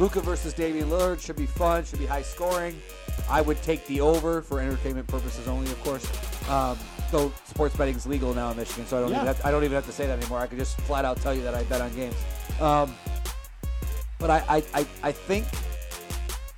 Luka 0.00 0.20
versus 0.22 0.54
Damian 0.54 0.88
Lillard 0.88 1.20
should 1.20 1.36
be 1.36 1.44
fun. 1.44 1.84
Should 1.84 1.98
be 1.98 2.06
high 2.06 2.22
scoring. 2.22 2.80
I 3.28 3.42
would 3.42 3.62
take 3.62 3.86
the 3.86 4.00
over 4.00 4.40
for 4.40 4.58
entertainment 4.58 5.06
purposes 5.06 5.46
only, 5.46 5.70
of 5.70 5.80
course. 5.84 6.08
Um, 6.48 6.78
though 7.12 7.30
sports 7.44 7.76
betting 7.76 7.94
is 7.94 8.06
legal 8.06 8.32
now 8.32 8.50
in 8.50 8.56
Michigan, 8.56 8.86
so 8.86 8.96
I 8.96 9.00
don't 9.02 9.10
Yeah. 9.10 9.16
even 9.16 9.26
have, 9.26 9.44
I 9.44 9.50
don't 9.50 9.62
even 9.62 9.74
have 9.74 9.84
to 9.86 9.92
say 9.92 10.06
that 10.06 10.18
anymore. 10.18 10.38
I 10.38 10.46
could 10.46 10.58
just 10.58 10.80
flat 10.80 11.04
out 11.04 11.18
tell 11.20 11.34
you 11.34 11.42
that 11.42 11.54
I 11.54 11.64
bet 11.64 11.82
on 11.82 11.94
games. 11.94 12.16
Um, 12.60 12.94
but 14.18 14.30
I, 14.30 14.42
I, 14.48 14.64
I, 14.74 14.86
I 15.02 15.12
think 15.12 15.46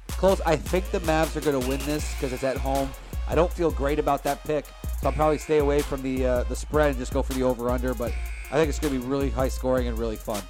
close. 0.09 0.41
I 0.43 0.55
think 0.55 0.89
the 0.93 1.01
Mavs 1.01 1.35
are 1.35 1.41
going 1.41 1.61
to 1.61 1.69
win 1.69 1.81
this 1.81 2.15
because 2.15 2.33
it's 2.33 2.45
at 2.45 2.57
home. 2.57 2.91
I 3.29 3.35
don't 3.35 3.53
feel 3.53 3.73
great 3.73 3.99
about 3.99 4.23
that 4.23 4.45
pick, 4.45 4.67
so 5.01 5.09
I'll 5.09 5.13
probably 5.13 5.39
stay 5.39 5.59
away 5.59 5.83
from 5.83 6.01
the 6.03 6.25
uh, 6.27 6.43
the 6.45 6.57
spread 6.57 6.91
and 6.91 6.99
just 6.99 7.13
go 7.13 7.23
for 7.23 7.33
the 7.33 7.43
over 7.43 7.71
under. 7.71 7.93
But 7.93 8.13
I 8.51 8.55
think 8.55 8.69
it's 8.69 8.79
going 8.79 8.95
to 8.95 9.01
be 9.01 9.05
really 9.05 9.31
high 9.31 9.49
scoring 9.49 9.89
and 9.89 9.99
really 9.99 10.17
fun. 10.17 10.43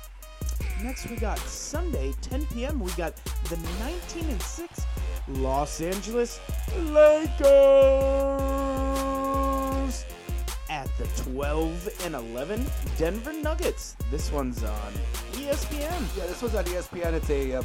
Next, 0.82 1.08
we 1.08 1.16
got 1.16 1.38
Sunday, 1.38 2.12
10 2.22 2.46
p.m. 2.46 2.80
We 2.80 2.90
got 2.92 3.14
the 3.44 3.56
19 3.78 4.28
and 4.28 4.42
6 4.42 4.86
Los 5.28 5.80
Angeles 5.80 6.40
Lakers 6.76 7.44
at 10.68 10.88
the 10.98 11.06
12 11.30 11.88
and 12.04 12.16
11 12.16 12.66
Denver 12.98 13.32
Nuggets. 13.32 13.94
This 14.10 14.32
one's 14.32 14.64
on 14.64 14.92
ESPN. 15.32 16.02
Yeah, 16.16 16.26
this 16.26 16.42
one's 16.42 16.56
on 16.56 16.64
ESPN. 16.64 17.12
It's 17.12 17.30
a 17.30 17.54
uh, 17.54 17.62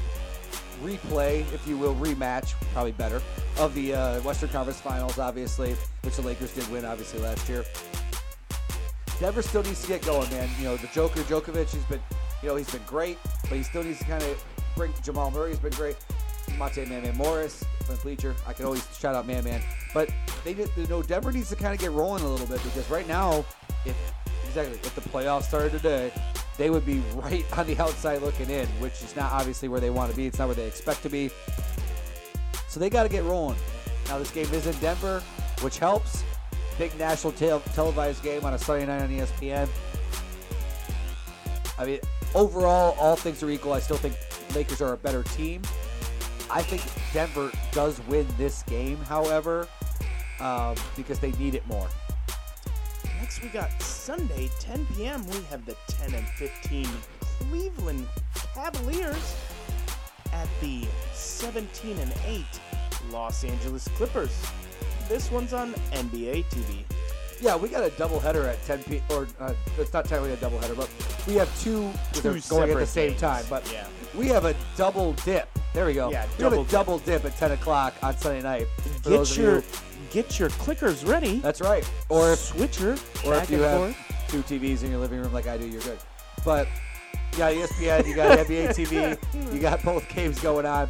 replay, 0.84 1.42
if 1.54 1.68
you 1.68 1.76
will, 1.76 1.96
rematch, 1.96 2.54
probably 2.72 2.92
better, 2.92 3.20
of 3.58 3.74
the 3.74 3.96
uh, 3.96 4.22
Western 4.22 4.50
Conference 4.50 4.80
Finals, 4.80 5.18
obviously, 5.18 5.76
which 6.04 6.18
the 6.18 6.22
Lakers 6.22 6.54
did 6.54 6.70
win, 6.70 6.86
obviously, 6.86 7.20
last 7.22 7.50
year. 7.50 7.66
Denver 9.20 9.42
still 9.42 9.64
needs 9.64 9.82
to 9.82 9.88
get 9.88 10.04
going, 10.04 10.30
man. 10.30 10.48
You 10.60 10.66
know, 10.66 10.78
the 10.78 10.86
Joker, 10.88 11.22
Djokovic, 11.22 11.70
he's 11.74 11.84
been, 11.86 12.00
you 12.42 12.50
know, 12.50 12.56
he's 12.56 12.70
been 12.70 12.82
great, 12.86 13.18
but 13.44 13.54
he 13.54 13.64
still 13.64 13.84
needs 13.84 14.00
to 14.00 14.06
kind 14.06 14.24
of 14.24 14.44
bring 14.76 14.94
Jamal 15.04 15.32
Murray's 15.32 15.60
been 15.60 15.72
great. 15.74 15.96
Monte 16.58 16.86
Man 16.86 17.04
Man 17.04 17.16
Morris, 17.18 17.64
Clint 17.84 18.02
Bleacher. 18.02 18.36
I 18.46 18.54
can 18.54 18.66
always 18.66 18.86
shout 18.98 19.16
out 19.16 19.28
Man 19.28 19.44
Man. 19.44 19.62
But 19.94 20.10
they 20.44 20.54
did, 20.54 20.70
you 20.78 20.88
know, 20.88 21.02
Denver 21.02 21.32
needs 21.32 21.50
to 21.50 21.56
kind 21.56 21.74
of 21.74 21.80
get 21.80 21.92
rolling 21.92 22.24
a 22.24 22.28
little 22.28 22.48
bit 22.48 22.64
because 22.64 22.90
right 22.90 23.08
now, 23.08 23.46
if 23.86 23.96
exactly 24.46 24.76
if 24.76 24.96
the 24.96 25.02
playoffs 25.02 25.44
started 25.44 25.72
today, 25.72 26.12
they 26.58 26.70
would 26.70 26.86
be 26.86 27.02
right 27.16 27.46
on 27.58 27.68
the 27.68 27.78
outside 27.80 28.22
looking 28.22 28.50
in, 28.50 28.68
which 28.80 29.04
is 29.04 29.16
not 29.16 29.32
obviously 29.32 29.68
where 29.68 29.80
they 29.80 29.90
want 29.90 30.10
to 30.12 30.18
be. 30.18 30.28
It's 30.28 30.40
not 30.40 30.48
where 30.48 30.56
they 30.56 30.68
expect 30.68 31.04
to 31.04 31.10
be. 31.10 31.30
So 32.68 32.80
they 32.80 32.90
got 32.90 33.04
to 33.04 33.10
get 33.10 33.24
rolling. 33.24 33.58
Now 34.08 34.18
this 34.20 34.32
game 34.32 34.52
is 34.54 34.66
in 34.66 34.76
Denver, 34.80 35.22
which 35.62 35.80
helps. 35.80 36.24
Big 36.78 36.98
national 37.00 37.34
tel- 37.34 37.60
televised 37.74 38.24
game 38.24 38.46
on 38.46 38.54
a 38.54 38.58
Sunday 38.58 38.86
night 38.86 39.02
on 39.02 39.10
ESPN. 39.10 39.68
I 41.80 41.86
mean, 41.86 42.00
overall, 42.36 42.96
all 43.00 43.16
things 43.16 43.44
are 43.44 43.50
equal. 43.50 43.74
I 43.74 43.80
still 43.80 43.98
think 43.98 44.16
Lakers 44.56 44.82
are 44.82 44.94
a 44.94 44.98
better 44.98 45.24
team. 45.24 45.62
I 46.50 46.62
think 46.62 46.82
Denver 47.14 47.52
does 47.72 48.00
win 48.08 48.26
this 48.38 48.64
game, 48.64 48.98
however, 48.98 49.68
um, 50.40 50.76
because 50.96 51.20
they 51.20 51.32
need 51.34 51.56
it 51.56 51.66
more. 51.68 51.88
Next, 53.20 53.42
we 53.42 53.50
got 53.50 53.82
Sunday, 53.82 54.50
10 54.60 54.86
p.m. 54.96 55.26
We 55.28 55.42
have 55.50 55.66
the 55.66 55.76
10 55.88 56.14
and 56.14 56.28
15 56.30 56.88
Cleveland 57.20 58.08
Cavaliers 58.54 59.36
at 60.32 60.48
the 60.62 60.86
17 61.14 61.98
and 61.98 62.14
8 62.26 62.46
Los 63.12 63.44
Angeles 63.44 63.88
Clippers. 63.90 64.46
This 65.10 65.32
one's 65.32 65.54
on 65.54 65.74
NBA 65.92 66.46
TV. 66.46 66.84
Yeah, 67.40 67.56
we 67.56 67.70
got 67.70 67.84
a 67.84 67.90
doubleheader 67.92 68.46
at 68.48 68.64
10 68.66 68.84
p. 68.84 69.02
Or 69.10 69.28
uh, 69.40 69.54
it's 69.78 69.94
not 69.94 70.06
technically 70.06 70.34
a 70.34 70.38
doubleheader, 70.38 70.76
but 70.76 70.90
we 71.28 71.36
have 71.36 71.50
two, 71.62 71.92
Two 72.14 72.22
they're 72.22 72.40
going 72.50 72.72
at 72.72 72.78
the 72.78 72.86
same 72.86 73.10
games. 73.12 73.22
time. 73.22 73.46
But 73.50 73.70
Yeah. 73.72 73.86
we 74.16 74.28
have 74.28 74.46
a 74.46 74.56
double 74.76 75.14
dip. 75.26 75.48
There 75.74 75.86
we 75.86 75.94
go. 75.94 76.10
Yeah, 76.12 76.26
we 76.38 76.44
have 76.44 76.54
a 76.54 76.58
dip. 76.58 76.70
double 76.70 76.98
dip 77.00 77.26
at 77.26 77.38
10 77.38 77.52
o'clock 77.52 77.94
on 78.02 78.18
Sunday 78.18 78.42
night. 78.42 78.68
For 79.04 79.10
those 79.10 79.30
Get 79.30 79.38
of 79.38 79.44
your 79.44 79.56
you- 79.58 79.64
get 80.12 80.40
your 80.40 80.50
clickers 80.52 81.08
ready. 81.08 81.40
That's 81.40 81.62
right. 81.62 81.88
Or 82.10 82.32
if 82.34 82.40
switcher 82.40 82.98
or 83.26 83.36
if 83.36 83.52
you 83.52 83.62
have 83.62 83.94
forth. 83.96 84.26
two 84.30 84.42
TVs 84.44 84.84
in 84.84 84.90
your 84.92 85.00
living 85.00 85.20
room 85.20 85.34
like 85.34 85.48
I 85.48 85.58
do, 85.58 85.68
you're 85.68 85.82
good. 85.82 86.00
But 86.46 86.68
you 87.34 87.38
got 87.40 87.54
ESPN, 87.54 88.08
you 88.08 88.16
got 88.16 88.40
NBA 88.40 88.70
TV, 88.70 89.54
you 89.54 89.60
got 89.60 89.84
both 89.84 90.08
games 90.10 90.40
going 90.40 90.66
on. 90.66 90.90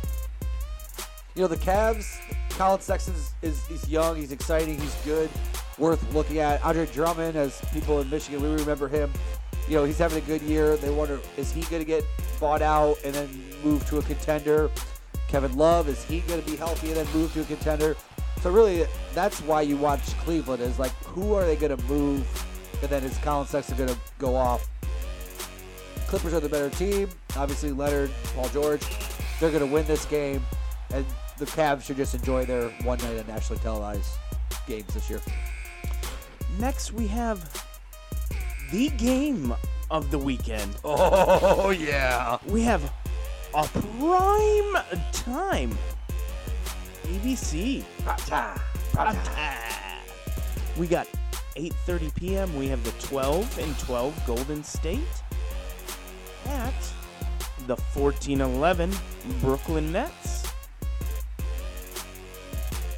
You 1.35 1.41
know 1.41 1.47
the 1.47 1.57
Cavs, 1.57 2.17
Collin 2.51 2.79
Sexton 2.79 3.13
is, 3.15 3.31
is 3.41 3.65
he's 3.67 3.89
young, 3.89 4.15
he's 4.15 4.31
exciting, 4.31 4.79
he's 4.79 4.93
good, 5.03 5.29
worth 5.77 6.13
looking 6.13 6.39
at. 6.39 6.63
Andre 6.63 6.85
Drummond, 6.87 7.35
as 7.35 7.61
people 7.73 8.01
in 8.01 8.09
Michigan, 8.09 8.41
we 8.41 8.49
remember 8.49 8.87
him. 8.87 9.11
You 9.67 9.75
know, 9.75 9.83
he's 9.83 9.97
having 9.97 10.17
a 10.17 10.25
good 10.25 10.41
year. 10.41 10.77
They 10.77 10.89
wonder, 10.89 11.19
is 11.35 11.51
he 11.51 11.61
going 11.61 11.81
to 11.81 11.85
get 11.85 12.03
bought 12.39 12.61
out 12.61 12.97
and 13.03 13.13
then 13.13 13.43
move 13.63 13.87
to 13.89 13.97
a 13.97 14.01
contender? 14.01 14.69
Kevin 15.27 15.57
Love, 15.57 15.89
is 15.89 16.03
he 16.05 16.21
going 16.21 16.41
to 16.41 16.49
be 16.49 16.55
healthy 16.55 16.87
and 16.87 16.97
then 16.97 17.07
move 17.13 17.33
to 17.33 17.41
a 17.41 17.45
contender? 17.45 17.95
So 18.41 18.51
really, 18.51 18.85
that's 19.13 19.41
why 19.41 19.61
you 19.61 19.75
watch 19.75 20.17
Cleveland 20.19 20.61
is 20.61 20.79
like, 20.79 20.91
who 21.03 21.33
are 21.33 21.45
they 21.45 21.55
going 21.55 21.75
to 21.75 21.83
move? 21.85 22.25
And 22.81 22.89
then 22.89 23.03
is 23.03 23.17
Collin 23.17 23.47
Sexton 23.47 23.77
going 23.77 23.89
to 23.89 23.97
go 24.19 24.35
off? 24.35 24.69
Clippers 26.07 26.33
are 26.33 26.39
the 26.39 26.47
better 26.47 26.69
team. 26.69 27.09
Obviously, 27.35 27.71
Leonard, 27.71 28.11
Paul 28.35 28.47
George, 28.49 28.85
they're 29.39 29.51
going 29.51 29.67
to 29.67 29.71
win 29.71 29.85
this 29.85 30.05
game, 30.05 30.41
and 30.91 31.05
the 31.37 31.45
Cavs 31.45 31.83
should 31.83 31.97
just 31.97 32.15
enjoy 32.15 32.45
their 32.45 32.69
one 32.83 32.97
night 32.99 33.17
of 33.17 33.27
nationally 33.27 33.61
televised 33.61 34.11
games 34.67 34.93
this 34.93 35.09
year. 35.09 35.19
Next, 36.59 36.91
we 36.91 37.07
have 37.07 37.65
the 38.71 38.89
game 38.89 39.53
of 39.91 40.11
the 40.11 40.17
weekend. 40.17 40.75
Oh 40.83 41.69
yeah! 41.69 42.37
We 42.47 42.61
have 42.63 42.83
a 43.53 43.63
prime 43.67 44.77
time 45.11 45.77
ABC. 47.03 47.83
Prime 48.03 49.15
time. 49.25 50.03
We 50.77 50.87
got 50.87 51.07
8:30 51.55 52.15
p.m. 52.15 52.55
We 52.55 52.67
have 52.67 52.83
the 52.83 52.91
12 53.05 53.59
and 53.59 53.77
12 53.79 54.25
Golden 54.25 54.63
State 54.63 54.99
at 56.45 56.73
the 57.67 57.75
14-11 57.75 58.95
Brooklyn 59.41 59.91
Nets. 59.91 60.47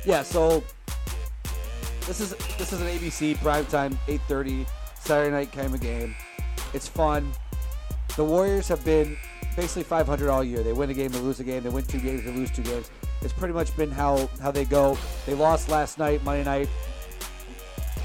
Yeah, 0.05 0.24
so 0.24 0.64
this 2.06 2.20
is 2.20 2.36
this 2.58 2.74
is 2.74 2.82
an 2.82 2.88
ABC 2.88 3.38
primetime 3.38 3.97
8:30 4.08 4.66
Saturday 5.00 5.32
night 5.32 5.52
kind 5.52 5.74
of 5.74 5.82
game. 5.82 6.16
It's 6.74 6.88
fun. 6.88 7.32
The 8.16 8.24
Warriors 8.24 8.68
have 8.68 8.84
been 8.84 9.18
basically 9.56 9.84
500 9.84 10.30
all 10.30 10.43
year. 10.43 10.64
They 10.64 10.74
win 10.74 10.89
a 10.89 10.93
game, 10.93 11.12
they 11.12 11.20
lose 11.20 11.39
a 11.39 11.43
game. 11.43 11.64
They 11.64 11.70
win 11.70 11.86
two 11.86 12.00
games, 12.00 12.24
they 12.24 12.32
lose 12.32 12.52
two 12.52 12.64
games. 12.64 12.91
It's 13.22 13.34
pretty 13.34 13.54
much 13.54 13.76
been 13.76 13.91
how 13.91 14.30
how 14.41 14.52
they 14.52 14.66
go. 14.66 14.97
They 15.26 15.34
lost 15.34 15.70
last 15.70 15.97
night, 15.97 16.24
Monday 16.24 16.43
night, 16.43 16.70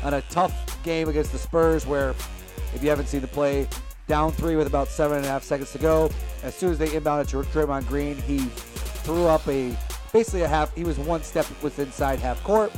on 0.03 0.15
a 0.15 0.23
tough 0.23 0.83
game 0.83 1.09
against 1.09 1.33
the 1.33 1.39
Spurs, 1.39 1.87
where 1.87 2.11
if 2.75 2.83
you 2.83 2.89
haven't 2.89 3.07
seen 3.07 3.21
the 3.21 3.29
play, 3.29 3.69
down 4.09 4.33
three 4.33 4.57
with 4.57 4.67
about 4.67 4.89
seven 4.89 5.19
and 5.19 5.27
a 5.27 5.29
half 5.29 5.43
seconds 5.43 5.73
to 5.73 5.79
go. 5.79 6.11
As 6.43 6.55
soon 6.55 6.73
as 6.73 6.79
they 6.79 6.89
inbounded 6.89 7.29
to 7.29 7.37
Draymond 7.51 7.87
Green, 7.89 8.17
he 8.17 8.39
threw 9.05 9.27
up 9.27 9.47
a 9.49 9.77
basically 10.13 10.43
a 10.43 10.49
half. 10.49 10.75
He 10.75 10.85
was 10.85 10.99
one 10.99 11.23
step 11.23 11.47
within 11.63 11.87
inside 11.87 12.19
half 12.19 12.43
court, 12.45 12.73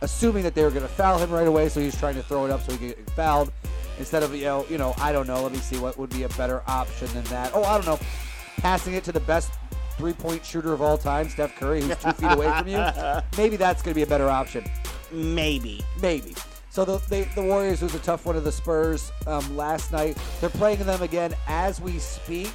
assuming 0.00 0.42
that 0.42 0.54
they 0.54 0.62
were 0.62 0.70
going 0.70 0.82
to 0.82 0.88
foul 0.88 1.18
him 1.18 1.30
right 1.30 1.46
away. 1.46 1.68
So 1.68 1.80
he's 1.80 1.98
trying 1.98 2.14
to 2.14 2.22
throw 2.22 2.44
it 2.44 2.50
up 2.50 2.62
so 2.62 2.72
he 2.72 2.78
could 2.78 2.96
get 2.96 3.10
fouled 3.10 3.52
instead 3.98 4.22
of 4.22 4.34
you 4.34 4.44
know 4.44 4.66
you 4.68 4.78
know 4.78 4.94
I 4.98 5.12
don't 5.12 5.26
know. 5.26 5.42
Let 5.42 5.52
me 5.52 5.58
see 5.58 5.78
what 5.78 5.98
would 5.98 6.10
be 6.10 6.24
a 6.24 6.28
better 6.30 6.62
option 6.66 7.08
than 7.14 7.24
that. 7.24 7.52
Oh, 7.54 7.64
I 7.64 7.74
don't 7.74 7.86
know, 7.86 7.98
passing 8.58 8.94
it 8.94 9.04
to 9.04 9.12
the 9.12 9.20
best 9.20 9.52
three-point 9.96 10.44
shooter 10.44 10.72
of 10.72 10.82
all 10.82 10.98
time, 10.98 11.28
Steph 11.28 11.56
Curry, 11.56 11.80
who's 11.80 11.96
two 11.96 12.12
feet 12.12 12.30
away 12.30 12.52
from 12.58 12.68
you. 12.68 12.84
Maybe 13.38 13.56
that's 13.56 13.82
going 13.82 13.92
to 13.92 13.94
be 13.94 14.02
a 14.02 14.06
better 14.06 14.28
option. 14.28 14.64
Maybe. 15.10 15.82
Maybe. 16.02 16.34
So 16.68 16.84
the 16.84 17.00
they, 17.08 17.22
the 17.34 17.42
Warriors 17.42 17.80
was 17.80 17.94
a 17.94 17.98
tough 18.00 18.26
one 18.26 18.36
of 18.36 18.44
the 18.44 18.52
Spurs 18.52 19.10
um, 19.26 19.56
last 19.56 19.92
night. 19.92 20.18
They're 20.40 20.50
playing 20.50 20.80
them 20.80 21.00
again 21.00 21.34
as 21.48 21.80
we 21.80 21.98
speak. 21.98 22.52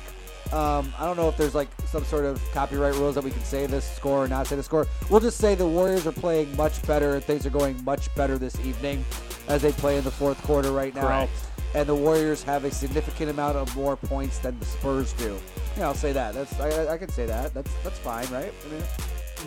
Um, 0.53 0.93
I 0.99 1.05
don't 1.05 1.15
know 1.17 1.29
if 1.29 1.37
there's 1.37 1.55
like 1.55 1.69
some 1.87 2.03
sort 2.03 2.25
of 2.25 2.41
copyright 2.51 2.95
rules 2.95 3.15
that 3.15 3.23
we 3.23 3.31
can 3.31 3.43
say 3.43 3.65
this 3.67 3.89
score 3.89 4.25
or 4.25 4.27
not 4.27 4.47
say 4.47 4.55
the 4.57 4.63
score. 4.63 4.85
We'll 5.09 5.21
just 5.21 5.37
say 5.37 5.55
the 5.55 5.67
Warriors 5.67 6.05
are 6.05 6.11
playing 6.11 6.55
much 6.57 6.85
better 6.85 7.15
and 7.15 7.23
things 7.23 7.45
are 7.45 7.49
going 7.49 7.81
much 7.85 8.13
better 8.15 8.37
this 8.37 8.59
evening 8.59 9.05
as 9.47 9.61
they 9.61 9.71
play 9.71 9.97
in 9.97 10.03
the 10.03 10.11
fourth 10.11 10.41
quarter 10.43 10.71
right 10.71 10.93
now. 10.93 11.01
Correct. 11.07 11.31
And 11.73 11.87
the 11.87 11.95
Warriors 11.95 12.43
have 12.43 12.65
a 12.65 12.71
significant 12.71 13.29
amount 13.31 13.55
of 13.55 13.73
more 13.77 13.95
points 13.95 14.39
than 14.39 14.59
the 14.59 14.65
Spurs 14.65 15.13
do. 15.13 15.39
Yeah, 15.77 15.87
I'll 15.87 15.93
say 15.93 16.11
that. 16.11 16.33
That's 16.33 16.59
I, 16.59 16.67
I- 16.69 16.93
I 16.93 16.97
can 16.97 17.07
say 17.09 17.25
that. 17.27 17.53
That's 17.53 17.71
that's 17.83 17.97
fine, 17.99 18.27
right? 18.27 18.51
I 18.67 18.73
mean, 18.73 18.83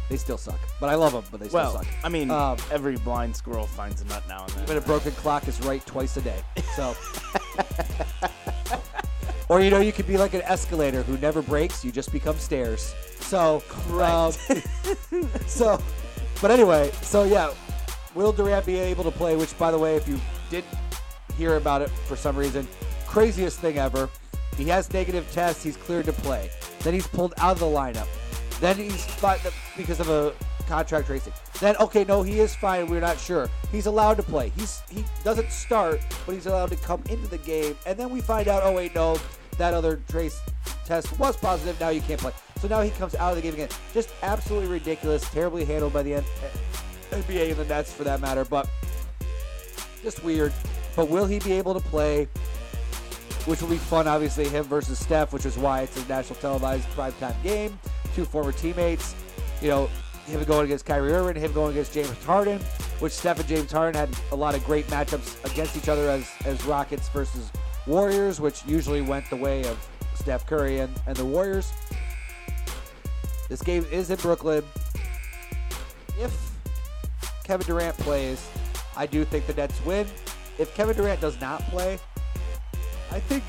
they 0.09 0.17
still 0.17 0.37
suck, 0.37 0.59
but 0.79 0.89
I 0.89 0.95
love 0.95 1.13
them. 1.13 1.23
But 1.31 1.39
they 1.39 1.47
still 1.47 1.59
well, 1.61 1.71
suck. 1.77 1.87
I 2.03 2.09
mean, 2.09 2.29
Um, 2.29 2.57
every 2.71 2.97
blind 2.97 3.35
squirrel 3.35 3.65
finds 3.65 4.01
a 4.01 4.05
nut 4.05 4.23
now 4.27 4.43
and 4.43 4.53
then. 4.53 4.65
But 4.67 4.77
a 4.77 4.81
broken 4.81 5.11
clock 5.13 5.47
is 5.47 5.59
right 5.61 5.85
twice 5.85 6.17
a 6.17 6.21
day. 6.21 6.41
So. 6.75 6.95
or 9.49 9.61
you 9.61 9.69
know, 9.69 9.79
you 9.79 9.91
could 9.91 10.07
be 10.07 10.17
like 10.17 10.33
an 10.33 10.41
escalator 10.43 11.03
who 11.03 11.17
never 11.17 11.41
breaks. 11.41 11.85
You 11.85 11.91
just 11.91 12.11
become 12.11 12.37
stairs. 12.37 12.93
So. 13.19 13.63
um, 13.91 14.31
so. 15.47 15.81
But 16.41 16.51
anyway, 16.51 16.91
so 17.01 17.23
yeah, 17.23 17.53
will 18.15 18.33
Durant 18.33 18.65
be 18.65 18.75
able 18.77 19.05
to 19.05 19.11
play? 19.11 19.35
Which, 19.37 19.57
by 19.57 19.71
the 19.71 19.77
way, 19.79 19.95
if 19.95 20.07
you 20.07 20.19
did 20.53 20.63
hear 21.35 21.55
about 21.55 21.81
it 21.81 21.89
for 21.89 22.15
some 22.15 22.35
reason, 22.35 22.67
craziest 23.07 23.59
thing 23.59 23.79
ever. 23.79 24.07
He 24.55 24.65
has 24.65 24.93
negative 24.93 25.27
tests. 25.31 25.63
He's 25.63 25.75
cleared 25.75 26.05
to 26.05 26.13
play. 26.13 26.51
Then 26.81 26.93
he's 26.93 27.07
pulled 27.07 27.33
out 27.39 27.53
of 27.53 27.59
the 27.59 27.65
lineup. 27.65 28.07
Then 28.59 28.75
he's 28.75 29.03
because 29.75 29.99
of 29.99 30.09
a 30.09 30.33
contact 30.67 31.07
tracing. 31.07 31.33
Then 31.59 31.75
okay, 31.77 32.03
no, 32.03 32.21
he 32.21 32.39
is 32.39 32.53
fine. 32.53 32.87
We're 32.87 33.01
not 33.01 33.17
sure. 33.19 33.49
He's 33.71 33.87
allowed 33.87 34.17
to 34.17 34.23
play. 34.23 34.49
He's 34.55 34.81
he 34.91 35.03
doesn't 35.23 35.49
start, 35.49 36.01
but 36.27 36.33
he's 36.35 36.45
allowed 36.45 36.69
to 36.69 36.75
come 36.75 37.01
into 37.09 37.27
the 37.27 37.39
game. 37.39 37.75
And 37.87 37.97
then 37.97 38.11
we 38.11 38.21
find 38.21 38.47
out, 38.47 38.61
oh 38.63 38.73
wait, 38.73 38.93
no, 38.93 39.17
that 39.57 39.73
other 39.73 40.01
trace 40.07 40.39
test 40.85 41.17
was 41.17 41.35
positive. 41.35 41.79
Now 41.79 41.89
you 41.89 42.01
can't 42.01 42.19
play. 42.19 42.31
So 42.59 42.67
now 42.67 42.81
he 42.81 42.91
comes 42.91 43.15
out 43.15 43.31
of 43.31 43.37
the 43.37 43.41
game 43.41 43.55
again. 43.55 43.69
Just 43.91 44.11
absolutely 44.21 44.69
ridiculous. 44.69 45.27
Terribly 45.31 45.65
handled 45.65 45.93
by 45.93 46.03
the 46.03 46.23
NBA 47.09 47.49
and 47.49 47.57
the 47.57 47.65
Nets 47.65 47.91
for 47.91 48.03
that 48.03 48.21
matter. 48.21 48.45
But 48.45 48.69
just 50.03 50.23
weird. 50.23 50.53
But 50.95 51.09
will 51.09 51.25
he 51.25 51.39
be 51.39 51.53
able 51.53 51.73
to 51.73 51.79
play? 51.79 52.27
Which 53.45 53.61
will 53.61 53.69
be 53.69 53.77
fun, 53.77 54.07
obviously, 54.07 54.47
him 54.47 54.63
versus 54.65 54.99
Steph, 54.99 55.33
which 55.33 55.45
is 55.45 55.57
why 55.57 55.81
it's 55.81 55.97
a 55.97 56.07
national 56.07 56.39
televised 56.39 56.87
primetime 56.89 57.41
game. 57.43 57.77
Two 58.15 58.25
former 58.25 58.51
teammates. 58.51 59.15
You 59.61 59.69
know, 59.69 59.89
him 60.25 60.43
going 60.43 60.65
against 60.65 60.85
Kyrie 60.85 61.11
Irving, 61.11 61.41
him 61.41 61.51
going 61.51 61.71
against 61.71 61.93
James 61.93 62.23
Harden, 62.23 62.59
which 62.99 63.11
Steph 63.11 63.39
and 63.39 63.47
James 63.47 63.71
Harden 63.71 63.95
had 63.99 64.09
a 64.31 64.35
lot 64.35 64.55
of 64.55 64.63
great 64.65 64.87
matchups 64.87 65.43
against 65.51 65.75
each 65.75 65.89
other 65.89 66.09
as, 66.09 66.29
as 66.45 66.63
Rockets 66.65 67.09
versus 67.09 67.51
Warriors, 67.85 68.39
which 68.39 68.65
usually 68.65 69.01
went 69.01 69.29
the 69.29 69.35
way 69.35 69.65
of 69.65 69.77
Steph 70.15 70.45
Curry 70.45 70.79
and, 70.79 70.93
and 71.07 71.17
the 71.17 71.25
Warriors. 71.25 71.71
This 73.49 73.61
game 73.61 73.85
is 73.91 74.09
in 74.09 74.17
Brooklyn. 74.17 74.63
If 76.19 76.33
Kevin 77.43 77.67
Durant 77.67 77.97
plays, 77.97 78.47
I 78.95 79.05
do 79.05 79.23
think 79.23 79.47
the 79.47 79.53
Nets 79.53 79.83
win. 79.85 80.07
If 80.57 80.73
Kevin 80.75 80.95
Durant 80.95 81.19
does 81.19 81.39
not 81.41 81.61
play, 81.63 81.97
I 83.11 83.19
think 83.19 83.43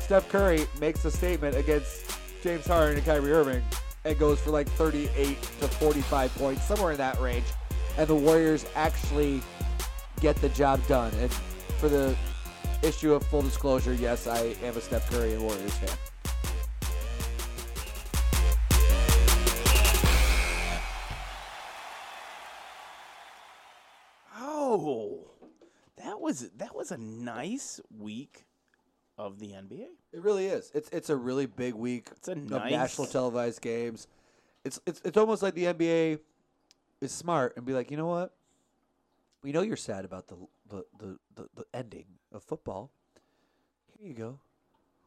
Steph 0.00 0.28
Curry 0.28 0.66
makes 0.80 1.04
a 1.04 1.10
statement 1.10 1.56
against 1.56 2.18
James 2.42 2.66
Harden 2.66 2.96
and 2.96 3.04
Kyrie 3.04 3.32
Irving 3.32 3.62
and 4.04 4.18
goes 4.18 4.40
for 4.40 4.50
like 4.50 4.68
38 4.70 5.40
to 5.42 5.68
45 5.68 6.34
points, 6.34 6.64
somewhere 6.64 6.92
in 6.92 6.98
that 6.98 7.20
range. 7.20 7.46
And 7.96 8.06
the 8.06 8.14
Warriors 8.14 8.64
actually 8.74 9.42
get 10.20 10.36
the 10.36 10.48
job 10.50 10.80
done. 10.86 11.12
And 11.20 11.32
for 11.78 11.88
the 11.88 12.16
issue 12.82 13.12
of 13.12 13.22
full 13.24 13.42
disclosure, 13.42 13.94
yes, 13.94 14.26
I 14.26 14.54
am 14.62 14.76
a 14.76 14.80
Steph 14.80 15.10
Curry 15.10 15.34
and 15.34 15.42
Warriors 15.42 15.74
fan. 15.74 15.96
Was 26.28 26.50
that 26.58 26.74
was 26.76 26.90
a 26.92 26.98
nice 26.98 27.80
week 27.96 28.44
of 29.16 29.38
the 29.38 29.48
NBA. 29.48 29.86
It 30.12 30.22
really 30.22 30.46
is. 30.46 30.70
It's 30.74 30.88
it's 30.92 31.08
a 31.10 31.16
really 31.16 31.46
big 31.46 31.74
week 31.74 32.08
It's 32.12 32.28
a 32.28 32.32
of 32.32 32.50
nice 32.50 32.70
national 32.70 33.06
televised 33.06 33.62
games. 33.62 34.06
it's 34.64 34.78
it's 34.86 35.00
it's 35.04 35.16
almost 35.16 35.42
like 35.42 35.54
the 35.54 35.64
NBA 35.64 36.20
is 37.00 37.12
smart 37.12 37.54
and 37.56 37.64
be 37.64 37.72
like, 37.72 37.90
you 37.90 37.96
know 37.96 38.06
what? 38.06 38.34
We 39.42 39.52
know 39.52 39.62
you're 39.62 39.76
sad 39.76 40.04
about 40.04 40.28
the 40.28 40.36
the 40.68 40.84
the, 40.98 41.18
the, 41.34 41.48
the 41.56 41.64
ending 41.72 42.04
of 42.30 42.42
football. 42.42 42.90
Here 43.98 44.08
you 44.08 44.14
go. 44.14 44.38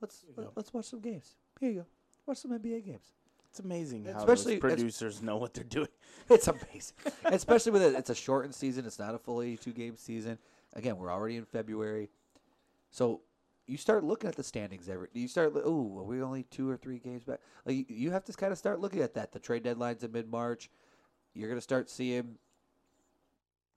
Let's 0.01 0.23
you 0.27 0.33
go. 0.43 0.51
let's 0.55 0.73
watch 0.73 0.85
some 0.85 1.01
games. 1.01 1.35
Here 1.59 1.69
you 1.69 1.79
go. 1.81 1.85
Watch 2.25 2.39
some 2.39 2.51
NBA 2.51 2.83
games. 2.85 3.13
It's 3.51 3.59
amazing 3.59 4.05
how 4.05 4.19
Especially- 4.19 4.57
producers 4.57 5.21
know 5.21 5.37
what 5.37 5.53
they're 5.53 5.63
doing. 5.63 5.87
It's 6.29 6.47
amazing, 6.47 6.95
especially 7.25 7.73
with 7.73 7.81
it. 7.81 7.93
It's 7.95 8.09
a 8.09 8.15
shortened 8.15 8.55
season. 8.55 8.85
It's 8.85 8.97
not 8.99 9.13
a 9.13 9.17
fully 9.17 9.57
two 9.57 9.73
game 9.73 9.97
season. 9.97 10.37
Again, 10.73 10.97
we're 10.97 11.11
already 11.11 11.37
in 11.37 11.45
February, 11.45 12.09
so 12.91 13.21
you 13.67 13.77
start 13.77 14.03
looking 14.03 14.27
at 14.29 14.35
the 14.35 14.43
standings. 14.43 14.89
Every 14.89 15.07
you 15.13 15.27
start. 15.27 15.53
Oh, 15.55 15.97
are 15.97 16.03
we 16.03 16.21
only 16.21 16.43
two 16.43 16.69
or 16.69 16.77
three 16.77 16.99
games 16.99 17.23
back? 17.23 17.39
Like 17.65 17.75
you- 17.75 17.85
you 17.95 18.11
have 18.11 18.23
to 18.25 18.33
kind 18.33 18.51
of 18.51 18.57
start 18.57 18.79
looking 18.79 19.01
at 19.01 19.13
that. 19.15 19.31
The 19.31 19.39
trade 19.39 19.63
deadline's 19.63 20.03
in 20.03 20.11
mid 20.11 20.29
March. 20.29 20.69
You're 21.33 21.49
gonna 21.49 21.61
start 21.61 21.89
seeing 21.89 22.37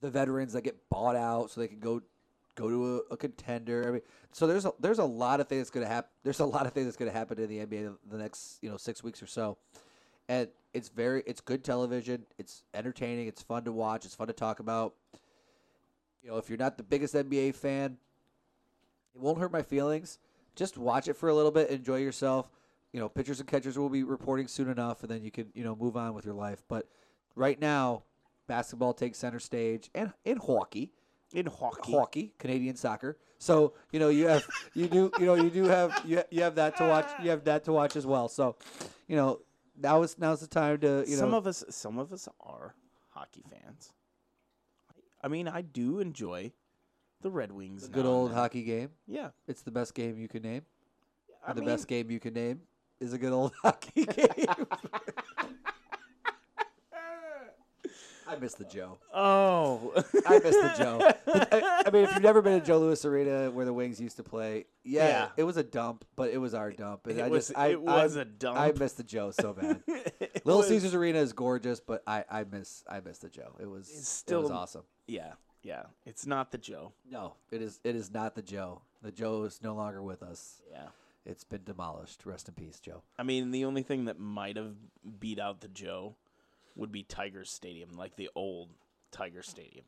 the 0.00 0.10
veterans 0.10 0.52
that 0.52 0.62
get 0.62 0.88
bought 0.88 1.16
out 1.16 1.50
so 1.50 1.60
they 1.60 1.68
can 1.68 1.80
go 1.80 2.02
go 2.56 2.68
to 2.70 2.96
a, 3.10 3.14
a 3.14 3.16
contender. 3.16 3.84
I 3.88 3.90
mean, 3.90 4.00
so 4.32 4.46
there's 4.46 4.64
a 4.64 4.72
there's 4.78 5.00
a 5.00 5.04
lot 5.04 5.40
of 5.40 5.48
things 5.48 5.60
that's 5.62 5.70
gonna 5.70 5.86
happen. 5.86 6.10
There's 6.22 6.40
a 6.40 6.46
lot 6.46 6.66
of 6.66 6.72
things 6.72 6.86
that's 6.86 6.96
gonna 6.96 7.10
happen 7.10 7.38
in 7.38 7.48
the 7.48 7.58
NBA 7.66 7.96
the 8.08 8.18
next 8.18 8.58
you 8.62 8.70
know 8.70 8.76
six 8.76 9.02
weeks 9.02 9.22
or 9.22 9.26
so 9.26 9.58
and 10.28 10.48
it's 10.72 10.88
very 10.88 11.22
it's 11.26 11.40
good 11.40 11.62
television 11.62 12.24
it's 12.38 12.62
entertaining 12.72 13.26
it's 13.26 13.42
fun 13.42 13.62
to 13.64 13.72
watch 13.72 14.06
it's 14.06 14.14
fun 14.14 14.26
to 14.26 14.32
talk 14.32 14.58
about 14.58 14.94
you 16.24 16.30
know 16.30 16.38
if 16.38 16.48
you're 16.48 16.58
not 16.58 16.76
the 16.76 16.82
biggest 16.82 17.14
nba 17.14 17.54
fan 17.54 17.96
it 19.14 19.20
won't 19.20 19.38
hurt 19.38 19.52
my 19.52 19.62
feelings 19.62 20.18
just 20.56 20.76
watch 20.78 21.06
it 21.06 21.14
for 21.16 21.28
a 21.28 21.34
little 21.34 21.50
bit 21.52 21.68
enjoy 21.70 21.98
yourself 21.98 22.50
you 22.92 22.98
know 22.98 23.08
pitchers 23.08 23.38
and 23.40 23.48
catchers 23.48 23.78
will 23.78 23.88
be 23.90 24.02
reporting 24.02 24.48
soon 24.48 24.68
enough 24.68 25.02
and 25.02 25.10
then 25.10 25.22
you 25.22 25.30
can 25.30 25.46
you 25.54 25.62
know 25.62 25.76
move 25.76 25.96
on 25.96 26.14
with 26.14 26.24
your 26.24 26.34
life 26.34 26.62
but 26.68 26.88
right 27.36 27.60
now 27.60 28.02
basketball 28.48 28.94
takes 28.94 29.18
center 29.18 29.38
stage 29.38 29.90
and 29.94 30.12
in 30.24 30.38
hockey 30.38 30.92
In 31.34 31.46
hockey. 31.46 31.92
hockey, 31.92 32.32
Canadian 32.38 32.76
soccer. 32.76 33.18
So 33.38 33.74
you 33.90 33.98
know 33.98 34.08
you 34.08 34.28
have 34.28 34.46
you 34.74 34.86
do 34.86 35.10
you 35.18 35.26
know 35.26 35.34
you 35.34 35.50
do 35.50 35.64
have 35.64 36.00
you, 36.04 36.22
you 36.30 36.42
have 36.42 36.54
that 36.54 36.76
to 36.76 36.84
watch. 36.86 37.10
You 37.22 37.30
have 37.30 37.44
that 37.44 37.64
to 37.64 37.72
watch 37.72 37.96
as 37.96 38.06
well. 38.06 38.28
So 38.28 38.56
you 39.08 39.16
know 39.16 39.40
now 39.76 40.02
is 40.02 40.16
now's 40.18 40.40
the 40.40 40.46
time 40.46 40.78
to 40.80 41.04
you 41.06 41.16
know. 41.16 41.20
some 41.20 41.34
of 41.34 41.46
us 41.46 41.64
some 41.70 41.98
of 41.98 42.12
us 42.12 42.28
are 42.40 42.74
hockey 43.10 43.42
fans. 43.50 43.92
I 45.24 45.28
mean, 45.28 45.48
I 45.48 45.62
do 45.62 46.00
enjoy 46.00 46.52
the 47.22 47.30
Red 47.30 47.50
Wings. 47.50 47.88
now 47.88 47.94
good 47.94 48.00
and 48.04 48.08
old 48.08 48.30
then. 48.30 48.36
hockey 48.36 48.62
game. 48.62 48.90
Yeah. 49.06 49.30
It's 49.48 49.62
the 49.62 49.70
best 49.70 49.94
game 49.94 50.18
you 50.18 50.28
can 50.28 50.42
name. 50.42 50.62
I 51.42 51.48
And 51.50 51.56
the 51.56 51.62
mean, 51.62 51.70
best 51.70 51.88
game 51.88 52.10
you 52.10 52.20
can 52.20 52.34
name 52.34 52.60
is 53.00 53.14
a 53.14 53.18
good 53.18 53.32
old 53.32 53.52
hockey 53.62 54.04
game. 54.04 54.46
I 58.26 58.36
miss 58.36 58.54
the 58.54 58.64
Joe. 58.64 58.98
Oh. 59.14 59.92
I 60.26 60.38
miss 60.38 60.56
the 60.56 60.74
Joe. 60.78 60.98
I, 61.52 61.84
I 61.86 61.90
mean, 61.90 62.04
if 62.04 62.14
you've 62.14 62.22
never 62.22 62.40
been 62.40 62.58
to 62.58 62.64
Joe 62.66 62.78
Louis 62.78 63.04
Arena 63.04 63.50
where 63.50 63.66
the 63.66 63.72
Wings 63.72 64.00
used 64.00 64.16
to 64.16 64.22
play, 64.22 64.64
yeah, 64.82 65.06
Yeah. 65.08 65.28
it 65.36 65.42
was 65.44 65.58
a 65.58 65.62
dump, 65.62 66.06
but 66.16 66.30
it 66.30 66.38
was 66.38 66.54
our 66.54 66.70
dump. 66.72 67.06
And 67.06 67.18
It 67.18 67.22
I 67.22 67.28
was- 67.28 67.48
just, 67.48 67.58
I, 67.58 67.68
it 67.68 67.82
was 67.82 68.16
I, 68.16 68.22
a 68.22 68.24
dump. 68.24 68.58
I 68.58 68.72
miss 68.72 68.94
the 68.94 69.02
Joe 69.04 69.30
so 69.30 69.52
bad. 69.52 69.82
It 70.44 70.48
Little 70.48 70.60
was- 70.60 70.68
Caesars 70.68 70.94
Arena 70.94 71.18
is 71.20 71.32
gorgeous, 71.32 71.80
but 71.80 72.02
I, 72.06 72.24
I 72.30 72.44
miss 72.44 72.84
I 72.88 73.00
miss 73.00 73.18
the 73.18 73.30
Joe. 73.30 73.56
It 73.60 73.68
was 73.68 73.88
It's 73.88 73.94
it 73.96 73.98
was 73.98 74.08
still- 74.08 74.52
awesome. 74.52 74.82
Yeah. 75.06 75.32
Yeah. 75.62 75.84
It's 76.04 76.26
not 76.26 76.52
the 76.52 76.58
Joe. 76.58 76.92
No, 77.10 77.36
it 77.50 77.62
is 77.62 77.80
it 77.84 77.96
is 77.96 78.10
not 78.12 78.34
the 78.34 78.42
Joe. 78.42 78.82
The 79.02 79.10
Joe 79.12 79.44
is 79.44 79.60
no 79.62 79.74
longer 79.74 80.02
with 80.02 80.22
us. 80.22 80.60
Yeah. 80.70 80.88
It's 81.24 81.44
been 81.44 81.64
demolished. 81.64 82.26
Rest 82.26 82.48
in 82.48 82.54
peace, 82.54 82.78
Joe. 82.78 83.02
I 83.18 83.22
mean, 83.22 83.50
the 83.50 83.64
only 83.64 83.82
thing 83.82 84.04
that 84.04 84.18
might 84.20 84.56
have 84.58 84.74
beat 85.18 85.38
out 85.38 85.62
the 85.62 85.68
Joe 85.68 86.16
would 86.76 86.92
be 86.92 87.02
Tiger 87.02 87.44
Stadium, 87.46 87.92
like 87.96 88.16
the 88.16 88.28
old 88.34 88.68
Tiger 89.10 89.42
Stadium. 89.42 89.86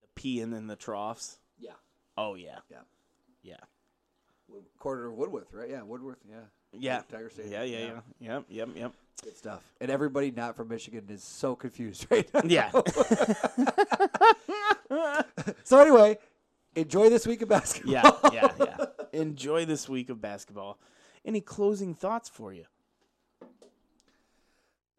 The 0.00 0.08
P 0.16 0.40
and 0.40 0.52
then 0.52 0.66
the 0.66 0.74
troughs. 0.76 1.38
Yeah. 1.60 1.74
Oh 2.18 2.34
yeah. 2.34 2.58
Yeah. 2.68 2.78
Yeah. 3.44 3.56
Quarter 4.78 5.06
of 5.06 5.14
Woodward, 5.14 5.46
right? 5.52 5.70
Yeah, 5.70 5.82
Woodward. 5.82 6.16
Yeah. 6.28 6.46
Yeah. 6.78 7.02
Tiger 7.10 7.30
Stadium. 7.30 7.52
Yeah, 7.52 7.62
yeah, 7.62 7.78
yeah. 7.78 8.00
Yep, 8.20 8.44
yep, 8.48 8.68
yep. 8.74 8.92
Good 9.22 9.36
stuff. 9.36 9.62
And 9.80 9.90
everybody 9.90 10.30
not 10.30 10.56
from 10.56 10.68
Michigan 10.68 11.04
is 11.08 11.22
so 11.22 11.54
confused 11.54 12.06
right 12.10 12.28
now. 12.34 12.40
Yeah. 12.44 12.70
so 15.64 15.78
anyway, 15.78 16.18
enjoy 16.74 17.08
this 17.08 17.26
week 17.26 17.42
of 17.42 17.48
basketball. 17.48 17.92
yeah, 17.92 18.10
yeah, 18.32 18.48
yeah. 18.58 18.84
Enjoy 19.12 19.66
this 19.66 19.90
week 19.90 20.08
of 20.08 20.22
basketball. 20.22 20.78
Any 21.24 21.42
closing 21.42 21.94
thoughts 21.94 22.30
for 22.30 22.54
you? 22.54 22.64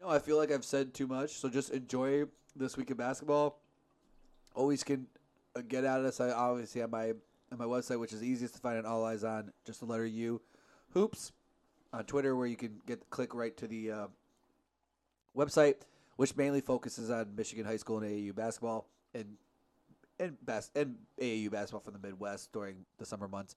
No, 0.00 0.08
I 0.08 0.20
feel 0.20 0.36
like 0.36 0.52
I've 0.52 0.64
said 0.64 0.94
too 0.94 1.08
much. 1.08 1.32
So 1.32 1.48
just 1.48 1.70
enjoy 1.70 2.24
this 2.54 2.76
week 2.76 2.90
of 2.90 2.96
basketball. 2.96 3.58
Always 4.54 4.84
can 4.84 5.08
uh, 5.56 5.62
get 5.66 5.82
at 5.84 6.00
us. 6.00 6.20
I 6.20 6.30
obviously 6.30 6.80
have 6.80 6.90
my 6.90 7.14
on 7.50 7.58
my 7.58 7.64
website, 7.64 7.98
which 7.98 8.12
is 8.12 8.22
easiest 8.22 8.54
to 8.54 8.60
find 8.60 8.78
on 8.78 8.86
All 8.86 9.04
Eyes 9.04 9.24
on, 9.24 9.50
just 9.64 9.80
the 9.80 9.86
letter 9.86 10.06
U, 10.06 10.40
hoops, 10.92 11.32
on 11.94 12.04
Twitter, 12.04 12.36
where 12.36 12.46
you 12.46 12.56
can 12.56 12.80
get 12.86 13.08
click 13.10 13.34
right 13.34 13.56
to 13.56 13.66
the 13.66 13.90
uh, 13.90 14.06
website, 15.36 15.76
which 16.16 16.36
mainly 16.36 16.60
focuses 16.60 17.10
on 17.10 17.34
Michigan 17.36 17.64
high 17.64 17.76
school 17.76 17.98
and 17.98 18.06
AAU 18.06 18.34
basketball 18.34 18.88
and 19.14 19.36
and 20.18 20.36
bas- 20.44 20.70
and 20.74 20.96
AAU 21.20 21.50
basketball 21.50 21.80
from 21.80 21.94
the 21.94 22.06
Midwest 22.06 22.52
during 22.52 22.84
the 22.98 23.06
summer 23.06 23.28
months. 23.28 23.56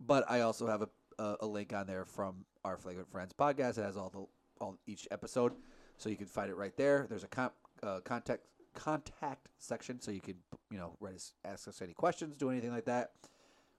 But 0.00 0.24
I 0.30 0.40
also 0.40 0.66
have 0.66 0.82
a 0.82 0.88
a, 1.18 1.36
a 1.40 1.46
link 1.46 1.72
on 1.72 1.86
there 1.86 2.04
from 2.04 2.44
our 2.64 2.76
Flagrant 2.76 3.10
Friends 3.10 3.32
podcast. 3.32 3.78
It 3.78 3.82
has 3.82 3.96
all 3.96 4.10
the 4.10 4.64
all 4.64 4.76
each 4.86 5.06
episode, 5.10 5.52
so 5.96 6.08
you 6.08 6.16
can 6.16 6.26
find 6.26 6.50
it 6.50 6.56
right 6.56 6.76
there. 6.76 7.06
There's 7.08 7.24
a 7.24 7.28
comp, 7.28 7.52
uh, 7.82 8.00
contact 8.00 8.42
contact 8.74 9.48
section, 9.58 10.00
so 10.00 10.10
you 10.10 10.20
can 10.20 10.36
you 10.70 10.78
know 10.78 10.96
write 11.00 11.14
us, 11.14 11.32
ask 11.44 11.68
us 11.68 11.82
any 11.82 11.92
questions, 11.92 12.36
do 12.36 12.50
anything 12.50 12.72
like 12.72 12.86
that. 12.86 13.12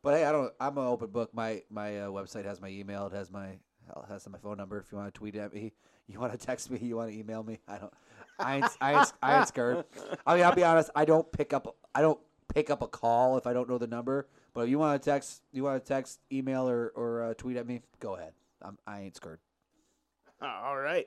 But 0.07 0.19
hey, 0.19 0.23
I 0.23 0.31
don't. 0.31 0.53
I'm 0.57 0.77
an 0.77 0.85
open 0.85 1.09
book. 1.09 1.33
My 1.33 1.63
my 1.69 1.99
uh, 1.99 2.07
website 2.07 2.45
has 2.45 2.61
my 2.61 2.69
email. 2.69 3.07
It 3.07 3.11
has 3.11 3.29
my 3.29 3.59
has 4.07 4.25
my 4.29 4.37
phone 4.37 4.55
number. 4.55 4.79
If 4.79 4.89
you 4.89 4.97
want 4.97 5.13
to 5.13 5.17
tweet 5.19 5.35
at 5.35 5.53
me, 5.53 5.73
you 6.07 6.17
want 6.17 6.31
to 6.31 6.37
text 6.37 6.71
me, 6.71 6.79
you 6.81 6.95
want 6.95 7.11
to 7.11 7.19
email 7.19 7.43
me. 7.43 7.59
I 7.67 7.77
don't. 7.77 7.93
I 8.39 8.55
ain't, 8.55 8.65
I 8.79 8.93
ain't, 8.93 9.13
I 9.21 9.37
ain't 9.39 9.49
scared. 9.49 9.83
I 10.25 10.35
mean, 10.35 10.45
I'll 10.45 10.55
be 10.55 10.63
honest. 10.63 10.91
I 10.95 11.03
don't 11.03 11.29
pick 11.33 11.51
up. 11.51 11.75
I 11.93 11.99
don't 11.99 12.21
pick 12.47 12.69
up 12.69 12.81
a 12.81 12.87
call 12.87 13.35
if 13.35 13.45
I 13.45 13.51
don't 13.51 13.67
know 13.67 13.77
the 13.77 13.87
number. 13.87 14.29
But 14.53 14.61
if 14.61 14.69
you 14.69 14.79
want 14.79 15.03
to 15.03 15.09
text, 15.09 15.41
you 15.51 15.65
want 15.65 15.83
to 15.83 15.85
text, 15.85 16.21
email, 16.31 16.69
or 16.69 16.93
or 16.95 17.23
uh, 17.23 17.33
tweet 17.33 17.57
at 17.57 17.67
me, 17.67 17.81
go 17.99 18.15
ahead. 18.15 18.31
I'm, 18.61 18.77
I 18.87 19.01
ain't 19.01 19.17
scared. 19.17 19.39
All 20.41 20.77
right. 20.77 21.05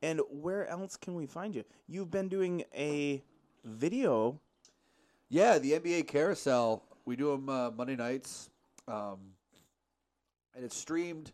And 0.00 0.22
where 0.30 0.66
else 0.68 0.96
can 0.96 1.14
we 1.14 1.26
find 1.26 1.54
you? 1.54 1.64
You've 1.86 2.10
been 2.10 2.30
doing 2.30 2.64
a 2.74 3.22
video. 3.62 4.40
Yeah, 5.28 5.58
the 5.58 5.72
NBA 5.72 6.06
Carousel. 6.06 6.82
We 7.08 7.16
do 7.16 7.30
them 7.30 7.48
uh, 7.48 7.70
Monday 7.70 7.96
nights, 7.96 8.50
um, 8.86 9.16
and 10.54 10.62
it's 10.62 10.76
streamed 10.76 11.32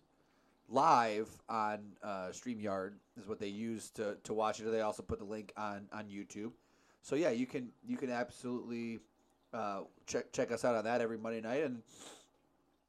live 0.68 1.28
on 1.48 1.80
uh, 2.00 2.28
Streamyard. 2.30 2.92
Is 3.20 3.26
what 3.26 3.40
they 3.40 3.48
use 3.48 3.90
to, 3.94 4.16
to 4.22 4.34
watch 4.34 4.60
it. 4.60 4.70
They 4.70 4.82
also 4.82 5.02
put 5.02 5.18
the 5.18 5.24
link 5.24 5.52
on, 5.56 5.88
on 5.92 6.04
YouTube. 6.04 6.52
So 7.02 7.16
yeah, 7.16 7.30
you 7.30 7.46
can 7.46 7.70
you 7.84 7.96
can 7.96 8.08
absolutely 8.08 9.00
uh, 9.52 9.80
check 10.06 10.30
check 10.30 10.52
us 10.52 10.64
out 10.64 10.76
on 10.76 10.84
that 10.84 11.00
every 11.00 11.18
Monday 11.18 11.40
night, 11.40 11.64
and 11.64 11.82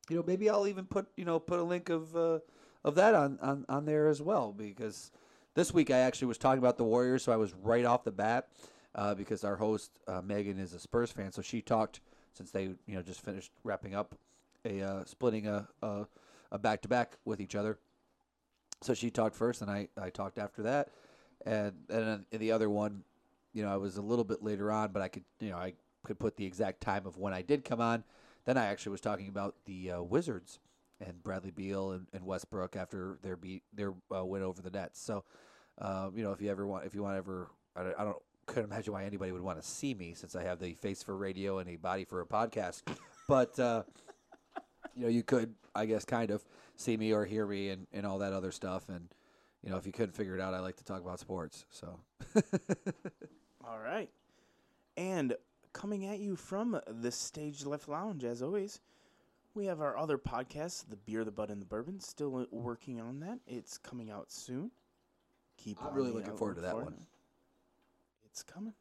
you 0.07 0.17
know 0.17 0.23
maybe 0.27 0.47
I'll 0.47 0.67
even 0.67 0.85
put 0.85 1.07
you 1.17 1.25
know 1.25 1.39
put 1.39 1.57
a 1.57 1.63
link 1.63 1.89
of 1.89 2.15
uh, 2.15 2.37
of 2.83 2.93
that 2.93 3.15
on, 3.15 3.39
on 3.41 3.65
on 3.67 3.85
there 3.85 4.09
as 4.09 4.21
well 4.21 4.53
because 4.55 5.09
this 5.55 5.73
week 5.73 5.89
I 5.89 6.01
actually 6.01 6.27
was 6.27 6.37
talking 6.37 6.59
about 6.59 6.77
the 6.77 6.83
Warriors, 6.83 7.23
so 7.23 7.31
I 7.31 7.37
was 7.37 7.51
right 7.63 7.83
off 7.83 8.03
the 8.03 8.11
bat 8.11 8.49
uh, 8.93 9.15
because 9.15 9.43
our 9.43 9.55
host 9.55 9.89
uh, 10.07 10.21
Megan 10.23 10.59
is 10.59 10.75
a 10.75 10.79
Spurs 10.79 11.11
fan, 11.11 11.31
so 11.31 11.41
she 11.41 11.63
talked 11.63 11.99
since 12.35 12.51
they 12.51 12.63
you 12.63 12.95
know 12.95 13.01
just 13.01 13.21
finished 13.21 13.51
wrapping 13.63 13.95
up 13.95 14.15
a 14.65 14.81
uh, 14.81 15.03
splitting 15.05 15.47
a 15.47 15.67
a, 15.81 16.05
a 16.51 16.59
back-to-back 16.59 17.17
with 17.25 17.39
each 17.39 17.55
other. 17.55 17.79
So 18.81 18.93
she 18.93 19.09
talked 19.09 19.35
first, 19.35 19.61
and 19.61 19.71
I, 19.71 19.87
I 19.99 20.09
talked 20.09 20.37
after 20.37 20.63
that, 20.63 20.89
and 21.45 21.73
and 21.89 22.25
in 22.31 22.39
the 22.39 22.51
other 22.51 22.69
one, 22.69 23.03
you 23.53 23.63
know, 23.63 23.71
I 23.71 23.77
was 23.77 23.97
a 23.97 24.01
little 24.01 24.25
bit 24.25 24.43
later 24.43 24.71
on, 24.71 24.91
but 24.91 25.01
I 25.01 25.07
could 25.07 25.23
you 25.39 25.49
know 25.49 25.57
I 25.57 25.73
could 26.05 26.19
put 26.19 26.37
the 26.37 26.45
exact 26.45 26.81
time 26.81 27.05
of 27.05 27.17
when 27.17 27.33
I 27.33 27.41
did 27.41 27.65
come 27.65 27.81
on. 27.81 28.03
Then 28.45 28.57
I 28.57 28.65
actually 28.65 28.91
was 28.91 29.01
talking 29.01 29.27
about 29.27 29.55
the 29.65 29.91
uh, 29.91 30.01
Wizards 30.03 30.59
and 30.99 31.23
Bradley 31.23 31.51
Beal 31.51 31.91
and, 31.91 32.07
and 32.13 32.25
Westbrook 32.25 32.75
after 32.75 33.17
their 33.23 33.35
beat 33.35 33.63
their 33.73 33.93
uh, 34.15 34.23
win 34.23 34.43
over 34.43 34.61
the 34.61 34.69
Nets. 34.69 35.01
So, 35.01 35.23
um, 35.79 36.13
you 36.15 36.23
know, 36.23 36.31
if 36.31 36.41
you 36.41 36.51
ever 36.51 36.67
want, 36.67 36.85
if 36.85 36.93
you 36.93 37.01
want 37.01 37.17
ever, 37.17 37.49
I 37.75 37.81
I 37.81 38.03
don't 38.03 38.21
couldn't 38.45 38.71
imagine 38.71 38.93
why 38.93 39.03
anybody 39.05 39.31
would 39.31 39.41
want 39.41 39.61
to 39.61 39.67
see 39.67 39.93
me 39.93 40.13
since 40.13 40.35
I 40.35 40.43
have 40.43 40.59
the 40.59 40.73
face 40.73 41.03
for 41.03 41.15
radio 41.15 41.59
and 41.59 41.69
a 41.69 41.75
body 41.75 42.05
for 42.05 42.21
a 42.21 42.25
podcast. 42.25 42.83
But 43.27 43.57
uh, 43.59 43.83
you 44.95 45.03
know, 45.03 45.09
you 45.09 45.23
could, 45.23 45.53
I 45.73 45.85
guess, 45.85 46.05
kind 46.05 46.31
of 46.31 46.43
see 46.75 46.95
me 46.95 47.11
or 47.11 47.25
hear 47.25 47.45
me 47.45 47.69
and, 47.69 47.87
and 47.91 48.05
all 48.05 48.19
that 48.19 48.33
other 48.33 48.51
stuff. 48.51 48.87
And 48.89 49.09
you 49.63 49.69
know, 49.69 49.77
if 49.77 49.85
you 49.85 49.91
couldn't 49.91 50.13
figure 50.13 50.35
it 50.35 50.41
out, 50.41 50.53
I 50.53 50.59
like 50.59 50.77
to 50.77 50.83
talk 50.83 51.01
about 51.01 51.19
sports. 51.19 51.65
So, 51.69 51.99
All 53.67 53.79
right. 53.79 54.09
And 54.95 55.35
coming 55.73 56.05
at 56.05 56.19
you 56.19 56.35
from 56.35 56.79
the 56.87 57.11
Stage 57.11 57.65
Left 57.65 57.89
Lounge, 57.89 58.23
as 58.23 58.41
always, 58.41 58.79
we 59.55 59.65
have 59.65 59.81
our 59.81 59.97
other 59.97 60.17
podcast, 60.17 60.89
The 60.89 60.97
Beer, 60.97 61.23
the 61.23 61.31
Bud, 61.31 61.49
and 61.49 61.61
the 61.61 61.65
Bourbon. 61.65 61.99
Still 61.99 62.45
working 62.51 63.01
on 63.01 63.19
that. 63.21 63.39
It's 63.47 63.77
coming 63.77 64.11
out 64.11 64.31
soon. 64.31 64.71
keep. 65.57 65.77
I'm 65.83 65.93
really 65.93 66.11
looking 66.11 66.37
forward 66.37 66.55
to 66.55 66.61
that 66.61 66.71
for 66.71 66.83
one. 66.83 67.07
It. 68.35 68.39
It's 68.39 68.43
coming. 68.43 68.73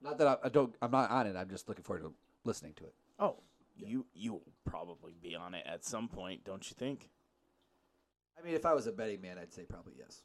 Not 0.00 0.18
that 0.18 0.26
I, 0.26 0.36
I 0.44 0.48
don't. 0.48 0.74
I'm 0.82 0.90
not 0.90 1.10
on 1.10 1.26
it. 1.26 1.36
I'm 1.36 1.48
just 1.48 1.68
looking 1.68 1.84
forward 1.84 2.02
to 2.02 2.12
listening 2.44 2.74
to 2.74 2.84
it. 2.84 2.94
Oh, 3.18 3.36
you 3.76 4.06
you'll 4.14 4.42
probably 4.64 5.14
be 5.20 5.34
on 5.34 5.54
it 5.54 5.64
at 5.66 5.84
some 5.84 6.08
point, 6.08 6.44
don't 6.44 6.68
you 6.68 6.76
think? 6.78 7.08
I 8.38 8.44
mean, 8.44 8.54
if 8.54 8.66
I 8.66 8.74
was 8.74 8.86
a 8.86 8.92
betting 8.92 9.20
man, 9.20 9.38
I'd 9.38 9.52
say 9.52 9.62
probably 9.64 9.94
yes. 9.98 10.22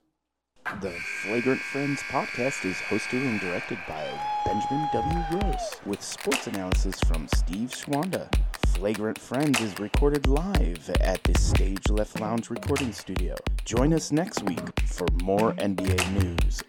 The 0.82 0.92
Flagrant 1.24 1.62
Friends 1.62 2.02
podcast 2.10 2.66
is 2.66 2.76
hosted 2.76 3.26
and 3.26 3.40
directed 3.40 3.78
by 3.88 4.06
Benjamin 4.46 4.90
W. 4.92 5.24
Gross, 5.32 5.76
with 5.86 6.02
sports 6.02 6.48
analysis 6.48 7.00
from 7.00 7.28
Steve 7.30 7.70
Schwanda. 7.70 8.30
Flagrant 8.76 9.18
Friends 9.18 9.62
is 9.62 9.80
recorded 9.80 10.28
live 10.28 10.90
at 11.00 11.24
the 11.24 11.38
Stage 11.40 11.90
Left 11.90 12.20
Lounge 12.20 12.50
recording 12.50 12.92
studio. 12.92 13.36
Join 13.64 13.94
us 13.94 14.12
next 14.12 14.44
week 14.44 14.80
for 14.86 15.08
more 15.24 15.54
NBA 15.54 16.22
news 16.22 16.62